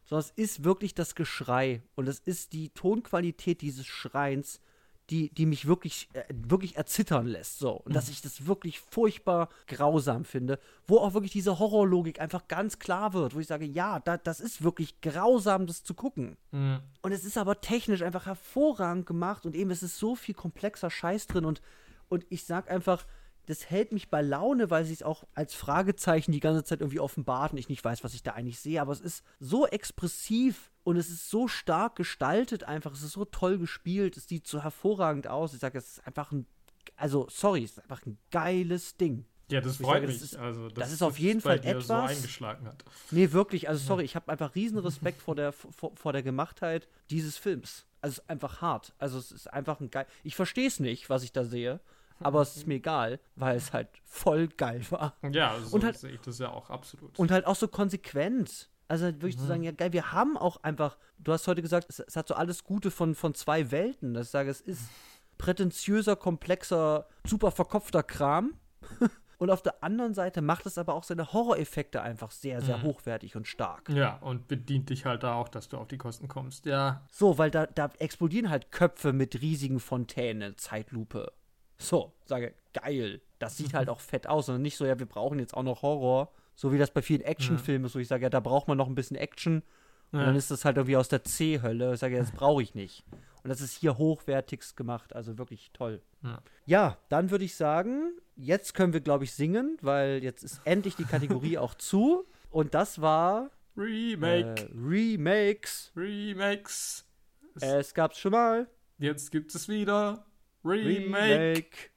[0.06, 4.60] sondern es ist wirklich das Geschrei und es ist die Tonqualität dieses Schreins,
[5.12, 7.60] die, die mich wirklich, äh, wirklich erzittern lässt.
[7.60, 7.74] So.
[7.74, 10.58] Und dass ich das wirklich furchtbar grausam finde,
[10.88, 14.40] wo auch wirklich diese Horrorlogik einfach ganz klar wird, wo ich sage, ja, da, das
[14.40, 16.38] ist wirklich grausam, das zu gucken.
[16.52, 16.80] Mhm.
[17.04, 20.90] Und es ist aber technisch einfach hervorragend gemacht und eben es ist so viel komplexer
[20.90, 21.62] Scheiß drin und,
[22.12, 23.06] und ich sag einfach,
[23.48, 27.00] das hält mich bei Laune, weil sie es auch als Fragezeichen die ganze Zeit irgendwie
[27.00, 30.72] offenbart und ich nicht weiß, was ich da eigentlich sehe, aber es ist so expressiv
[30.84, 34.62] und es ist so stark gestaltet einfach, es ist so toll gespielt, es sieht so
[34.64, 35.54] hervorragend aus.
[35.54, 36.46] Ich sage, es ist einfach ein,
[36.96, 39.26] also sorry, es ist einfach ein geiles Ding.
[39.50, 40.24] Ja, das freut sage, das mich.
[40.24, 42.84] ist- also, das ist auf jeden Fall dir so etwas- eingeschlagen hat.
[43.12, 46.88] Nee, wirklich, also sorry, ich habe einfach riesen Respekt vor der, vor, vor der Gemachtheit
[47.10, 47.86] dieses Films.
[48.02, 48.94] Also es ist einfach hart.
[48.98, 50.06] Also es ist einfach ein geil.
[50.24, 51.80] Ich verstehe es nicht, was ich da sehe,
[52.26, 55.16] aber es ist mir egal, weil es halt voll geil war.
[55.32, 57.18] Ja, so Und halt- sehe ich das ja auch absolut.
[57.20, 58.70] Und halt auch so konsequent.
[58.88, 59.42] Also halt wirklich Mhm.
[59.42, 62.28] zu sagen, ja geil, wir haben auch einfach, du hast heute gesagt, es, es hat
[62.28, 64.14] so alles Gute von, von zwei Welten.
[64.14, 64.82] Dass ich sage, es ist
[65.38, 68.54] prätentiöser, komplexer, super verkopfter Kram.
[69.38, 72.84] Und auf der anderen Seite macht es aber auch seine Horroreffekte einfach sehr, sehr Mhm.
[72.84, 73.90] hochwertig und stark.
[73.90, 76.68] ja, und bedient dich halt da auch, dass du auf die Kosten kommst.
[76.68, 81.32] Ja, So, weil da, da explodieren halt Köpfe mit riesigen Fontänen, Zeitlupe.
[81.82, 83.22] So, sage, geil.
[83.40, 84.50] Das sieht halt auch fett aus.
[84.50, 86.32] Und nicht so, ja, wir brauchen jetzt auch noch Horror.
[86.56, 88.88] So wie das bei vielen Actionfilmen ist, wo ich sage, ja, da braucht man noch
[88.88, 89.64] ein bisschen Action.
[90.12, 90.26] Und Ja.
[90.26, 91.94] dann ist das halt irgendwie aus der C-Hölle.
[91.94, 93.04] Ich sage, ja, das brauche ich nicht.
[93.44, 95.16] Und das ist hier hochwertigst gemacht.
[95.16, 96.02] Also wirklich toll.
[96.24, 96.40] Ja.
[96.66, 100.96] Ja, dann würde ich sagen, jetzt können wir, glaube ich, singen, weil jetzt ist endlich
[100.96, 102.26] die Kategorie auch zu.
[102.52, 105.92] Und das war Remake, äh, Remakes.
[105.96, 107.06] Remakes.
[107.56, 108.68] Es- Es gab's schon mal.
[109.00, 110.26] Jetzt gibt es wieder
[110.64, 111.16] Remake.
[111.16, 111.90] Remake.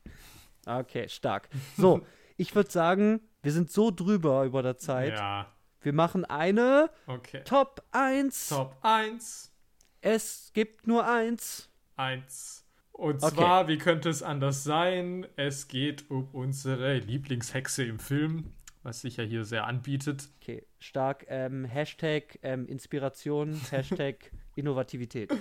[0.67, 1.49] Okay, stark.
[1.77, 2.05] So,
[2.37, 5.15] ich würde sagen, wir sind so drüber über der Zeit.
[5.19, 7.43] Ja, Wir machen eine okay.
[7.45, 8.49] Top 1.
[8.49, 9.53] Top 1,
[10.01, 11.69] Es gibt nur eins.
[11.97, 12.65] 1.
[12.93, 13.35] Und Okay.
[13.35, 15.27] zwar, wie könnte es anders sein?
[15.37, 20.29] Es geht um unsere Lieblingshexe im Film, was sich ja hier sehr anbietet.
[20.41, 21.27] Okay, stark.
[21.29, 25.33] Ähm, Hashtag ähm, Inspiration, Hashtag Innovativität.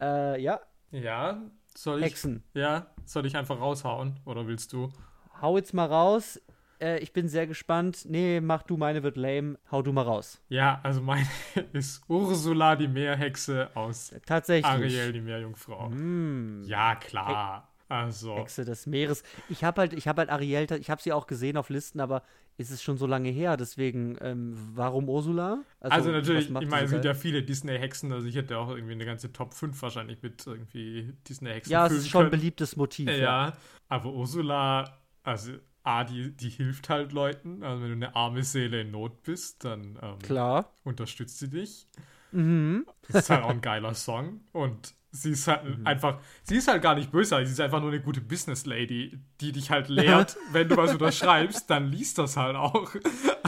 [0.00, 0.60] Äh, ja,
[0.90, 1.42] Ja,
[1.76, 2.42] soll ich, Hexen.
[2.54, 4.18] ja, soll ich einfach raushauen?
[4.24, 4.92] Oder willst du?
[5.40, 6.40] Hau jetzt mal raus.
[6.80, 8.06] Äh, ich bin sehr gespannt.
[8.08, 9.58] Nee, mach du, meine wird lame.
[9.70, 10.40] Hau du mal raus.
[10.48, 11.26] Ja, also meine
[11.72, 14.66] ist Ursula, die Meerhexe aus Tatsächlich.
[14.66, 15.90] Ariel, die Meerjungfrau.
[15.90, 16.62] Hm.
[16.64, 17.68] Ja, klar.
[17.88, 19.22] Also, Hexe des Meeres.
[19.48, 22.22] Ich habe halt, ich habe halt Ariel, ich habe sie auch gesehen auf Listen, aber
[22.58, 25.62] ist es schon so lange her, deswegen, ähm, warum Ursula?
[25.80, 27.04] also, was natürlich, ich meine, es geil?
[27.04, 31.12] ja viele Disney-Hexen, also ich hätte auch irgendwie eine ganze Top 5 wahrscheinlich mit irgendwie
[31.28, 33.08] Disney-Hexen Ja, es ist schon ein beliebtes Motiv.
[33.08, 33.56] Ja, Ja.
[33.88, 35.52] aber Ursula, also
[35.84, 37.62] A, die, die hilft halt Leuten.
[37.62, 40.72] Also wenn du eine arme Seele in Not bist, dann ähm, Klar.
[40.82, 41.86] unterstützt sie dich.
[42.32, 42.86] Mhm.
[43.06, 44.40] Das ist halt auch ein geiler Song.
[44.50, 47.90] Und sie ist halt einfach, sie ist halt gar nicht böse, sie ist einfach nur
[47.90, 52.36] eine gute Business Lady, die dich halt lehrt, wenn du was unterschreibst, dann liest das
[52.36, 52.94] halt auch.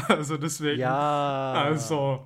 [0.09, 0.81] Also deswegen.
[0.81, 1.53] Ja.
[1.53, 2.25] Also.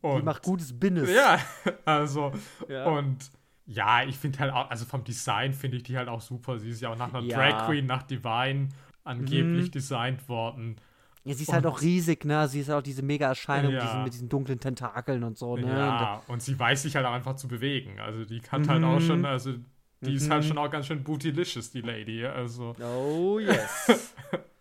[0.00, 1.10] Und, Die macht gutes Business.
[1.10, 1.38] Ja,
[1.84, 2.32] also.
[2.68, 2.86] Ja.
[2.86, 3.30] Und
[3.66, 6.58] ja, ich finde halt auch, also vom Design finde ich die halt auch super.
[6.58, 7.36] Sie ist ja auch nach einer Ja.
[7.36, 8.70] Drag Queen, nach Divine
[9.04, 9.70] angeblich Mhm.
[9.72, 10.76] designt worden.
[11.24, 12.48] Ja, sie ist halt Und- auch riesig, ne?
[12.48, 13.78] Sie ist halt auch diese Mega-Erscheinung Ja.
[13.78, 15.66] mit, diesen, mit diesen dunklen Tentakeln und so, ne?
[15.68, 18.00] Ja, und sie weiß sich halt auch einfach zu bewegen.
[18.00, 19.04] Also die kann halt auch Mhm.
[19.06, 19.52] schon, also
[20.00, 20.48] die ist halt Mhm.
[20.48, 22.24] schon auch ganz schön bootylicious, die Lady.
[22.24, 22.74] Also.
[22.80, 24.14] Oh, yes.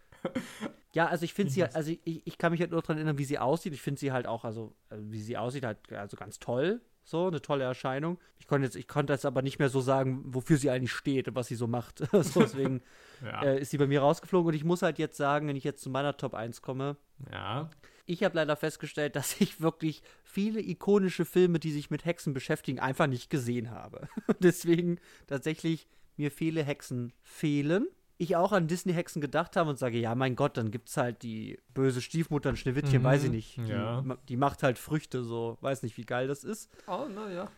[0.94, 3.18] ja, also ich finde sie, halt- also ich, ich kann mich halt nur daran erinnern,
[3.18, 3.74] wie sie aussieht.
[3.74, 6.82] Ich finde sie halt auch, also äh, wie sie aussieht, halt also ganz toll.
[7.10, 8.20] So, eine tolle Erscheinung.
[8.38, 11.30] Ich konnte jetzt, ich konnte jetzt aber nicht mehr so sagen, wofür sie eigentlich steht
[11.30, 12.00] und was sie so macht.
[12.12, 12.82] so, deswegen
[13.24, 13.44] Ja.
[13.44, 14.50] äh, ist sie bei mir rausgeflogen.
[14.50, 16.98] Und ich muss halt jetzt sagen, wenn ich jetzt zu meiner Top 1 komme,
[17.32, 17.70] ja.
[18.06, 22.82] ich habe leider festgestellt, dass ich wirklich viele ikonische Filme, die sich mit Hexen beschäftigen,
[22.82, 24.10] einfach nicht gesehen habe.
[24.42, 27.88] Deswegen tatsächlich mir viele Hexen fehlen.
[28.20, 31.60] Ich auch an Disney-Hexen gedacht habe und sage, ja, mein Gott, dann gibt's halt die
[31.76, 33.58] böse Stiefmutter, ein Schneewittchen, Mhm, weiß ich nicht.
[33.58, 34.02] Die, ja.
[34.02, 36.70] ma- die macht halt Früchte, so, weiß nicht, wie geil das ist.
[36.88, 37.52] Oh, naja.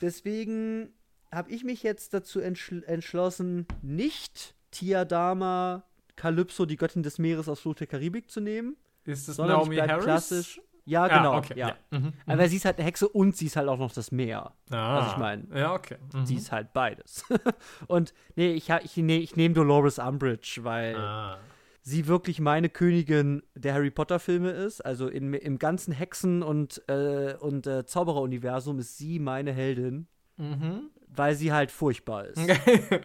[0.00, 0.92] Deswegen
[1.32, 5.84] habe ich mich jetzt dazu entschl entschlossen, nicht Tiadama
[6.16, 9.62] Kalypso, die Göttin des Meeres aus Fluch der Karibik zu nehmen, Ist das sondern ich
[9.64, 10.04] Naomi bleib Harris?
[10.04, 10.60] klassisch.
[10.86, 11.36] Ja, genau.
[11.38, 11.54] okay.
[11.58, 11.76] ja.
[11.90, 12.12] Mhm.
[12.26, 14.52] Aber sie ist halt eine Hexe und sie ist halt auch noch das Meer.
[14.70, 14.98] Ah.
[14.98, 15.96] Also ich mein, Ja, okay.
[16.12, 16.26] Mhm.
[16.26, 17.24] Sie ist halt beides.
[17.86, 21.38] und nee, ich, ich, nee, ich nehme Dolores Umbridge, weil Ah.
[21.80, 24.84] sie wirklich meine Königin der Harry Potter Filme ist.
[24.84, 30.06] Also in, im ganzen Hexen- und, äh, und äh, Zauberer-Universum ist sie meine Heldin,
[30.36, 30.90] Mhm.
[31.08, 32.38] weil sie halt furchtbar ist.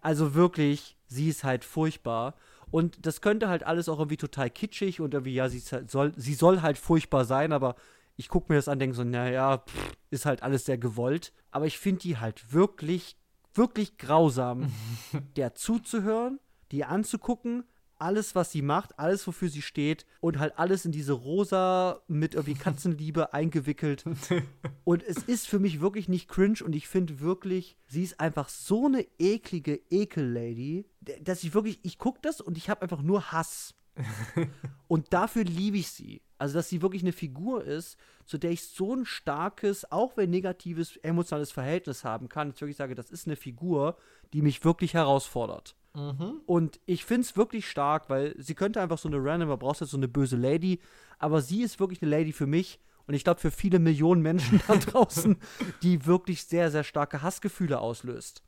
[0.00, 2.34] Also wirklich, sie ist halt furchtbar.
[2.74, 6.12] Und das könnte halt alles auch irgendwie total kitschig und irgendwie, ja, sie, halt, soll,
[6.16, 7.76] sie soll halt furchtbar sein, aber
[8.16, 11.32] ich gucke mir das an, denke so, naja, pff, ist halt alles sehr gewollt.
[11.52, 13.16] Aber ich finde die halt wirklich,
[13.54, 14.72] wirklich grausam,
[15.36, 16.40] der zuzuhören,
[16.72, 17.62] die anzugucken,
[17.98, 22.34] alles, was sie macht, alles, wofür sie steht und halt alles in diese rosa mit
[22.34, 24.04] irgendwie Katzenliebe eingewickelt.
[24.84, 28.50] Und es ist für mich wirklich nicht cringe und ich finde wirklich, sie ist einfach
[28.50, 30.84] so eine eklige Ekel-Lady,
[31.22, 33.74] dass ich wirklich, ich gucke das und ich habe einfach nur Hass.
[34.88, 36.20] und dafür liebe ich sie.
[36.38, 37.96] Also, dass sie wirklich eine Figur ist,
[38.26, 42.50] zu der ich so ein starkes, auch wenn negatives, emotionales Verhältnis haben kann.
[42.50, 43.96] Ich wirklich sage, das ist eine Figur,
[44.32, 45.76] die mich wirklich herausfordert.
[45.94, 46.40] Mhm.
[46.46, 49.80] Und ich finde es wirklich stark, weil sie könnte einfach so eine random, man braucht
[49.80, 50.80] jetzt so eine böse Lady,
[51.18, 54.60] aber sie ist wirklich eine Lady für mich und ich glaube für viele Millionen Menschen
[54.66, 55.36] da draußen,
[55.82, 58.42] die wirklich sehr, sehr starke Hassgefühle auslöst.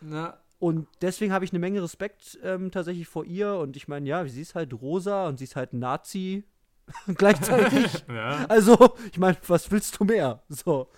[0.00, 4.08] Na, Und deswegen habe ich eine Menge Respekt ähm, tatsächlich vor ihr und ich meine,
[4.08, 6.44] ja, sie ist halt rosa und sie ist halt Nazi
[7.14, 8.04] gleichzeitig.
[8.08, 8.46] ja.
[8.48, 10.42] Also, ich meine, was willst du mehr?
[10.48, 10.88] So.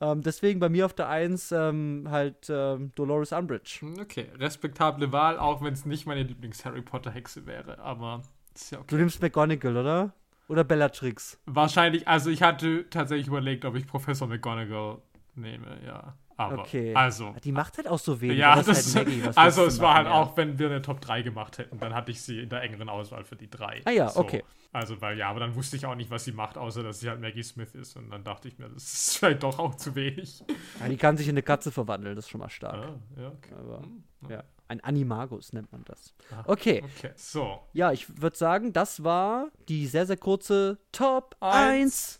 [0.00, 3.80] Ähm, deswegen bei mir auf der Eins ähm, halt ähm, Dolores Umbridge.
[4.00, 8.22] Okay, respektable Wahl, auch wenn es nicht meine Lieblings-Harry Potter-Hexe wäre, aber
[8.54, 8.96] ist ja Du okay.
[8.96, 10.12] nimmst McGonagall, oder?
[10.48, 11.38] Oder Bellatrix?
[11.46, 14.98] Wahrscheinlich, also ich hatte tatsächlich überlegt, ob ich Professor McGonagall
[15.36, 16.14] nehme, ja.
[16.40, 16.94] Aber, Okay.
[16.94, 17.34] also.
[17.44, 18.38] Die macht halt auch so wenig.
[18.38, 20.12] Ja, das, ist halt Maggie, was also es war halt ja.
[20.14, 22.88] auch, wenn wir eine Top 3 gemacht hätten, dann hatte ich sie in der engeren
[22.88, 23.80] Auswahl für die drei.
[23.84, 24.20] Ah ja, So.
[24.20, 24.42] okay.
[24.72, 27.08] Also, weil ja, aber dann wusste ich auch nicht, was sie macht, außer dass sie
[27.10, 27.96] halt Maggie Smith ist.
[27.96, 30.44] Und dann dachte ich mir, das ist vielleicht doch auch zu wenig.
[30.78, 32.76] Ja, die kann sich in eine Katze verwandeln, das ist schon mal stark.
[32.86, 33.54] Ah, ja, okay.
[33.58, 34.44] Aber, Hm, ja.
[34.68, 36.14] Ein Animagus nennt man das.
[36.30, 36.44] Ah.
[36.46, 37.58] Okay, Okay, so.
[37.72, 42.19] ja, ich würde sagen, das war die sehr, sehr kurze Top Eins.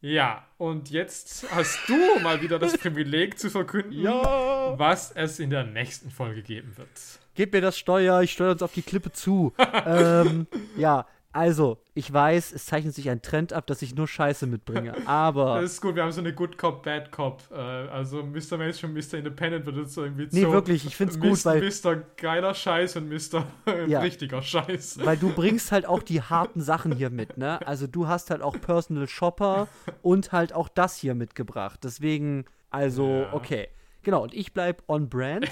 [0.00, 4.78] Ja, und jetzt hast du mal wieder das Privileg zu verkünden, Ja.
[4.78, 6.88] was es in der nächsten Folge geben wird.
[7.34, 9.52] Gib mir das Steuer, ich steuere uns auf die Klippe zu.
[9.86, 10.46] ähm,
[10.76, 14.94] ja, also, ich weiß, es zeichnet sich ein Trend ab, dass ich nur Scheiße mitbringe.
[15.06, 15.60] Aber.
[15.60, 17.42] Das ist gut, wir haben so eine Good Cop, Bad Cop.
[17.50, 18.56] Äh, also Mr.
[18.56, 19.14] Mainstream, Mr.
[19.18, 21.96] Independent wird jetzt so irgendwie Nee, so wirklich, ich find's gut, weil- Mr.
[22.16, 23.44] geiler Scheiß und Mr.
[23.86, 24.00] Ja.
[24.00, 24.98] richtiger Scheiß.
[25.04, 27.64] Weil du bringst halt auch die harten Sachen hier mit, ne?
[27.66, 29.68] Also du hast halt auch Personal Shopper
[30.02, 31.80] und halt auch das hier mitgebracht.
[31.84, 33.32] Deswegen, also, Ja.
[33.32, 33.68] okay.
[34.02, 35.48] Genau, und ich bleib on brand.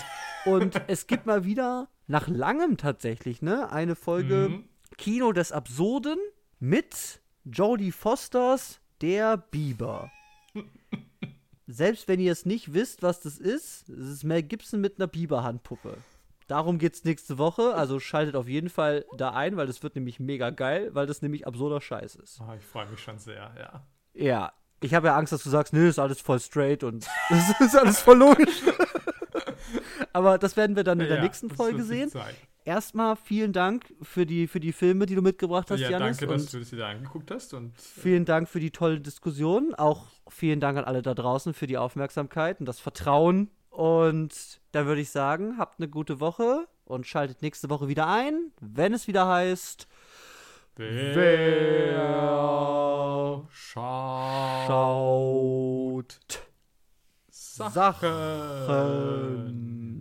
[0.46, 4.64] und es gibt mal wieder, nach langem tatsächlich, ne, eine Folge Mhm.
[4.98, 6.18] Kino des Absurden
[6.58, 10.10] mit Jodie Fosters Der Biber.
[11.66, 15.06] Selbst wenn ihr es nicht wisst, was das ist, es ist Mel Gibson mit einer
[15.06, 15.98] Biberhandpuppe.
[16.46, 20.20] Darum geht's nächste Woche, also schaltet auf jeden Fall da ein, weil das wird nämlich
[20.20, 22.40] mega geil, weil das nämlich absurder Scheiß ist.
[22.40, 23.86] Ah, ich freue mich schon sehr, ja.
[24.14, 27.60] Ja, ich habe ja Angst, dass du sagst, nö, ist alles voll straight und das
[27.60, 28.62] ist alles voll logisch.
[30.12, 32.10] Aber das werden wir dann in der ja, nächsten Folge sehen.
[32.10, 32.36] zeigen.
[32.66, 36.18] Erstmal vielen Dank für die, für die Filme, die du mitgebracht hast, ja, Janis.
[36.18, 37.54] danke, dass du das wieder angeguckt hast.
[37.54, 39.74] Und vielen Dank für die tolle Diskussion.
[39.74, 43.50] Auch vielen Dank an alle da draußen für die Aufmerksamkeit und das Vertrauen.
[43.70, 48.52] Und da würde ich sagen, habt eine gute Woche und schaltet nächste Woche wieder ein,
[48.60, 49.86] wenn es wieder heißt.
[50.76, 51.96] wer
[53.50, 56.18] schaut
[57.30, 57.72] Sachen.
[57.72, 59.95] Sachen.